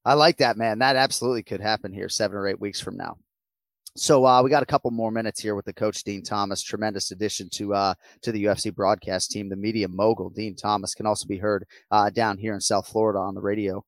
[0.05, 0.79] I like that, man.
[0.79, 3.17] That absolutely could happen here seven or eight weeks from now.
[3.95, 6.63] So uh, we got a couple more minutes here with the coach Din Thomas.
[6.63, 7.93] Tremendous addition to uh,
[8.23, 9.49] to the UFC broadcast team.
[9.49, 13.19] The media mogul Din Thomas can also be heard uh, down here in South Florida
[13.19, 13.85] on the radio.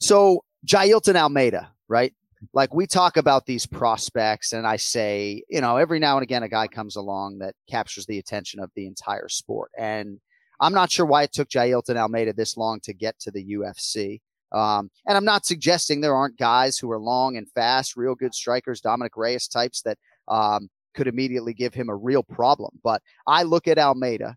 [0.00, 2.14] So Jailton Almeida, right?
[2.52, 6.42] Like we talk about these prospects, and I say, you know, every now and again,
[6.42, 9.70] a guy comes along that captures the attention of the entire sport.
[9.78, 10.20] And
[10.60, 14.20] I'm not sure why it took Jailton Almeida this long to get to the UFC.
[14.52, 18.34] Um, and I'm not suggesting there aren't guys who are long and fast, real good
[18.34, 19.98] strikers, Dominick Reyes types that
[20.28, 22.78] um, could immediately give him a real problem.
[22.82, 24.36] But I look at Almeida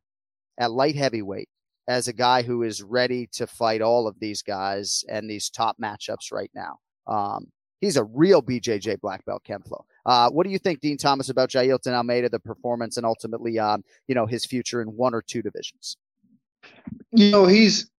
[0.58, 1.50] at light heavyweight
[1.88, 5.78] as a guy who is ready to fight all of these guys and these top
[5.82, 6.78] matchups right now.
[7.08, 7.48] Um,
[7.80, 9.84] he's a real BJJ black belt Kenflo.
[10.06, 13.84] Uh, what do you think, Din Thomas, about Jailton Almeida, the performance, and ultimately, um,
[14.08, 15.98] you know, his future in one or two divisions?
[17.12, 17.90] You know, he's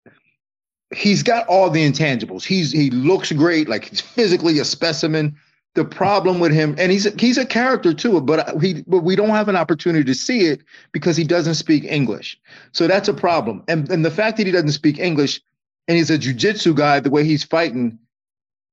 [0.95, 2.45] he's got all the intangibles.
[2.45, 5.37] He's he looks great, like he's physically a specimen.
[5.77, 9.29] The problem with him, and he's he's a character too, but he but we don't
[9.29, 12.41] have an opportunity to see it because he doesn't speak English.
[12.73, 13.63] So that's a problem.
[13.69, 15.41] And and the fact that he doesn't speak English
[15.87, 18.01] and he's a jujitsu guy, the way he's fighting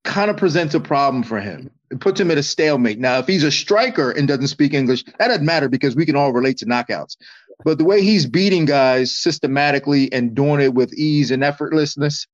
[0.08, 1.70] kind of presents a problem for him.
[1.92, 3.00] It puts him at a stalemate.
[3.00, 6.16] Now, if he's a striker and doesn't speak English, that doesn't matter because we can
[6.16, 7.16] all relate to knockouts.
[7.64, 12.28] But the way he's beating guys systematically and doing it with ease and effortlessness,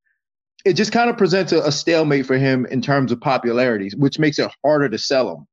[0.65, 4.17] it just kind of presents a, a stalemate for him in terms of popularity, which
[4.19, 5.47] makes it harder to sell him.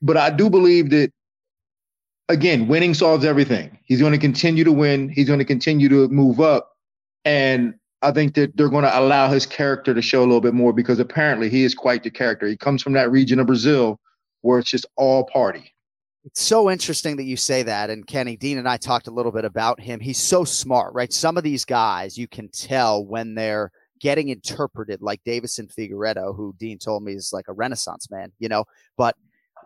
[0.00, 1.10] But I do believe that,
[2.28, 3.78] again, winning solves everything.
[3.84, 5.08] He's going to continue to win.
[5.08, 6.72] He's going to continue to move up.
[7.24, 7.74] And
[8.06, 10.72] I think that they're going to allow his character to show a little bit more
[10.72, 12.46] because apparently he is quite the character.
[12.46, 13.98] He comes from that region of Brazil
[14.42, 15.74] where it's just all party.
[16.24, 17.90] It's so interesting that you say that.
[17.90, 19.98] And Kenny Din and I talked a little bit about him.
[19.98, 21.12] He's so smart, right?
[21.12, 26.54] Some of these guys, you can tell when they're getting interpreted, like Deiveson Figueiredo, who
[26.58, 28.66] Din told me is like a renaissance man, you know,
[28.96, 29.16] but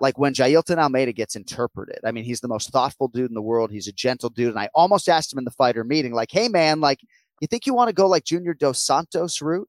[0.00, 3.42] like when Jailton Almeida gets interpreted, I mean, he's the most thoughtful dude in the
[3.42, 3.70] world.
[3.70, 4.48] He's a gentle dude.
[4.48, 7.00] And I almost asked him in the fighter meeting, like, hey, man, like,
[7.40, 9.68] you think you want to go like Junior Dos Santos route?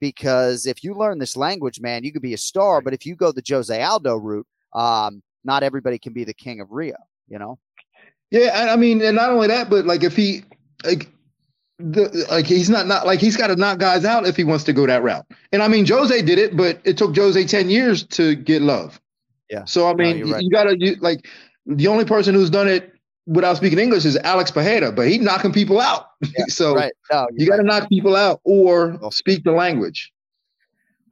[0.00, 2.80] Because if you learn this language, man, you could be a star.
[2.80, 6.60] But if you go the Jose Aldo route, um, not everybody can be the king
[6.60, 6.96] of Rio,
[7.28, 7.58] you know?
[8.30, 10.42] Yeah, I mean, and not only that, but like if he
[10.84, 11.08] like
[11.78, 14.64] the like he's not not like he's got to knock guys out if he wants
[14.64, 15.26] to go that route.
[15.52, 19.00] And I mean, Jose did it, but it took Jose ten years to get love.
[19.50, 19.64] Yeah.
[19.66, 20.42] So I mean, no, right.
[20.42, 21.28] you gotta you, like
[21.66, 22.92] the only person who's done it
[23.26, 26.06] without speaking English is Alex Pereira, but he's knocking people out.
[26.20, 26.92] Yeah, so right.
[27.10, 30.12] no, you got to knock people out or speak the language.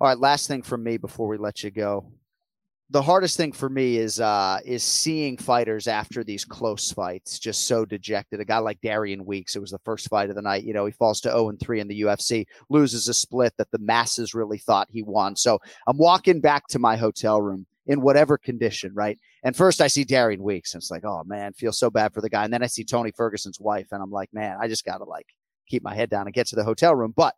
[0.01, 2.07] All right, last thing from me before we let you go.
[2.93, 7.69] The hardest thing for me is uh is seeing fighters after these close fights just
[7.69, 8.41] so dejected.
[8.41, 10.65] A guy like Darian Weeks, it was the first fight of the night.
[10.65, 13.71] You know, he falls to 0 and 3 in the UFC, loses a split that
[13.71, 15.37] the masses really thought he won.
[15.37, 19.19] So I'm walking back to my hotel room in whatever condition, right?
[19.43, 22.21] And first I see Darian Weeks, and it's like, oh man, feel so bad for
[22.21, 22.45] the guy.
[22.45, 25.27] And then I see Tony Ferguson's wife, and I'm like, man, I just gotta like
[25.69, 27.15] keep my head down and get to the hotel room.
[27.17, 27.35] But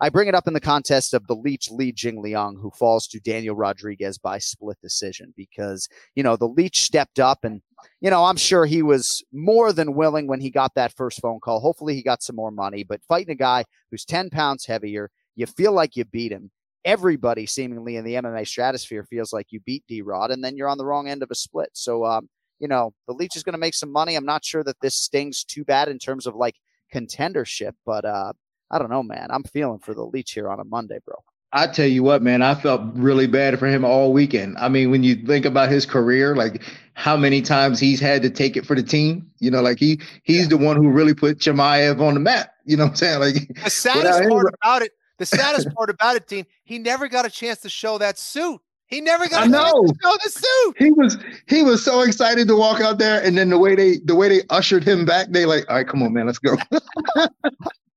[0.00, 3.20] I bring it up in the contest of the Leech Li Jingliang, who falls to
[3.20, 7.62] Daniel Rodriguez by split decision because, you know, the Leech stepped up and,
[8.02, 11.40] you know, I'm sure he was more than willing when he got that first phone
[11.40, 11.60] call.
[11.60, 15.46] Hopefully he got some more money, but fighting a guy who's 10 pounds heavier, you
[15.46, 16.50] feel like you beat him
[16.86, 20.68] everybody seemingly in the MMA stratosphere feels like you beat D Rod, and then you're
[20.68, 21.70] on the wrong end of a split.
[21.74, 22.30] So, um,
[22.60, 24.14] you know, the Leech is going to make some money.
[24.14, 26.54] I'm not sure that this stings too bad in terms of like
[26.94, 28.32] contendership, but uh,
[28.70, 29.26] I don't know, man.
[29.30, 31.16] I'm feeling for the Leech here on a Monday, bro.
[31.52, 34.56] I tell you what, man, I felt really bad for him all weekend.
[34.58, 36.62] I mean, when you think about his career, like
[36.94, 40.00] how many times he's had to take it for the team, you know, like he
[40.24, 40.48] he's yeah.
[40.48, 42.50] the one who really put Chimaev on the map.
[42.64, 43.20] You know what I'm saying?
[43.20, 43.34] Like
[43.64, 47.30] the saddest part about it the saddest part about it, Din, he never got a
[47.30, 48.60] chance to show that suit.
[48.88, 50.76] He never got a chance to show the suit.
[50.78, 51.18] He was
[51.48, 54.28] he was so excited to walk out there, and then the way they the way
[54.28, 56.56] they ushered him back, they like, all right, come on, man, let's go.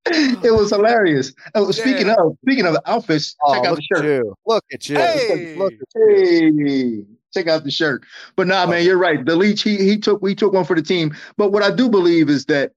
[0.05, 1.33] it was hilarious.
[1.53, 2.15] Oh, speaking yeah.
[2.17, 4.05] of speaking of outfits, oh, check out the shirt.
[4.05, 4.35] You.
[4.47, 4.97] Look at you.
[4.97, 5.55] Hey.
[5.55, 7.03] Look, at hey.
[7.31, 8.03] Check out the shirt.
[8.35, 9.23] But nah, oh, man, you're right.
[9.23, 11.15] The leech, he he took we took one for the team.
[11.37, 12.71] But what I do believe is that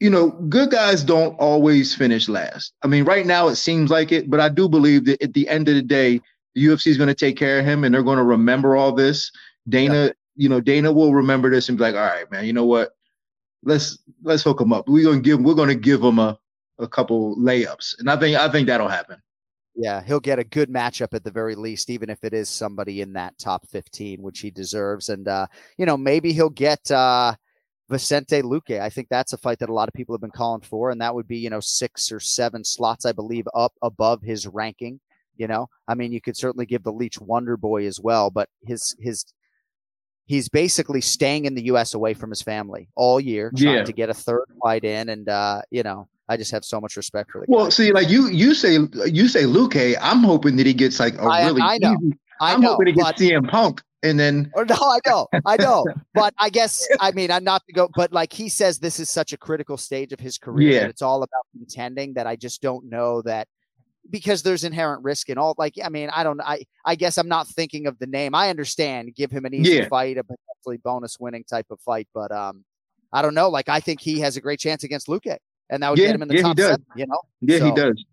[0.00, 2.72] you know, good guys don't always finish last.
[2.82, 5.46] I mean, right now it seems like it, but I do believe that at the
[5.48, 6.20] end of the day,
[6.54, 8.92] the UFC is going to take care of him and they're going to remember all
[8.92, 9.30] this.
[9.68, 10.12] Dana, yeah.
[10.36, 12.92] you know, Dana will remember this and be like, all right, man, you know what?
[13.62, 14.88] Let's let's hook him up.
[14.88, 16.38] We're gonna give we're gonna give him a,
[16.78, 17.98] a couple layups.
[17.98, 19.20] And I think I think that'll happen.
[19.76, 23.02] Yeah, he'll get a good matchup at the very least, even if it is somebody
[23.02, 25.10] in that top 15, which he deserves.
[25.10, 25.46] And uh,
[25.76, 27.34] you know, maybe he'll get uh
[27.90, 28.80] Vicente Luque.
[28.80, 31.00] I think that's a fight that a lot of people have been calling for, and
[31.00, 35.00] that would be, you know, six or seven slots, I believe, up above his ranking.
[35.36, 38.48] You know, I mean, you could certainly give the Leech Wonder Boy as well, but
[38.66, 39.24] his his
[40.26, 41.94] he's basically staying in the U.S.
[41.94, 43.84] away from his family all year, trying yeah.
[43.84, 46.96] to get a third fight in, and uh, you know, I just have so much
[46.96, 47.70] respect for the Well, guy.
[47.70, 51.22] see, like you you say you say Luque, I'm hoping that he gets like a
[51.22, 51.96] I- really I know.
[52.02, 52.18] easy.
[52.42, 55.26] I I'm know, hoping he gets but- CM Punk, and then Oh, no, I know,
[55.46, 58.78] I know, but I guess I mean I'm not to go, but like he says,
[58.78, 60.80] this is such a critical stage of his career Yeah.
[60.80, 62.14] that it's all about contending.
[62.14, 63.46] That I just don't know that
[64.10, 65.54] because there's inherent risk in all.
[65.56, 66.40] Like I mean, I don't.
[66.40, 68.34] I I guess I'm not thinking of the name.
[68.34, 69.88] I understand, give him an easy Yeah.
[69.88, 72.64] fight, a potentially bonus winning type of fight, but um,
[73.12, 73.48] I don't know.
[73.48, 75.36] Like I think he has a great chance against Luque,
[75.68, 76.84] and that would Yeah, get him in the top seven.
[76.96, 78.04] You know, yeah, he does.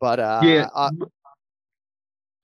[0.00, 0.68] But uh, Yeah.
[0.74, 0.90] uh,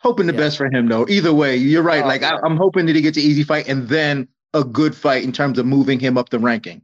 [0.00, 0.38] Hoping the yeah.
[0.38, 1.06] best for him though.
[1.08, 2.04] Either way, you're right.
[2.04, 2.36] Oh, like yeah.
[2.36, 5.32] I, I'm hoping that he gets an easy fight and then a good fight in
[5.32, 6.82] terms of moving him up the ranking.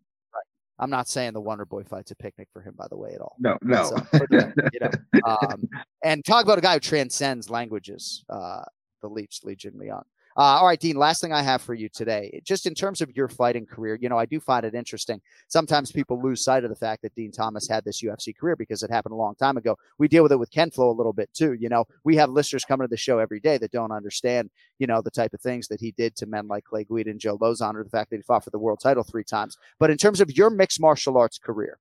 [0.78, 3.20] I'm not saying the Wonder Boy fight's a picnic for him, by the way, at
[3.20, 3.36] all.
[3.38, 3.84] No, no.
[3.84, 3.96] So,
[4.30, 4.90] you know,
[5.24, 5.68] um,
[6.02, 8.24] and talk about a guy who transcends languages.
[8.28, 8.64] Uh,
[9.00, 10.02] the Leech, Li Jingliang.
[10.36, 10.96] Uh, all right, Din.
[10.96, 14.08] Last thing I have for you today, just in terms of your fighting career, you
[14.08, 15.20] know, I do find it interesting.
[15.46, 18.82] Sometimes people lose sight of the fact that Din Thomas had this UFC career because
[18.82, 19.76] it happened a long time ago.
[19.96, 21.52] We deal with it with Ken Flo a little bit too.
[21.52, 24.50] You know, we have listeners coming to the show every day that don't understand,
[24.80, 27.20] you know, the type of things that he did to men like Clay Guida and
[27.20, 29.56] Joe Lauzon, or the fact that he fought for the world title three times.
[29.78, 31.78] But in terms of your mixed martial arts career,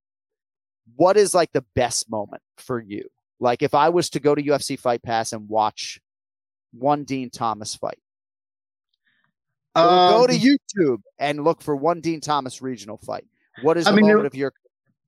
[0.96, 3.10] what is like the best moment for you?
[3.40, 6.00] Like if I was to go to UFC Fight Pass and watch
[6.72, 7.98] one Din Thomas fight,
[9.76, 13.26] or go to Um, YouTube and look for one Din Thomas regional fight.
[13.62, 14.54] What is I the mean, moment it- of your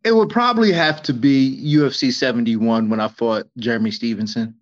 [0.03, 4.55] It would probably have to be UFC 71 when I fought Jeremy Stevenson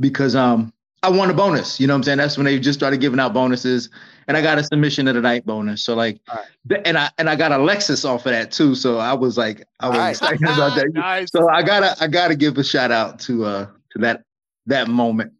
[0.00, 0.72] because um
[1.02, 1.78] I won a bonus.
[1.80, 2.18] You know what I'm saying?
[2.18, 3.90] That's when they just started giving out bonuses,
[4.26, 5.82] and I got a submission of the night bonus.
[5.84, 6.18] So like,
[6.68, 8.74] th- and I and I got a Lexus off of that too.
[8.74, 10.10] So I was like, I was Right.
[10.10, 10.86] excited about that.
[10.94, 11.30] Nice.
[11.30, 14.22] So I gotta I gotta give a shout out to uh to that
[14.66, 15.32] that moment.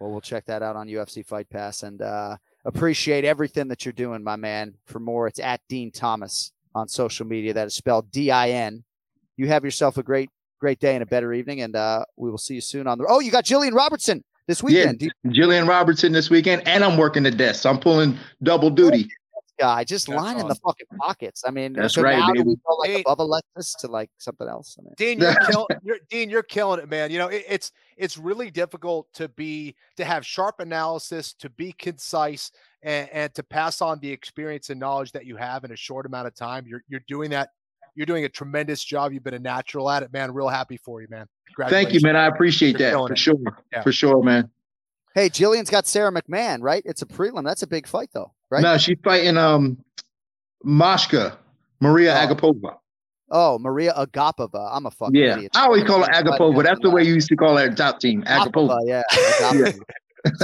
[0.00, 3.92] Well, we'll check that out on UFC Fight Pass and uh, appreciate everything that you're
[3.92, 4.74] doing, my man.
[4.86, 7.52] For more, it's at Din Thomas on social media.
[7.54, 8.84] That is spelled D I N.
[9.36, 10.30] You have yourself a great,
[10.60, 13.06] great day and a better evening, and uh, we will see you soon on the.
[13.08, 15.02] Oh, you got Jillian Robertson this weekend.
[15.02, 17.62] Yeah, Jillian Robertson this weekend, and I'm working the desk.
[17.62, 19.08] So I'm pulling double duty.
[19.62, 21.44] Guy just That's lining the fucking pockets.
[21.46, 22.48] I mean, That's so right, now do baby.
[22.48, 23.00] we go like Hey.
[23.06, 24.76] above a Lexus to like something else?
[24.78, 27.10] I mean, Din, you're, kill, you're Din, you're killing it, man.
[27.10, 31.72] You know, it, it's it's really difficult to be to have sharp analysis, to be
[31.78, 32.50] concise,
[32.82, 36.06] and, and to pass on the experience and knowledge that you have in a short
[36.06, 36.64] amount of time.
[36.66, 37.50] You're you're doing that.
[37.94, 39.12] You're doing a tremendous job.
[39.12, 40.32] You've been a natural at it, man.
[40.32, 41.26] Real happy for you, man.
[41.68, 42.16] Thank you, man.
[42.16, 43.18] I appreciate You're that for it.
[43.18, 43.36] sure.
[43.70, 43.82] Yeah.
[43.82, 44.48] For sure, man.
[45.14, 46.82] hey, Jillian's got Sarah McMahon, right?
[46.86, 47.44] It's a prelim.
[47.44, 48.62] That's a big fight, though, right?
[48.62, 49.78] No, she's fighting um
[50.64, 51.36] Mashka,
[51.80, 52.26] Maria Oh.
[52.34, 52.76] Agapova.
[53.34, 54.68] Oh, Maria Agapova.
[54.72, 55.52] I'm a fucking Yeah, idiot.
[55.56, 56.62] I always call her She's fighting Agapova.
[56.62, 58.22] That's the way you used to call her top team.
[58.24, 58.78] Agapova.
[58.84, 59.02] yeah.
[59.12, 59.80] Agapova.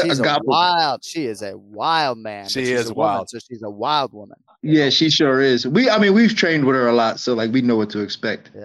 [0.03, 1.05] She's a wild.
[1.05, 2.49] She is a wild man.
[2.49, 3.29] She she's is a woman, wild.
[3.31, 4.37] so she's a wild woman.
[4.63, 5.69] Yeah, she sure is.
[5.69, 8.01] We, I mean, we've trained with her a lot, so like we know what to
[8.01, 8.51] expect.
[8.57, 8.63] Yeah.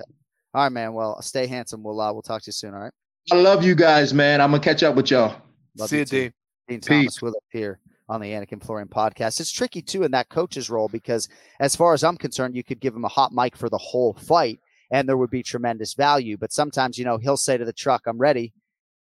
[0.56, 0.94] All right, man.
[0.94, 1.84] Well, stay handsome.
[1.84, 2.74] We'll uh, we'll talk to you soon.
[2.74, 2.94] All right.
[3.32, 4.41] I love you guys, man.
[4.41, 5.36] I'm gonna catch up with y'all.
[5.78, 6.06] Love See you you.
[6.06, 6.34] Din.
[6.68, 6.88] Din Peace.
[6.88, 7.80] Thomas with us here
[8.14, 9.40] on the Anik Florian podcast.
[9.40, 11.27] It's tricky too in that coach's role because,
[11.60, 14.14] as far as I'm concerned, you could give him a hot mic for the whole
[14.14, 14.60] fight
[14.91, 16.38] and there would be tremendous value.
[16.38, 18.53] But sometimes, you know, he'll say to the truck, I'm ready.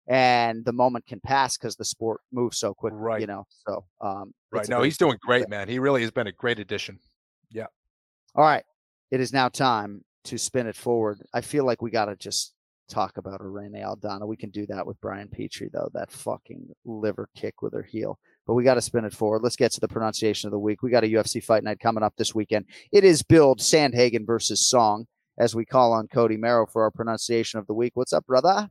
[0.09, 3.20] And the moment can pass because the sport moves so quick, Right.
[3.20, 3.45] you know.
[3.66, 4.69] So, um, Right.
[4.69, 5.69] No, he's doing great, man.
[5.69, 6.99] He really has been a great addition.
[7.51, 7.66] Yeah.
[8.35, 8.65] All right.
[9.11, 11.20] It is now time to spin it forward.
[11.33, 12.55] I feel like we got to just
[12.89, 14.27] talk about Irene Aldana.
[14.27, 15.91] We can do that with Brian Petrie, though.
[15.93, 18.19] That fucking liver kick with her heel.
[18.47, 19.43] But we got to spin it forward.
[19.43, 20.82] Let's get to the pronunciation of the week.
[20.82, 22.66] We got a UFC fight night coming up this weekend.
[22.93, 25.06] It is Billed Sandhagen versus Song,
[25.39, 27.93] as we call on Cody Merrow for our pronunciation of the week.
[27.94, 28.70] What's up, brother?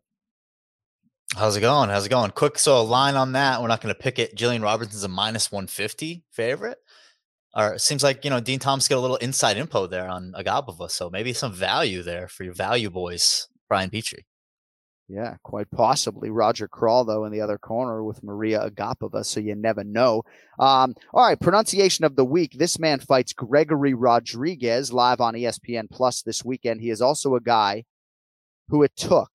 [1.35, 1.89] How's it going?
[1.89, 2.31] How's it going?
[2.31, 3.61] Quick, so a line on that.
[3.61, 4.37] We're not going to pick it.
[4.37, 6.77] Jillian Robertson's a minus 150 favorite.
[7.53, 10.33] Or it seems like, you know, Din Thomas got a little inside info there on
[10.37, 10.89] Agapova.
[10.89, 14.25] So maybe some value there for your value boys, Brian Petrie.
[15.07, 16.31] Yeah, quite possibly.
[16.31, 20.23] Roger Crawl, though, in the other corner with Maria Agapova, so you never know.
[20.59, 22.53] Um, all right, pronunciation of the week.
[22.57, 26.81] This man fights Gregory Rodrigues live on ESPN Plus this weekend.
[26.81, 27.83] He is also a guy
[28.69, 29.29] who it took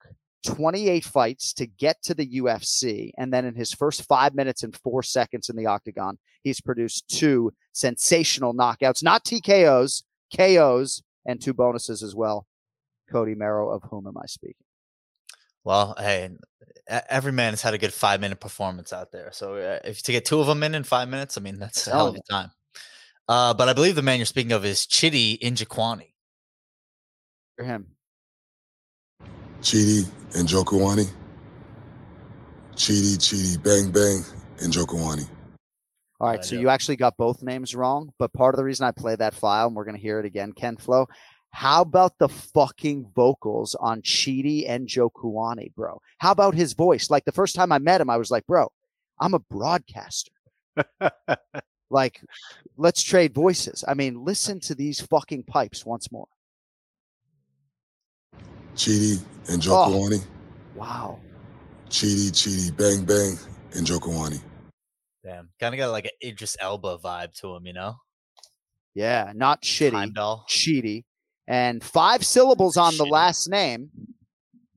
[0.44, 3.12] 28 fights to get to the UFC.
[3.16, 7.08] And then in his first five minutes and four seconds in the octagon, he's produced
[7.08, 10.02] two sensational knockouts, not TKOs,
[10.36, 12.46] KOs, and two bonuses as well.
[13.08, 14.64] Cody Merrow, of whom am I speaking?
[15.64, 16.30] Well, hey,
[16.88, 19.30] every man has had a good five minute performance out there.
[19.32, 21.86] So uh, if to get two of them in in five minutes, I mean, that's
[21.86, 22.50] a hell of a time.
[23.28, 26.12] Uh, but I believe the man you're speaking of is Chidi Injaquani.
[27.56, 27.86] For him.
[29.62, 31.08] Chidi and Jokawani.
[32.74, 34.24] Chidi, Chidi, Bang Bang,
[34.62, 35.28] and Jokawani.
[36.18, 38.90] All right, so you actually got both names wrong, but part of the reason I
[38.90, 41.08] play that file, and we're going to hear it again, Ken Flo,
[41.52, 46.00] How about the fucking vocals on Chidi and Joe Kuani, bro?
[46.18, 47.10] How about his voice?
[47.10, 48.70] Like the first time I met him, I was like, bro,
[49.20, 50.32] I'm a broadcaster.
[51.90, 52.20] like,
[52.76, 53.84] let's trade voices.
[53.86, 56.28] I mean, listen to these fucking pipes once more.
[58.76, 59.90] Chidi and Joe Oh.
[59.90, 60.24] Kawani.
[60.76, 61.18] Wow.
[61.88, 63.36] Chidi, Chidi, bang, bang,
[63.76, 64.40] and Joe Kawani.
[65.24, 67.96] Damn, kind of got like an Idris Elba vibe to him, you know?
[68.94, 69.90] Yeah, not shitty.
[69.92, 70.46] Heimdall.
[70.48, 71.04] Cheaty.
[71.50, 73.90] And five syllables on the last name.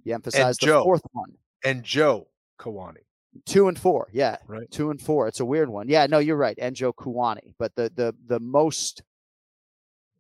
[0.04, 0.84] You emphasize the Joe.
[0.84, 1.32] fourth one.
[1.64, 2.28] And Joe
[2.60, 3.04] Kawani.
[3.46, 4.08] Two and four.
[4.12, 4.38] Yeah.
[4.48, 4.70] Right.
[4.72, 5.28] Two and four.
[5.28, 5.88] It's a weird one.
[5.88, 6.58] Yeah, no, you're right.
[6.58, 7.54] Enjo Kawani.
[7.60, 9.04] But the the the most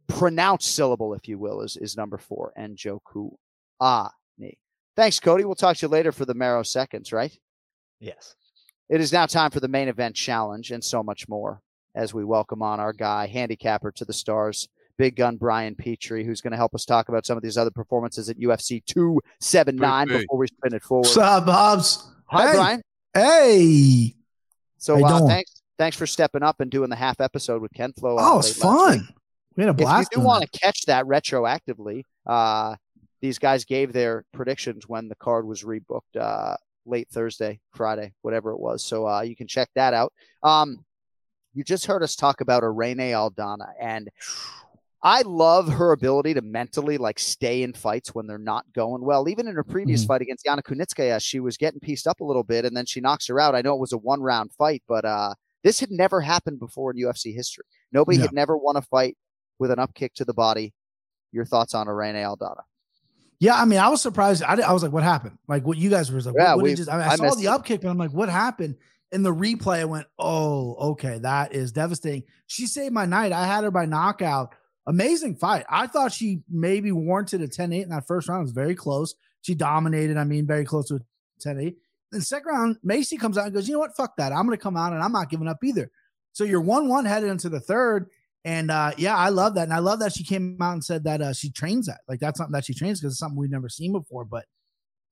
[0.08, 2.54] pronounced syllable, if you will, is is number four.
[2.56, 4.58] And Enjo Kuani.
[4.96, 5.44] Thanks, Cody.
[5.44, 7.36] We'll talk to you later for the Merrow seconds, right?
[8.00, 8.36] Yes.
[8.90, 11.62] It is now time for the main event challenge and so much more
[11.96, 16.42] as we welcome on our guy, handicapper to the stars, big gun Brian Petrie, who's
[16.42, 20.14] going to help us talk about some of these other performances at UFC 279 Big,
[20.18, 20.22] big.
[20.24, 21.06] before we spin it forward.
[21.06, 22.08] What's up, Hobbs?
[22.28, 22.54] Hi, Hey.
[22.54, 22.82] Brian.
[23.14, 24.16] Hey.
[24.78, 28.18] So uh, thanks thanks for stepping up and doing the half episode with Ken Flo.
[28.20, 29.08] Oh, it's fun.
[29.56, 30.10] We had a blast.
[30.12, 32.76] If you do want to catch that retroactively, uh,
[33.22, 38.52] these guys gave their predictions when the card was rebooked uh, late Thursday, Friday, whatever
[38.52, 38.84] it was.
[38.84, 40.12] So uh, you can check that out.
[40.42, 40.84] Um,
[41.54, 44.10] you just heard us talk about Irene Aldana, and
[45.06, 49.28] I love her ability to mentally like stay in fights when they're not going well.
[49.28, 50.08] Even in her previous Mhm.
[50.08, 53.02] fight against Yana Kunitskaya, she was getting pieced up a little bit, and then she
[53.02, 53.54] knocks her out.
[53.54, 56.92] I know it was a one round fight, but uh, this had never happened before
[56.92, 57.66] in UFC history.
[57.92, 58.24] Nobody Yeah.
[58.24, 59.18] had never won a fight
[59.60, 60.74] with an upkick to the body.
[61.34, 62.62] Your thoughts on Irene Aldana?
[63.40, 64.42] Yeah, I mean, I was surprised.
[64.44, 66.76] I, I was like, "What happened?" Like, what you guys were like, Yeah, what, what
[66.78, 67.48] just, I, mean, I, I saw the it.
[67.48, 68.78] up kick, but I'm like, "What happened?"
[69.12, 73.34] In the replay, I went, "Oh, okay, that is devastating." She saved my night.
[73.34, 74.56] I had her by knockout.
[74.86, 75.66] Amazing fight.
[75.70, 78.42] I thought she maybe warranted a 10-8 in that first round.
[78.42, 79.16] It was very close.
[79.42, 80.18] She dominated.
[80.18, 81.00] I mean, very close to a
[81.42, 81.76] 10-8.
[82.12, 83.96] Then second round, Macy comes out and goes, "You know what?
[83.96, 84.32] Fuck that.
[84.32, 85.90] I'm going to come out and I'm not giving up either."
[86.32, 88.10] So you're one-one headed into the third.
[88.46, 89.64] And uh, yeah, I love that.
[89.64, 92.02] And I love that she came out and said that uh, she trains that.
[92.08, 94.26] Like that's something that she trains because it's something we've never seen before.
[94.26, 94.46] But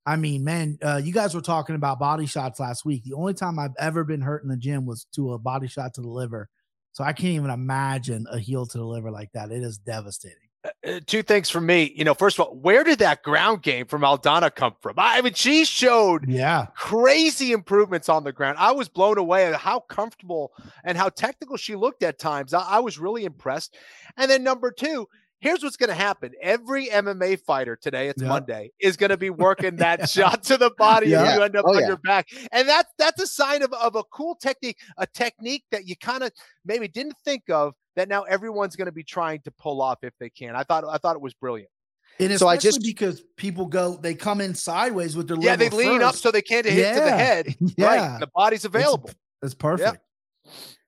[0.06, 3.04] I mean, man, uh, you guys were talking about body shots last week.
[3.04, 5.94] The only time I've ever been hurt in the gym was to a body shot
[5.96, 6.50] to the liver.
[6.94, 9.52] So I can't even imagine a heel to the liver like that.
[9.52, 10.38] It is devastating.
[10.86, 11.92] Uh, two things for me.
[11.96, 15.00] You know, first of all, where did that ground game from Aldana come from?
[15.00, 16.68] I I mean, she showed Yeah.
[16.76, 18.58] crazy improvements on the ground.
[18.60, 20.52] I was blown away at how comfortable
[20.84, 22.54] and how technical she looked at times.
[22.54, 23.76] I, I was really impressed.
[24.18, 25.08] And then number two,
[25.42, 26.32] here's what's going to happen.
[26.42, 28.30] Every MMA fighter today, it's Yeah.
[28.30, 31.24] Monday, is going to be working that shot to the body Yeah.
[31.26, 31.88] and you end up Oh, on yeah.
[31.88, 32.30] your back.
[32.54, 36.24] And that's that's a sign of, of a cool technique, a technique that you kind
[36.24, 36.32] of
[36.64, 40.14] maybe didn't think of that now everyone's going to be trying to pull off if
[40.20, 40.56] they can.
[40.56, 41.70] I thought I thought it was brilliant.
[42.20, 45.70] And So I just- because people go, they come in sideways with their Yeah, they
[45.70, 47.56] liver lean up so they can't hit to the head.
[47.78, 47.86] Yeah.
[48.14, 48.20] Right.
[48.20, 49.10] The body's available.
[49.42, 49.98] It's perfect.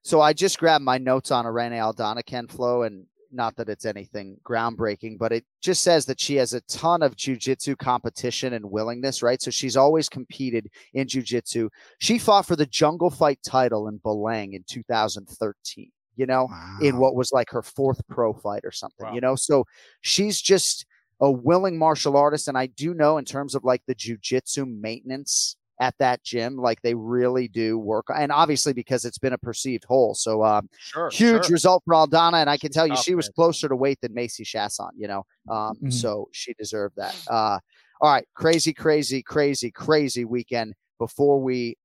[0.04, 3.86] So I just grabbed my notes on Irene Aldana, Ken Flo, and not that it's
[3.86, 8.64] anything groundbreaking, but it just says that she has a ton of jujitsu competition and
[8.70, 9.42] willingness, right?
[9.42, 11.70] So she's always competed in jujitsu.
[12.00, 16.48] She fought for the jungle fight title in Belang in 2013, you know,
[16.82, 19.14] in what was like her fourth pro fight or something, Wow.
[19.14, 19.36] you know?
[19.36, 19.66] So
[20.02, 20.86] she's just
[21.20, 22.48] a willing martial artist.
[22.48, 26.82] And I do know in terms of like the jujitsu maintenance at that gym, like
[26.82, 28.06] they really do work.
[28.16, 30.14] And obviously because it's been a perceived hole.
[30.14, 31.10] So um, Sure.
[31.10, 31.54] huge sure.
[31.54, 33.34] result for Aldana, and I can tell you she was man.
[33.36, 35.26] closer to weight than Macy Chiasson, you know.
[35.50, 35.94] Um, Mhm.
[35.94, 37.16] so she deserved that.
[37.28, 37.60] Uh,
[38.02, 40.74] all right, crazy, crazy, crazy, crazy weekend.
[41.00, 41.78] Before we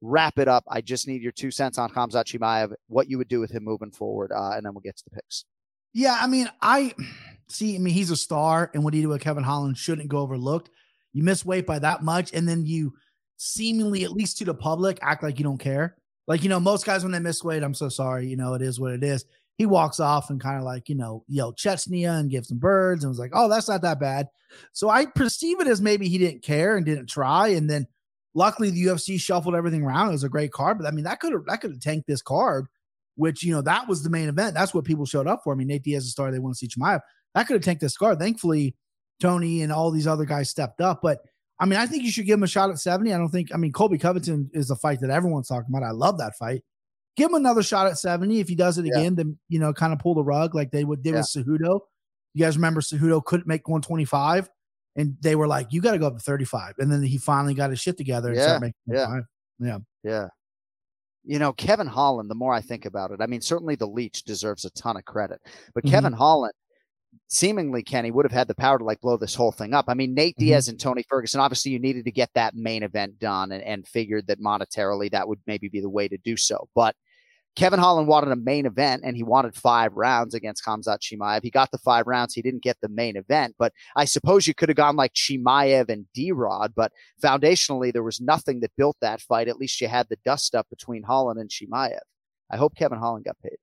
[0.00, 3.28] wrap it up, I just need your two cents on Khamzat Chimaev, what you would
[3.28, 5.44] do with him moving forward, uh, and then we'll get to the picks.
[5.94, 6.94] Yeah, I mean, I
[7.48, 7.76] see.
[7.76, 10.70] I mean, he's a star, and what he did with Kevin Holland shouldn't go overlooked.
[11.12, 12.94] You miss weight by that much, and then you
[13.42, 15.96] seemingly, at least to the public, act like you don't care.
[16.26, 18.28] Like you know, most guys when they miss weight, I'm so sorry.
[18.28, 19.24] You know, it is what it is.
[19.58, 23.04] He walks off and kind of like you know yelled Chechnya and gives some birds
[23.04, 24.28] and was like, "Oh, that's not that bad."
[24.72, 27.86] So I perceive it as maybe he didn't care and didn't try, and then
[28.34, 30.08] luckily the UFC shuffled everything around.
[30.08, 32.06] It was a great card, but I mean that could have that could have tanked
[32.06, 32.66] this card
[33.16, 34.54] which you know that was the main event.
[34.54, 35.52] That's what people showed up for.
[35.52, 36.30] I mean, Nate Diaz is a star.
[36.30, 37.00] They want to see Chimaev.
[37.34, 38.18] That could have tanked this card.
[38.18, 38.74] Thankfully,
[39.20, 41.00] Tony and all these other guys stepped up.
[41.02, 41.20] But
[41.62, 43.12] I mean, I think you should give him a shot at 70.
[43.12, 45.84] I don't think, I mean, Colby Covington is a fight that everyone's talking about.
[45.86, 46.62] I love that fight.
[47.16, 48.40] Give him another shot at 70.
[48.40, 48.98] If he does it Yeah.
[48.98, 51.80] again, then, you know, kind of pull the rug like they would did with Cejudo.
[52.34, 54.50] You guys remember Cejudo couldn't make 125
[54.96, 56.74] and they were like, you got to go up to 35.
[56.78, 59.06] And then he finally got his shit together and Yeah, started making yeah.
[59.06, 59.24] 25.
[59.60, 59.78] Yeah.
[60.10, 60.28] Yeah.
[61.24, 64.24] You know, Kevin Holland, the more I think about it, I mean, certainly the leech
[64.24, 65.40] deserves a ton of credit,
[65.74, 65.90] but Mhm.
[65.90, 66.52] Kevin Holland
[67.32, 69.86] seemingly Kenny would have had the power to like blow this whole thing up.
[69.88, 70.46] I mean, Nate Mm-hmm.
[70.46, 73.88] Diaz and Tony Ferguson, obviously you needed to get that main event done and, and
[73.88, 76.68] figured that monetarily that would maybe be the way to do so.
[76.74, 76.94] But
[77.54, 81.42] Kevin Holland wanted a main event and he wanted five rounds against Khamzat Chimaev.
[81.42, 82.34] He got the five rounds.
[82.34, 85.88] He didn't get the main event, but I suppose you could have gone like Chimaev
[85.88, 86.92] and D Rod, but
[87.22, 89.48] foundationally, there was nothing that built that fight.
[89.48, 92.00] At least you had the dust up between Holland and Chimaev.
[92.50, 93.56] I hope Kevin Holland got paid.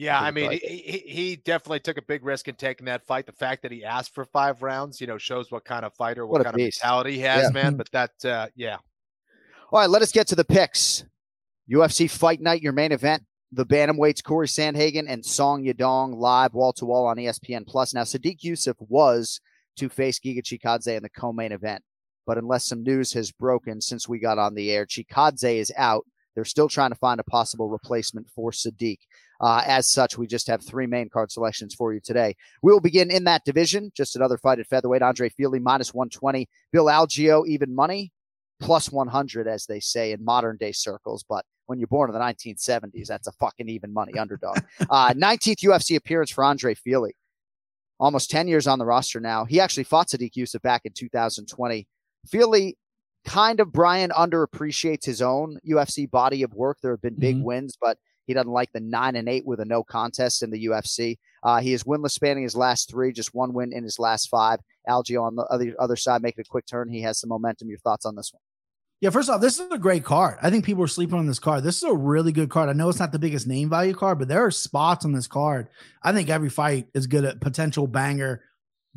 [0.00, 3.26] Yeah, I mean, he, he definitely took a big risk in taking that fight.
[3.26, 6.26] The fact that he asked for five rounds, you know, shows what kind of fighter,
[6.26, 6.80] what, What kind beast.
[6.80, 7.62] of mentality he has, Yeah.
[7.62, 7.76] man.
[7.76, 8.76] But that, uh, yeah,
[9.70, 11.04] All right, let us get to the picks.
[11.70, 13.24] UFC Fight Night, your main event.
[13.52, 17.92] The bantamweights Corey Sandhagen and Song Yadong live wall to wall on ESPN Plus.
[17.92, 19.38] Now, Sodiq Yusuff was
[19.76, 21.82] to face Giga Chikadze in the co-main event,
[22.26, 26.06] but unless some news has broken since we got on the air, Chikadze is out.
[26.34, 28.98] They're still trying to find a possible replacement for Sodiq.
[29.40, 32.36] Uh, as such, we just have three main card selections for you today.
[32.62, 33.90] We will begin in that division.
[33.94, 35.02] Just another fight at featherweight.
[35.02, 36.48] Andre Fili minus 120.
[36.72, 38.12] Bill Algeo even money
[38.60, 41.24] plus 100, as they say in modern day circles.
[41.26, 44.58] But when you're born in the 1970s, that's a fucking even money underdog.
[44.90, 47.14] Uh, 19th UFC appearance for Andre Fili.
[48.00, 49.44] Almost 10 years on the roster now.
[49.44, 51.86] He actually fought Sodiq Yusuff back in 2020.
[52.26, 52.76] Fili
[53.24, 56.78] kind of, Brian, underappreciates his own UFC body of work.
[56.82, 57.98] There have been big wins, but
[58.30, 61.18] he doesn't like the nine and eight with a no contest in the UFC.
[61.42, 64.60] Uh, he is winless spanning his last three, just one win in his last five.
[64.88, 66.88] Algeo on the other other side making a quick turn.
[66.88, 67.68] He has some momentum.
[67.68, 68.40] Your thoughts on this one?
[69.00, 70.38] Yeah, first off, this is a great card.
[70.40, 71.64] I think people are sleeping on this card.
[71.64, 72.68] This is a really good card.
[72.68, 75.26] I know it's not the biggest name value card, but there are spots on this
[75.26, 75.66] card.
[76.04, 78.44] I think every fight is good at potential banger.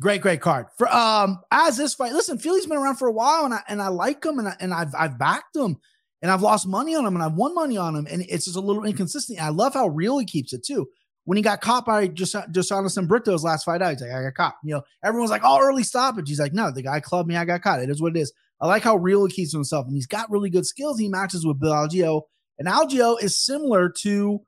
[0.00, 0.66] Great, great card.
[0.78, 3.82] For um, as this fight, listen, Fili's been around for a while, and I and
[3.82, 5.78] I like him, and I, and I've I've backed him,
[6.24, 8.56] and I've lost money on him, and I've won money on him, and it's just
[8.56, 9.42] a little inconsistent.
[9.42, 10.88] I love how real he keeps it too.
[11.24, 14.34] When he got caught by just Joanderson Brito's last fight out, he's like, I got
[14.34, 14.54] caught.
[14.64, 16.26] You know, everyone's like, oh, early stoppage.
[16.26, 17.82] He's like, no, the guy clubbed me, I got caught.
[17.82, 18.32] It is what it is.
[18.58, 20.98] I like how real he keeps himself, and he's got really good skills.
[20.98, 22.22] He matches with Bill Algeo,
[22.58, 24.40] and Algeo is similar to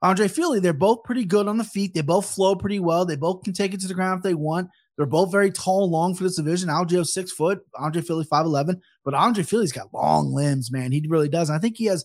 [0.00, 0.60] Andre Fili.
[0.60, 1.92] They're both pretty good on the feet.
[1.92, 3.04] They both flow pretty well.
[3.04, 4.70] They both can take it to the ground if they want.
[4.98, 6.68] They're both very tall, long for this division.
[6.68, 10.90] Algeo's six foot, Andre Fili five eleven, but Andre Fili's got long limbs, man.
[10.90, 11.48] He really does.
[11.48, 12.04] And I think he has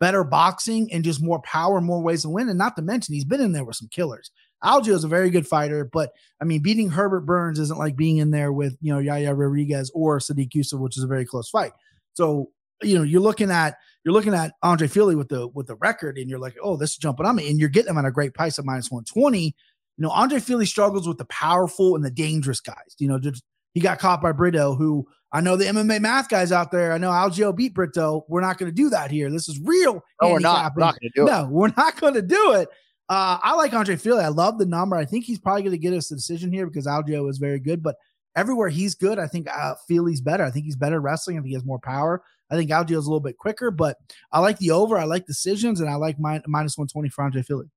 [0.00, 2.48] better boxing and just more power, more ways to win.
[2.48, 4.32] And not to mention, he's been in there with some killers.
[4.64, 6.10] Algeo is a very good fighter, but
[6.40, 9.92] I mean, beating Herbert Burns isn't like being in there with you know Yair Rodriguez
[9.94, 11.72] or Sodiq Yusuff, which is a very close fight.
[12.14, 12.50] So
[12.82, 16.18] you know, you're looking at you're looking at Andre Fili with the with the record,
[16.18, 18.10] and you're like, oh, this is jumping on me, and you're getting him at a
[18.10, 19.54] great price at minus one twenty.
[19.96, 22.96] You know, Andre Fili struggles with the powerful and the dangerous guys.
[22.98, 23.42] You know, just
[23.74, 26.92] he got caught by Brito, who I know the MMA math guys out there.
[26.92, 28.24] I know Algeo beat Brito.
[28.28, 29.30] We're not going to do that here.
[29.30, 30.02] This is real.
[30.20, 30.72] No, we're not.
[30.76, 31.30] We're not gonna do it.
[31.30, 32.68] No, we're not going to do it.
[33.08, 34.24] Uh, I like Andre Fili.
[34.24, 34.96] I love the number.
[34.96, 37.58] I think he's probably going to get us a decision here because Algeo is very
[37.60, 37.82] good.
[37.82, 37.96] But
[38.36, 40.44] everywhere he's good, I think uh, Fili's better.
[40.44, 41.36] I think he's better wrestling.
[41.36, 42.22] I think he has more power.
[42.50, 43.96] I think Algeo is a little bit quicker, but
[44.30, 44.98] I like the over.
[44.98, 47.70] I like decisions, and I like min- minus 120 for Andre Fili.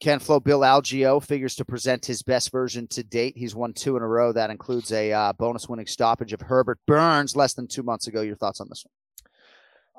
[0.00, 3.36] Ken Flo Bill Algeo figures to present his best version to date.
[3.36, 4.32] He's won two in a row.
[4.32, 8.20] That includes a uh, bonus winning stoppage of Herbert Burns less than two months ago.
[8.20, 8.92] Your thoughts on this one?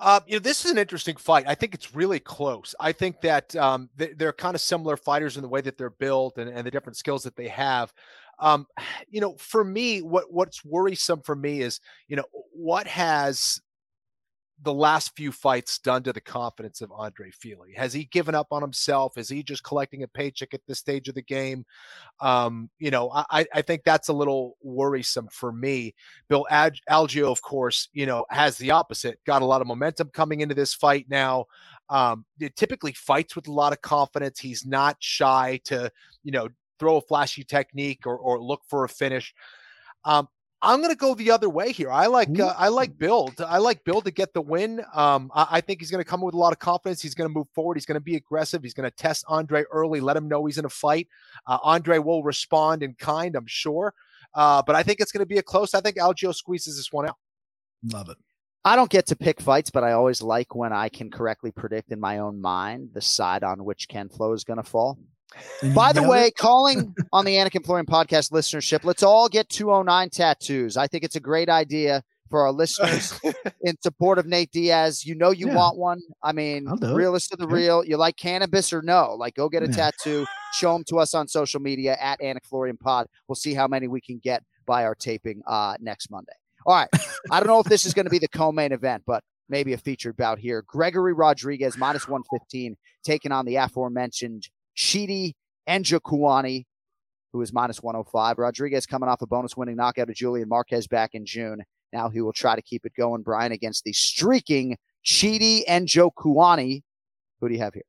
[0.02, 1.44] Uh, you know, this is an interesting fight.
[1.46, 2.74] I think it's really close.
[2.80, 5.90] I think that um, they, they're kind of similar fighters in the way that they're
[5.90, 7.94] built and, and the different skills that they have.
[8.40, 8.68] Um,
[9.10, 12.24] you know, for me, what what's worrisome for me is, you know,
[12.54, 13.60] what has
[14.62, 17.74] the last few fights done to the confidence of Andre Fili?
[17.76, 19.18] Has he given up on himself?
[19.18, 21.66] Is he just collecting a paycheck at this stage of the game?
[22.20, 25.96] Um, you know, I, I think that's a little worrisome for me.
[26.28, 29.20] Bill Ad- Algeo, of course, you know, has the opposite.
[29.26, 31.46] Got a lot of momentum coming into this fight now.
[31.90, 34.40] Um, it typically fights with a lot of confidence.
[34.40, 35.92] He's not shy to,
[36.24, 36.50] you know,
[36.80, 39.34] throw a flashy technique or, or look for a finish.
[40.06, 40.28] Um,
[40.62, 41.90] I'm going to go the other way here.
[41.90, 43.32] I like uh, I like Bill.
[43.40, 44.84] I like Bill to get the win.
[44.94, 47.02] Um, I, I think he's going to come with a lot of confidence.
[47.02, 47.76] He's going to move forward.
[47.78, 48.62] He's going to be aggressive.
[48.62, 51.08] He's going to test Andre early, let him know he's in a fight.
[51.48, 53.94] Uh, Andre will respond in kind, I'm sure.
[54.34, 55.74] Uh, but I think it's going to be a close.
[55.74, 57.16] I think Algeo squeezes this one out.
[57.84, 58.18] Love it.
[58.66, 61.92] I don't get to pick fights, but I always like when I can correctly predict
[61.92, 65.00] in my own mind the side on which Ken Flo is going to fall.
[65.76, 66.36] By the way, it.
[66.38, 70.78] calling on the Anik Florian podcast listenership, let's all get 209 tattoos.
[70.78, 73.20] I think it's a great idea for our listeners
[73.64, 75.06] in support of Nate Diaz.
[75.06, 75.56] You know you Yeah.
[75.56, 76.00] want one.
[76.24, 76.94] I mean, I'll do it.
[76.94, 77.54] realist of the Okay.
[77.56, 77.84] real.
[77.84, 79.16] You like cannabis or no?
[79.16, 79.90] Like, go get a Yeah.
[79.92, 80.26] tattoo.
[80.54, 83.08] Show them to us on social media at Anik Florian Pod.
[83.28, 86.34] We'll see how many we can get by our taping uh, next Monday.
[86.66, 86.90] All right.
[87.32, 89.78] I don't know if this is going to be the co-main event, but maybe a
[89.78, 90.64] featured bout here.
[90.68, 94.48] Gregory Rodrigues minus 115 taking on the aforementioned
[94.80, 95.34] Chidi
[95.68, 96.66] and Jakuani.
[97.34, 98.40] who is minus 105.
[98.40, 101.64] Rodrigues coming off a bonus winning knockout of Julian Marquez back in June.
[101.94, 106.10] Now he will try to keep it going, Brian, against the streaking Chidi and Joe
[106.10, 106.82] Kuani.
[107.40, 107.84] Who do you have here?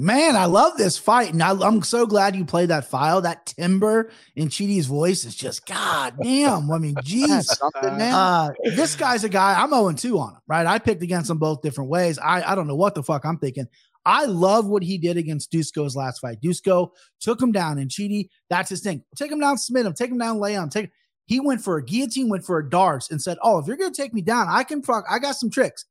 [0.00, 3.20] Man, I love this fight, and I, am so glad you played that file.
[3.22, 6.70] That timber in Chidi's voice is just god damn.
[6.70, 9.60] I mean, geez, uh, this guy's a guy.
[9.60, 10.66] I'm 0 2 on him, right?
[10.66, 12.16] I picked against him both different ways.
[12.16, 13.66] I I don't know what the fuck I'm thinking.
[14.08, 16.40] I love what he did against Dusko's last fight.
[16.40, 16.88] Dusko
[17.20, 19.04] took him down, and Chidi, that's his thing.
[19.14, 20.90] Take him down, submit him, take him down, lay him, take.
[21.26, 23.90] He went for a guillotine, went for a D'Arce, and said, "Oh, if you're gonna
[23.90, 25.04] take me down, I can fuck.
[25.10, 25.84] I got some tricks."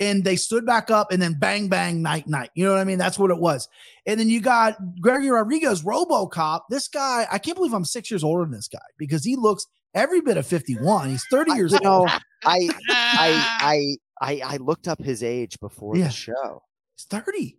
[0.00, 2.50] and they stood back up and then bang bang night night.
[2.54, 2.98] You know what I mean?
[2.98, 3.68] That's what it was.
[4.06, 6.62] And then you got Gregory Rodrigues, RoboCop.
[6.70, 9.66] This guy, I can't believe I'm six years older than this guy because he looks
[9.94, 11.10] every bit of 51.
[11.10, 12.08] He's 30 years you old.
[12.08, 16.04] Know, I, I, I, I, looked up his age before yeah.
[16.04, 16.62] the show.
[16.96, 17.58] He's 30.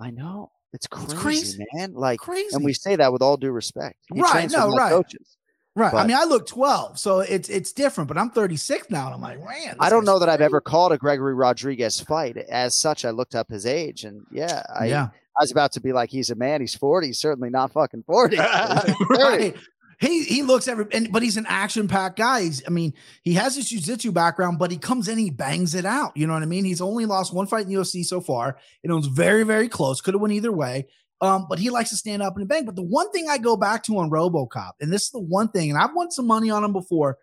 [0.00, 0.50] I know.
[0.72, 1.94] It's crazy, it's crazy, man.
[1.94, 2.54] Like crazy.
[2.54, 3.96] And we say that with all due respect.
[4.12, 4.50] He right.
[4.50, 4.90] No, right.
[4.90, 5.36] Coaches.
[5.74, 5.92] Right.
[5.92, 9.06] But, I mean, I look 12, so it's it's different, but I'm 36 now.
[9.06, 9.76] And I'm like, man.
[9.78, 12.36] I don't know that I've ever called a Gregory Rodrigues fight.
[12.36, 15.08] As such, I looked up his age and yeah, I, yeah.
[15.38, 17.06] I was about to be like, he's a man, he's 40.
[17.06, 18.36] He's certainly not fucking 40.
[19.10, 19.54] right.
[20.00, 22.42] He he looks every and, but he's an action packed guy.
[22.42, 25.84] He's, I mean, he has his jiu-jitsu background, but he comes in, he bangs it
[25.84, 26.16] out.
[26.16, 26.64] You know what I mean?
[26.64, 28.58] He's only lost one fight in the UFC so far.
[28.84, 30.00] It was very, very close.
[30.00, 30.86] Could have won either way.
[31.20, 32.64] Um, but he likes to stand up and bang.
[32.64, 35.48] But the one thing I go back to on RoboCop, and this is the one
[35.48, 37.18] thing, and I've won some money on him before,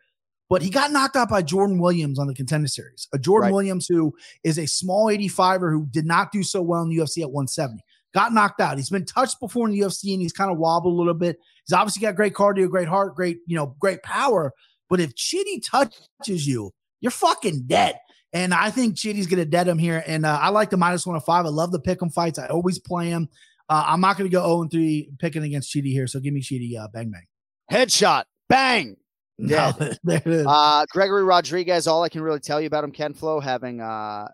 [0.49, 3.07] but he got knocked out by Jordan Williams on the contender series.
[3.13, 3.53] A Jordan right.
[3.53, 7.21] Williams who is a small 85er who did not do so well in the UFC
[7.21, 7.81] at 170.
[8.15, 8.77] Got knocked out.
[8.77, 11.37] He's been touched before in the UFC and he's kind of wobbled a little bit.
[11.67, 14.53] He's obviously got great cardio, great heart, great, you know, great power.
[14.89, 16.71] But if Chidi touches you,
[17.01, 17.99] you're fucking dead.
[18.31, 20.01] And I think Chidi's going to dead him here.
[20.07, 21.45] And uh, I like the minus 105.
[21.45, 22.39] I love the pick 'em fights.
[22.39, 23.27] I always play him.
[23.67, 26.07] Uh, I'm not going to go 0 3 picking against Chidi here.
[26.07, 27.25] So give me Chidi uh, bang bang.
[27.69, 28.23] Headshot.
[28.47, 28.95] Bang.
[29.37, 29.73] Yeah.
[30.05, 33.81] No, uh, Gregory Rodrigues, all I can really tell you about him, Ken Flo, having
[33.81, 34.29] uh,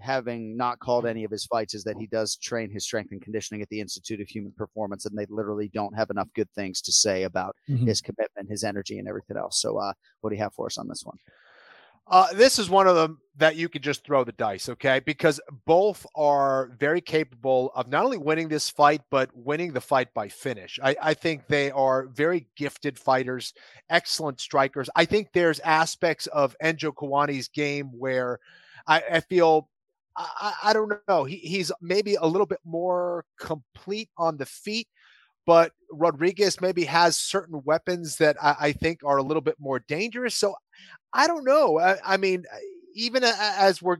[0.00, 3.22] having not called any of his fights, is that he does train his strength and
[3.22, 6.80] conditioning at the Institute of Human Performance, and they literally don't have enough good things
[6.82, 7.86] to say about Mm-hmm.
[7.86, 9.60] his commitment, his energy, and everything else.
[9.60, 11.16] So, uh, what do you have for us on this one?
[12.08, 14.98] Uh, this is one of them that you could just throw the dice, okay?
[14.98, 20.12] Because both are very capable of not only winning this fight, but winning the fight
[20.12, 20.80] by finish.
[20.82, 23.54] I, I think they are very gifted fighters,
[23.88, 24.90] excellent strikers.
[24.96, 28.40] I think there's aspects of Njokuani's game where
[28.88, 29.68] I, I feel
[30.16, 31.24] I, I, don't know.
[31.24, 34.88] He, he's maybe a little bit more complete on the feet,
[35.46, 39.78] but Rodrigues maybe has certain weapons that I, I think are a little bit more
[39.78, 40.34] dangerous.
[40.34, 40.54] So
[41.12, 41.78] I don't know.
[41.78, 42.44] I, I mean,
[42.94, 43.98] even as we're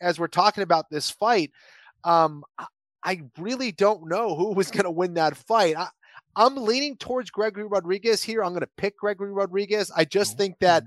[0.00, 1.50] as we're talking about this fight,
[2.04, 2.44] um,
[3.04, 5.76] I really don't know who was going to win that fight.
[5.76, 5.88] I,
[6.38, 8.42] I'm leaning towards Gregory Rodrigues here.
[8.44, 9.90] I'm going to pick Gregory Rodrigues.
[9.94, 10.84] I just think that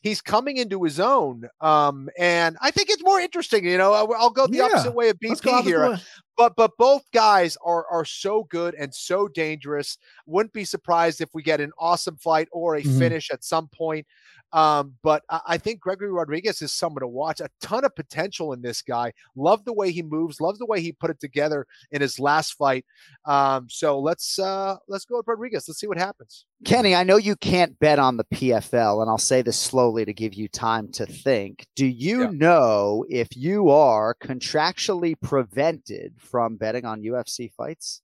[0.00, 3.64] he's coming into his own, um, and I think it's more interesting.
[3.66, 4.64] You know, I'll, I'll go the Yeah.
[4.64, 5.96] opposite way of BP here
[6.36, 9.98] but but both guys are are so good and so dangerous.
[10.26, 12.98] Wouldn't be surprised if we get an awesome fight or a Mhm.
[12.98, 14.06] finish at some point.
[14.54, 17.40] Um, but I, I think Gregory Rodrigues is someone to watch.
[17.40, 19.12] A ton of potential in this guy.
[19.34, 20.40] Love the way he moves.
[20.40, 22.86] Love the way he put it together in his last fight.
[23.24, 25.68] Um, so let's uh let's go with Rodrigues.
[25.68, 26.46] Let's see what happens.
[26.64, 30.14] Kenny, I know you can't bet on the PFL, and I'll say this slowly to
[30.14, 31.66] give you time to think.
[31.74, 38.02] Do you know if you are contractually prevented from betting on UFC fights?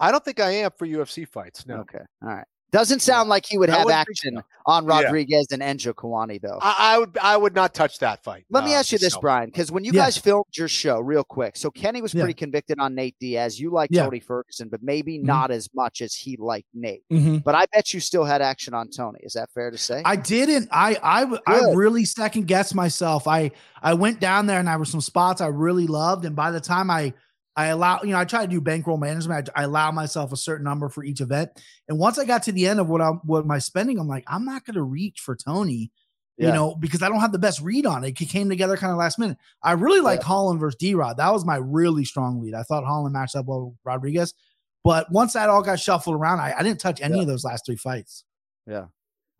[0.00, 1.66] I don't think I am for UFC fights.
[1.66, 1.76] No.
[1.76, 2.04] Okay.
[2.22, 2.46] All right.
[2.76, 4.42] Doesn't sound like he would I have wouldn't action so.
[4.66, 5.02] on Yeah.
[5.02, 6.58] Rodrigues and Njokuani, though.
[6.60, 8.44] I, I would I would not touch that fight.
[8.50, 9.16] Let me uh, ask you this.
[9.16, 10.02] Brian, because when you Yeah.
[10.04, 12.22] guys filmed your show, real quick, so Kenny was Yeah.
[12.24, 13.58] pretty convicted on Nate Diaz.
[13.58, 14.04] You like Yeah.
[14.04, 15.24] Tony Ferguson, but maybe Mhm.
[15.24, 17.02] not as much as he liked Nate.
[17.10, 17.42] Mhm.
[17.42, 19.20] But I bet you still had action on Tony.
[19.22, 20.02] Is that fair to say?
[20.04, 20.68] I didn't.
[20.70, 21.40] I Good.
[21.46, 23.26] I really second guessed myself.
[23.26, 26.50] I I went down there and there were some spots I really loved, and by
[26.50, 27.14] the time I
[27.56, 29.48] I allow you know I try to do bankroll management.
[29.54, 31.50] I, I allow myself a certain number for each event,
[31.88, 34.24] and once I got to the end of what I'm what my spending, I'm like
[34.26, 35.90] I'm not going to reach for Tony.
[36.38, 38.20] You know, because I don't have the best read on it.
[38.20, 39.38] It came together kind of last minute.
[39.62, 41.16] I really like Holland versus D Rod.
[41.16, 42.52] That was my really strong lead.
[42.52, 44.34] I thought Holland matched up well with Rodriguez.
[44.84, 47.22] But once that all got shuffled around, I, I didn't touch any Yeah.
[47.22, 48.24] of those last three fights.
[48.66, 48.84] Yeah.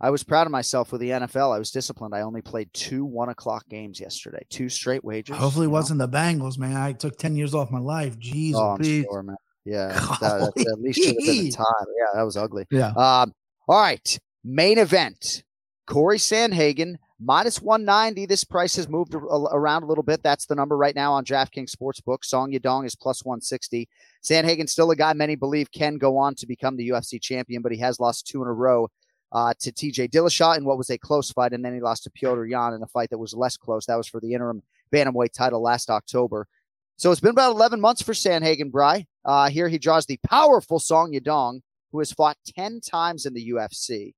[0.00, 1.54] I was proud of myself with the NFL.
[1.54, 2.14] I was disciplined.
[2.14, 5.36] I only played two one o'clock games yesterday, two straight wagers.
[5.36, 6.76] Hopefully, it wasn't the Bengals, man.
[6.76, 8.18] I took 10 years off my life.
[8.18, 9.36] Jeez, Oh, sure, man.
[9.64, 9.88] Yeah,
[10.20, 11.86] that, that's at least should have been the time.
[11.98, 12.66] Yeah, that was ugly.
[12.70, 12.90] Yeah.
[12.90, 13.32] Um,
[13.68, 14.18] all right.
[14.44, 15.42] Main event.
[15.86, 18.26] Corey Sandhagen Minus 190.
[18.26, 20.22] This price has moved around a little bit.
[20.22, 22.24] That's the number right now on DraftKings Sportsbook.
[22.24, 23.88] Song Yadong is plus 160.
[24.22, 27.72] Sandhagen still a guy many believe can go on to become the UFC champion, but
[27.72, 28.88] he has lost two in a row
[29.36, 32.10] uh, to TJ Dillashaw in what was a close fight, and then he lost to
[32.10, 33.84] Petr Yan in a fight that was less close.
[33.84, 36.48] That was for the interim bantamweight title last October.
[36.96, 39.06] So it's been about 11 months for Sandhagen Bry.
[39.26, 41.60] Uh, here he draws the powerful Song Yadong,
[41.92, 44.14] who has fought 10 times in the UFC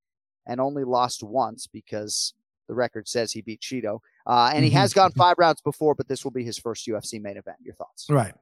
[0.47, 2.33] and only lost once because
[2.69, 3.99] the record says he beat Cheeto.
[4.25, 7.21] Uh, and he has gone five rounds before, but this will be his first UFC
[7.21, 7.57] main event.
[7.61, 8.07] Your thoughts?
[8.09, 8.35] Right.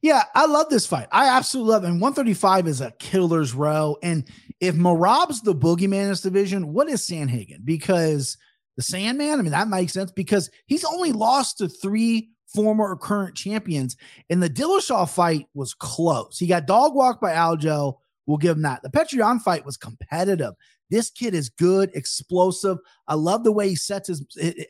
[0.00, 1.08] Yeah, I love this fight.
[1.12, 1.88] I absolutely love it.
[1.88, 3.96] And 135 is a killer's row.
[4.02, 4.24] And
[4.60, 7.64] if Merab's the boogeyman in this division, what is Sandhagen?
[7.64, 8.36] Because
[8.76, 12.96] the Sandman, I mean, that makes sense because he's only lost to three former or
[12.96, 13.96] current champions.
[14.30, 16.38] And the Dillashaw fight was close.
[16.38, 17.98] He got dog walked by Aljo.
[18.26, 18.82] We'll give him that.
[18.82, 20.54] The Petr Yan fight was competitive.
[20.90, 22.78] This kid is good, explosive.
[23.06, 24.24] I love the way he sets his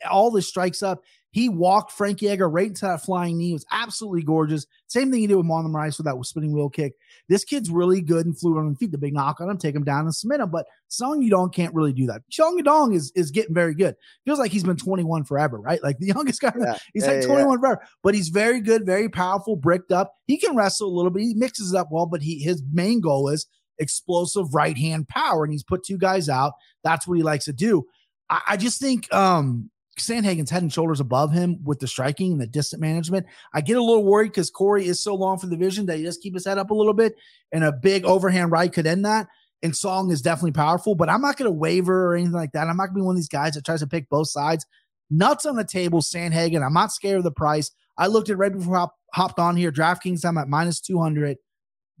[0.09, 1.03] all the strikes up.
[1.31, 3.51] He walked Frankie Edgar right into that flying knee.
[3.51, 4.65] It was absolutely gorgeous.
[4.87, 6.93] Same thing he did with Marlon Moraes with that spinning wheel kick.
[7.27, 8.91] This kid's really good and fluid on the feet.
[8.91, 10.49] The big knock on him, take him down and submit him.
[10.49, 12.23] But Song Yadong can't really do that.
[12.31, 13.95] Song Yadong is is getting very good.
[14.25, 15.81] Feels like he's been 21 forever, right?
[15.83, 16.53] Like the youngest guy.
[16.59, 16.77] Yeah.
[16.93, 20.15] He's Yeah, like yeah, 21 forever, but he's very good, very powerful, bricked up.
[20.25, 21.21] He can wrestle a little bit.
[21.21, 23.45] He mixes it up well, but he his main goal is
[23.77, 26.53] explosive right hand power, and he's put two guys out.
[26.83, 27.85] That's what he likes to do.
[28.29, 32.41] I, I just think um Sandhagen's head and shoulders above him with the striking and
[32.41, 33.25] the distant management.
[33.53, 36.03] I get a little worried because Corey is so long for the vision that he
[36.03, 37.15] just keep his head up a little bit,
[37.51, 39.27] and a big overhand right could end that.
[39.61, 42.67] And Song is definitely powerful, but I'm not going to waver or anything like that.
[42.67, 44.65] I'm not going to be one of these guys that tries to pick both sides.
[45.09, 46.65] Nuts on the table, Sandhagen.
[46.65, 47.71] I'm not scared of the price.
[47.97, 49.71] I looked at right before I hopped on here.
[49.71, 51.37] DraftKings, I'm at minus 200.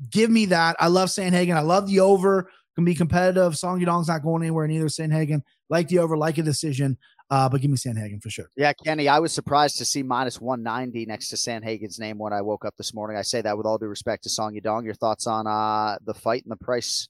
[0.09, 0.77] Give me that.
[0.79, 1.55] I love Sandhagen.
[1.55, 2.49] I love the over.
[2.75, 3.57] Can be competitive.
[3.57, 4.85] Song Yadong's not going anywhere neither.
[4.85, 6.97] Sandhagen, like the over, like a decision.
[7.31, 8.49] Uh, but give me Sandhagen for sure.
[8.55, 12.41] Yeah, Kenny, I was surprised to see minus 190 next to Sandhagen's name when I
[12.41, 13.17] woke up this morning.
[13.17, 14.83] I say that with all due respect to Song Yadong.
[14.83, 17.07] Your thoughts on uh, the fight and the price?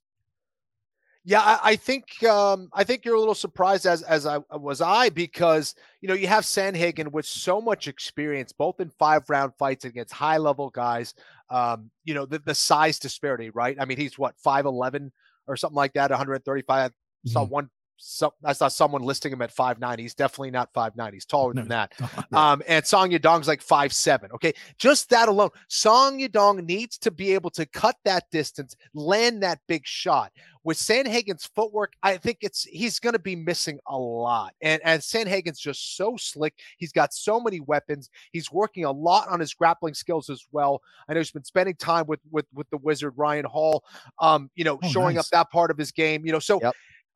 [1.23, 4.81] Yeah, I, I think um, I think you're a little surprised as as I was
[4.81, 9.53] I because you know you have Sandhagen with so much experience, both in five round
[9.59, 11.13] fights against high level guys.
[11.49, 13.77] Um, you know the, the size disparity, right?
[13.79, 15.11] I mean, he's what five eleven
[15.47, 16.91] or something like that, 135.
[16.91, 17.69] I saw one.
[18.01, 19.99] Some, I saw someone listing him at five nine.
[19.99, 21.13] He's definitely not five nine.
[21.13, 21.91] He's taller than that.
[22.31, 24.31] Um, and Song Yadong's like five seven.
[24.31, 29.43] Okay, just that alone, Song Yadong needs to be able to cut that distance, land
[29.43, 30.31] that big shot.
[30.63, 34.53] With Sandhagen's footwork, I think it's he's going to be missing a lot.
[34.61, 36.53] And and Sandhagen's just so slick.
[36.77, 38.09] He's got so many weapons.
[38.31, 40.81] He's working a lot on his grappling skills as well.
[41.07, 43.83] I know he's been spending time with with with the wizard Ryan Hall.
[44.19, 45.25] Um, you know, Oh, showing nice.
[45.25, 46.25] up that part of his game.
[46.25, 46.59] You know, so.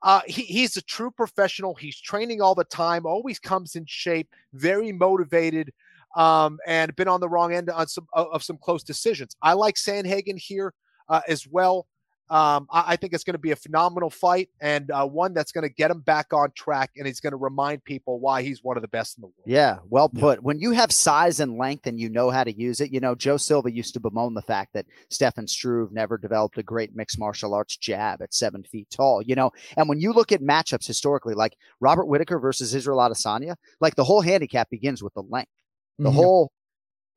[0.04, 1.74] Uh, he, he's a true professional.
[1.74, 5.72] He's training all the time, always comes in shape, very motivated,
[6.16, 9.36] um, and been on the wrong end on some of some close decisions.
[9.42, 10.74] I like Sandhagen here
[11.10, 11.88] uh, as well.
[12.30, 15.52] Um, I, I think it's going to be a phenomenal fight and uh, one that's
[15.52, 18.64] going to get him back on track, and he's going to remind people why he's
[18.64, 19.44] one of the best in the world.
[19.45, 20.41] Yeah, well put.
[20.41, 23.14] When you have size and length and you know how to use it, you know,
[23.14, 27.20] Joe Silva used to bemoan the fact that Stefan Struve never developed a great mixed
[27.20, 29.52] martial arts jab at seven feet tall, you know.
[29.78, 34.04] And when you look at matchups historically, like Robert Whitaker versus Israel Adesanya, like the
[34.04, 35.52] whole handicap begins with the length.
[36.00, 36.16] The Mhm.
[36.16, 36.52] whole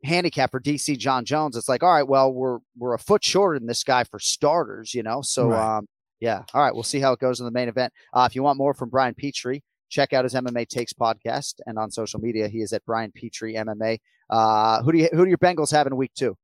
[0.04, 3.58] handicap for DC Jon Jones, it's like, all right, well, we're we're a foot shorter
[3.58, 5.22] than this guy for starters, you know.
[5.22, 5.76] So Right.
[5.78, 5.86] um
[6.20, 7.92] yeah, all right, we'll see how it goes in the main event.
[8.14, 11.78] Uh, if you want more from Brian Petrie, check out his MMA Takes podcast and
[11.78, 13.98] on social media, he is at Brian Petrie MMA.
[14.30, 16.36] Uh, who do you who do your Bengals have in week two?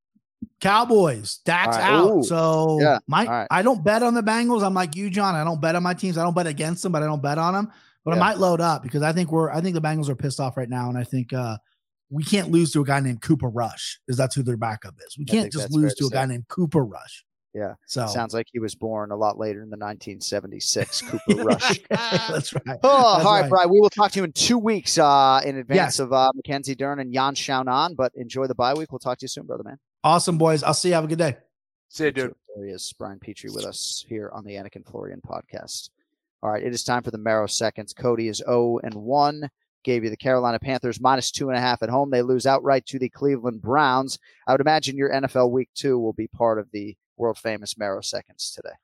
[0.60, 1.38] Cowboys.
[1.44, 1.84] Dak's right.
[1.84, 2.10] out.
[2.10, 2.22] Ooh.
[2.22, 2.98] So Yeah.
[3.06, 3.46] my right.
[3.50, 4.62] I don't bet on the Bengals.
[4.62, 5.34] I'm like you, Jon.
[5.34, 6.18] I don't bet on my teams.
[6.18, 7.72] I don't bet against them, but I don't bet on them.
[8.04, 10.40] But I might load up because I think we're I think the Bengals are pissed
[10.40, 11.56] off right now, and I think uh
[12.12, 15.16] we can't lose to a guy named Cooper Rush because that's who their backup is.
[15.18, 17.24] We can't just lose to to a guy named Cooper Rush.
[17.54, 21.80] Yeah, So- sounds like he was born a lot later in the 1976 Cooper Rush.
[21.90, 22.62] that's right.
[22.82, 23.50] Oh, That's all right, right.
[23.50, 23.70] Brian.
[23.70, 25.98] We will talk to you in two weeks uh, in advance Yes.
[25.98, 27.94] of uh, Mackenzie Dern and Yan Xiaonan.
[27.96, 28.90] But enjoy the bye week.
[28.90, 29.78] We'll talk to you soon, brother man.
[30.04, 30.62] Awesome, boys.
[30.62, 30.94] I'll see you.
[30.94, 31.36] Have a good day.
[31.90, 32.34] See you, dude.
[32.56, 35.90] There he is, Brian Petrie, with us here on the Anik Florian podcast.
[36.42, 37.92] All right, it is time for the Merrow seconds.
[37.92, 39.48] Cody is 0 and 1.
[39.84, 42.10] Gave you the Carolina Panthers minus two and a half at home.
[42.10, 44.18] They lose outright to the Cleveland Browns.
[44.46, 48.00] I would imagine your NFL week two will be part of the world famous Merrow
[48.00, 48.74] seconds today.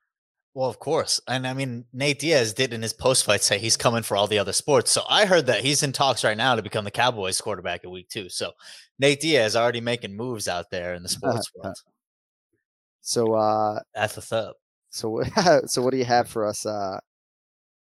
[0.53, 1.21] Well, of course.
[1.27, 4.27] And I mean, Nate Diaz did in his post fight say he's coming for all
[4.27, 4.91] the other sports.
[4.91, 7.91] So I heard that he's in talks right now to become the Cowboys quarterback in
[7.91, 8.29] week two.
[8.29, 8.51] So
[8.97, 11.75] Nate Diaz already making moves out there in the sports world.
[13.01, 14.55] So uh that's what's up.
[14.89, 15.23] So
[15.65, 16.99] so what do you have for us uh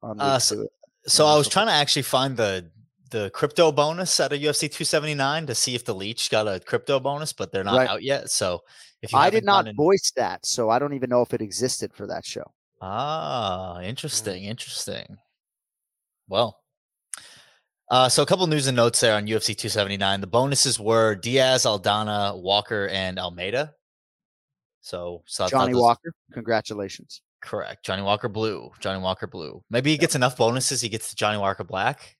[0.03, 0.67] on Uh, so,
[1.07, 2.69] so I was trying to actually find the
[3.11, 6.99] the crypto bonus at a UFC 279 to see if the leech got a crypto
[6.99, 7.89] bonus, but they're not Right.
[7.89, 8.29] out yet.
[8.31, 8.61] So
[9.01, 11.41] if you I did not gone voice that, so I don't even know if it
[11.41, 12.43] existed for that show.
[12.81, 15.17] Ah, interesting, interesting.
[16.27, 16.59] Well,
[17.89, 20.19] uh, so a couple news and notes there on UFC 279.
[20.21, 23.73] The bonuses were Diaz, Aldana, Walker, and Almeida.
[24.81, 27.21] So, so Johnny those- Walker, congratulations.
[27.41, 27.85] correct.
[27.85, 28.71] Johnny Walker Blue.
[28.81, 29.63] Johnny Walker Blue.
[29.69, 30.81] Maybe he gets enough bonuses.
[30.81, 32.16] He gets the Johnny Walker Black.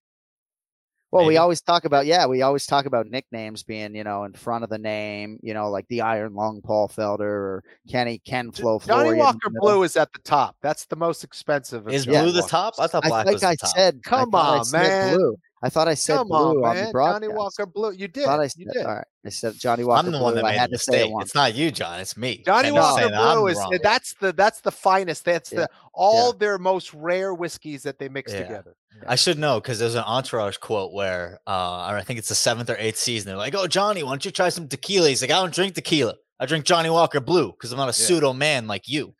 [1.17, 4.33] Well, we always talk about yeah, we always talk about nicknames being you know in
[4.33, 8.51] front of the name, you know, like the Iron Lung Paul Felder or Kenny Ken
[8.51, 9.59] Flo Johnny Florian, Walker you know.
[9.61, 10.55] Blue is at the top.
[10.61, 11.87] That's the most expensive.
[11.89, 12.75] Is Johnny blue the top?
[12.79, 13.69] I thought I black think was the I top.
[13.75, 15.15] said I Come thought I on, said man.
[15.17, 15.37] Blue.
[15.63, 16.85] I thought I said Come blue on, on, man.
[16.85, 17.27] the Johnny.
[17.29, 17.91] Walker Blue.
[17.91, 18.25] You did.
[18.25, 18.85] Thought I you did.
[18.85, 19.05] all right.
[19.25, 20.41] I said Johnny Walker I'm the one Blue.
[20.43, 21.09] that I made had the mistake.
[21.09, 21.15] it.
[21.21, 21.99] It's not you, Jon.
[21.99, 22.43] It's me.
[22.45, 25.25] Johnny Walker saying Blue is that's the that's the finest.
[25.25, 25.61] That's Yeah.
[25.61, 28.43] the all their most rare whiskeys that they mix Yeah.
[28.43, 28.75] together.
[29.05, 32.35] I should know because there's an entourage quote where uh, or I think it's the
[32.35, 33.27] seventh or eighth season.
[33.27, 35.75] They're like, "Oh, Johnny, why don't you try some tequila?" He's like, "I don't drink
[35.75, 36.15] tequila.
[36.39, 39.13] I drink Johnny Walker Blue because I'm not a pseudo man like you."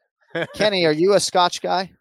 [0.55, 1.91] Kenny, are you a Scotch guy?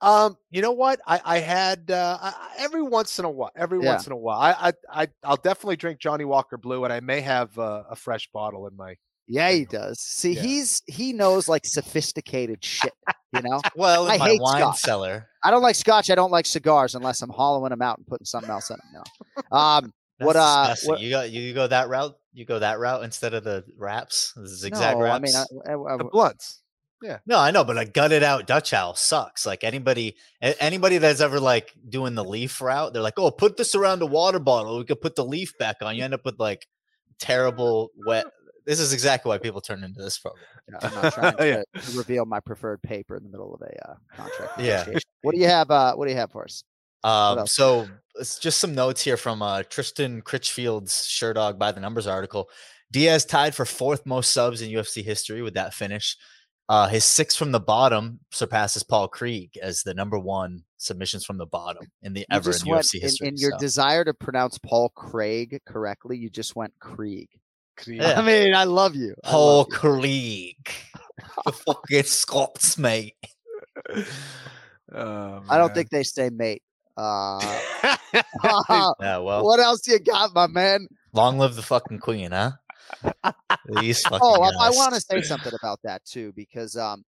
[0.00, 1.00] Um, you know what?
[1.06, 3.50] I I had uh, I, I- every once in a while.
[3.56, 3.92] Every Yeah.
[3.92, 7.00] once in a while, I I I I'll definitely drink Johnny Walker Blue, and I
[7.00, 8.96] may have uh, a fresh bottle in my.
[9.26, 10.00] Yeah, he does.
[10.00, 10.42] See, Yeah.
[10.42, 12.92] he's he knows like sophisticated shit.
[13.34, 14.78] You know, Well, I my hate wine Scotch.
[14.78, 15.28] cellar.
[15.42, 16.10] I don't like Scotch.
[16.10, 18.86] I don't like cigars unless I'm hollowing them out and putting something else in them.
[18.92, 19.56] You know?
[19.56, 20.36] Um, That's what?
[20.36, 21.00] Uh, what?
[21.00, 22.16] you go you go that route.
[22.32, 25.22] You go that route instead of the wraps, the zigzag no, I wraps.
[25.22, 25.36] mean,
[25.68, 26.60] I, I, I, The blunts.
[27.02, 27.18] Yeah.
[27.26, 29.44] No, I know, but a gutted out Dutch owl sucks.
[29.44, 33.74] Like anybody, anybody that's ever like doing the leaf route, they're like, "Oh, put this
[33.74, 34.78] around a water bottle.
[34.78, 36.66] We could put the leaf back on." You end up with like
[37.18, 38.24] terrible wet.
[38.66, 40.44] This is exactly why people turn into this program.
[40.82, 41.80] I'm not trying to, Yeah.
[41.82, 44.52] to reveal my preferred paper in the middle of a uh, contract.
[44.60, 44.84] Yeah.
[45.22, 45.70] What do you have?
[45.70, 46.62] Uh, what do you have for us?
[47.02, 47.86] Um, so
[48.16, 52.48] it's just some notes here from uh, Tristan Critchfield's Sherdog by the Numbers article.
[52.90, 56.16] Diaz tied for fourth most subs in UFC history with that finish.
[56.68, 61.36] Uh, his six from the bottom surpasses Paul Krieg as the number one submissions from
[61.36, 63.28] the bottom in the You ever in went UFC in, history.
[63.28, 63.58] in your so.
[63.58, 66.16] desire to pronounce Paul Craig correctly.
[66.16, 67.28] You just went Krieg.
[67.86, 68.18] Yeah.
[68.18, 69.14] I mean, I love you.
[69.24, 69.76] I Paul love you.
[69.78, 70.70] Krieg,
[71.44, 73.16] the fucking Scots, mate.
[74.92, 75.74] Oh, I don't man.
[75.74, 76.62] think they say mate.
[76.96, 77.40] Uh,
[79.00, 80.86] Yeah, well, what else you got, my man?
[81.12, 82.52] long live the fucking queen, huh?
[83.80, 87.04] These fucking Oh, I, I want to say something about that too, because um,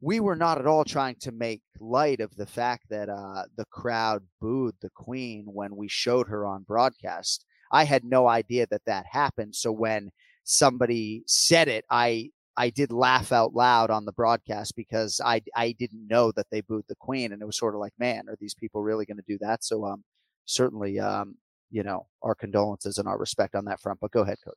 [0.00, 3.64] we were not at all trying to make light of the fact that uh, the
[3.66, 7.44] crowd booed the queen when we showed her on broadcast.
[7.70, 9.54] I had no idea that that happened.
[9.54, 10.10] So when
[10.44, 15.72] somebody said it, I I did laugh out loud on the broadcast because I I
[15.72, 18.36] didn't know that they booed the queen, and it was sort of like, man, are
[18.40, 19.64] these people really going to do that?
[19.64, 20.04] So um,
[20.46, 21.36] certainly um,
[21.70, 24.00] you know, our condolences and our respect on that front.
[24.00, 24.56] But go ahead, Cody.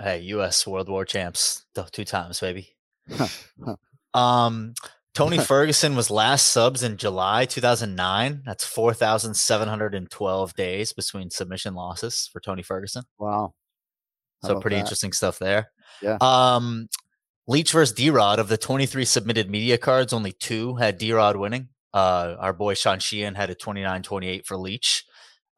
[0.00, 0.66] Hey, U.S.
[0.66, 2.76] World War champs, two times, baby.
[4.14, 4.72] Um,
[5.14, 8.42] Tony Ferguson was last subs in July 2009.
[8.44, 13.04] That's 4,712 days between submission losses for Tony Ferguson.
[13.18, 13.54] Wow.
[14.42, 14.80] How So pretty that?
[14.80, 15.70] interesting stuff there.
[16.02, 16.18] Yeah.
[16.20, 16.88] Um,
[17.46, 21.36] Leach versus D Rod of the 23 submitted media cards, only two had D Rod
[21.36, 21.68] winning.
[21.94, 25.04] Uh, our boy Sean Sheehan had a 29 28 for Leach.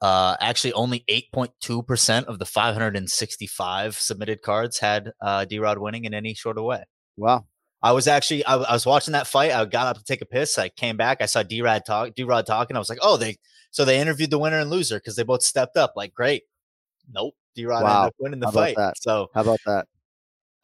[0.00, 6.14] Uh, actually, only 8.2% of the 565 submitted cards had uh, D Rod winning in
[6.14, 6.84] any sort of way.
[7.16, 7.44] Wow.
[7.82, 9.52] I was actually I, I was watching that fight.
[9.52, 10.58] I got up to take a piss.
[10.58, 11.22] I came back.
[11.22, 12.76] I saw D Rod talk D Rod talking.
[12.76, 13.36] I was like, oh, they
[13.70, 15.92] so they interviewed the winner and loser because they both stepped up.
[15.96, 16.42] Like, great.
[17.12, 17.34] Nope.
[17.54, 18.06] D Rod ended Wow.
[18.06, 18.76] up winning the How fight.
[18.96, 19.86] So How about that?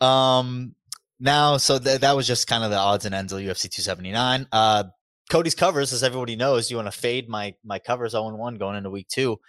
[0.05, 0.75] um
[1.19, 4.47] now so th- that was just kind of the odds and ends of UFC 279.
[4.53, 4.85] Uh
[5.29, 8.77] Cody's covers, as everybody knows, you want to fade my my covers 0 1 going
[8.77, 9.41] into week two.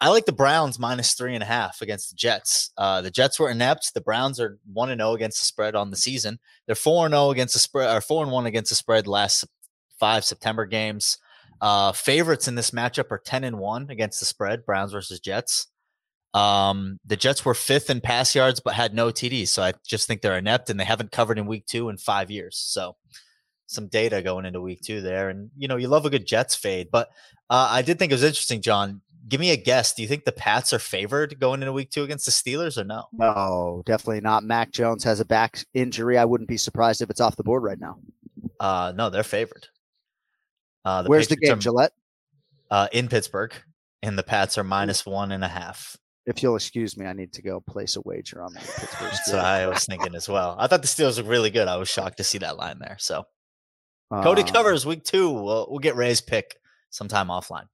[0.00, 2.70] I like the Browns minus three and a half against the Jets.
[2.78, 3.92] Uh, the Jets were inept.
[3.92, 6.38] The Browns are one and zero against the spread on the season.
[6.66, 9.44] They're four and zero against the spread, or four and one against the spread last
[9.98, 11.18] five September games.
[11.60, 14.64] Uh, favorites in this matchup are ten and one against the spread.
[14.64, 15.66] Browns versus Jets.
[16.32, 19.48] Um, the Jets were fifth in pass yards, but had no TDs.
[19.48, 22.30] So I just think they're inept, and they haven't covered in week two in five
[22.30, 22.56] years.
[22.56, 22.96] So
[23.66, 26.56] some data going into week two there, and you know you love a good Jets
[26.56, 26.88] fade.
[26.90, 27.08] But
[27.50, 29.02] uh, I did think it was interesting, Jon.
[29.28, 29.92] Give me a guess.
[29.94, 32.84] Do you think the Pats are favored going into week two against the Steelers, or
[32.84, 33.04] no?
[33.12, 34.44] No, definitely not.
[34.44, 36.16] Mac Jones has a back injury.
[36.18, 37.98] I wouldn't be surprised if it's off the board right now.
[38.58, 39.68] Uh, no, they're favored.
[40.84, 41.92] Uh, Where's the game, are, Gillette?
[42.70, 43.52] Uh, in Pittsburgh,
[44.02, 45.96] and the Pats are minus one and a half.
[46.26, 49.32] If you'll excuse me, I need to go place a wager on the Pittsburgh That's
[49.32, 50.56] what I was thinking as well.
[50.58, 51.68] I thought the Steelers looked really good.
[51.68, 52.96] I was shocked to see that line there.
[52.98, 53.24] So
[54.10, 55.30] Cody Uh, covers week two.
[55.30, 56.56] We'll, we'll get Ray's pick
[56.90, 57.66] sometime offline.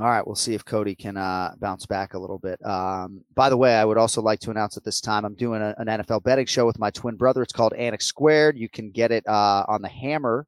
[0.00, 2.58] All right, we'll see if Cody can uh, bounce back a little bit.
[2.64, 5.60] Um, by the way, I would also like to announce at this time I'm doing
[5.60, 7.42] a, an NFL betting show with my twin brother.
[7.42, 8.56] It's called Anik Squared.
[8.56, 10.46] You can get it uh, on the Hammer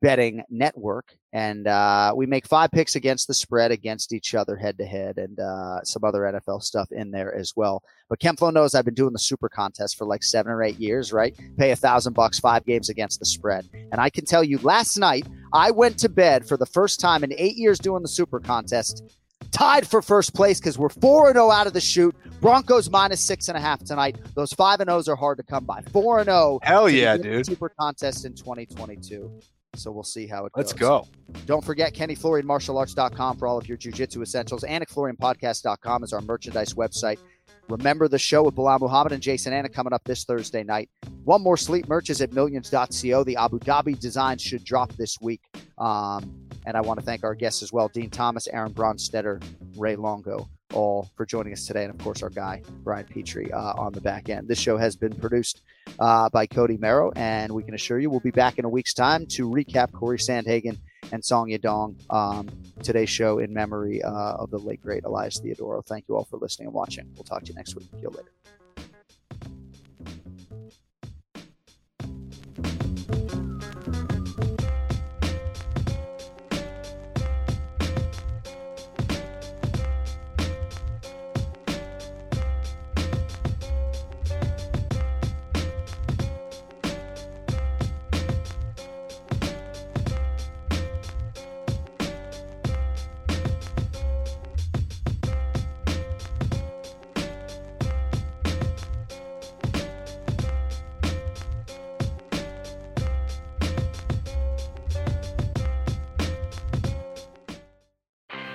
[0.00, 4.78] betting network and uh, we make five picks against the spread against each other head
[4.78, 8.50] to head and uh, some other nfl stuff in there as well but Ken Flo
[8.50, 11.70] knows i've been doing the super contest for like seven or eight years right pay
[11.70, 15.26] a thousand bucks five games against the spread and i can tell you last night
[15.52, 19.02] i went to bed for the first time in eight years doing the super contest
[19.50, 22.14] tied for first place because we're 4 0 out of the shoot.
[22.40, 24.16] Broncos minus six and a half tonight.
[24.34, 25.82] Those 5 and 0s are hard to come by.
[25.92, 26.60] 4 0.
[26.62, 27.46] Hell yeah, dude.
[27.46, 29.30] Super contest in 2022.
[29.74, 30.64] So we'll see how it goes.
[30.64, 31.06] Let's go.
[31.46, 34.64] Don't forget KennyFlorianMartialArts.com for all of your jiu-jitsu essentials.
[34.64, 37.18] AnikFlorianPodcast.com is our merchandise website.
[37.68, 40.90] Remember the show with Belal Muhammad and Jason Anna coming up this Thursday night.
[41.24, 43.24] One more sleep merch is at millions.co.
[43.24, 45.40] The Abu Dhabi design should drop this week.
[45.78, 49.42] Um, and I want to thank our guests as well Din Thomas, Aaron Bronsteter,
[49.76, 51.84] Ray Longo, all for joining us today.
[51.84, 54.48] And of course, our guy, Brian Petrie, uh, on the back end.
[54.48, 55.62] This show has been produced
[55.98, 58.94] uh, by Cody Merrow, and we can assure you we'll be back in a week's
[58.94, 60.78] time to recap Corey Sandhagen
[61.12, 61.94] and Song Yadong.
[62.12, 62.48] Um,
[62.82, 65.84] today's show in memory uh, of the late, great Elias Theodorou.
[65.86, 67.10] Thank you all for listening and watching.
[67.14, 67.88] We'll talk to you next week.
[67.92, 68.30] See you later.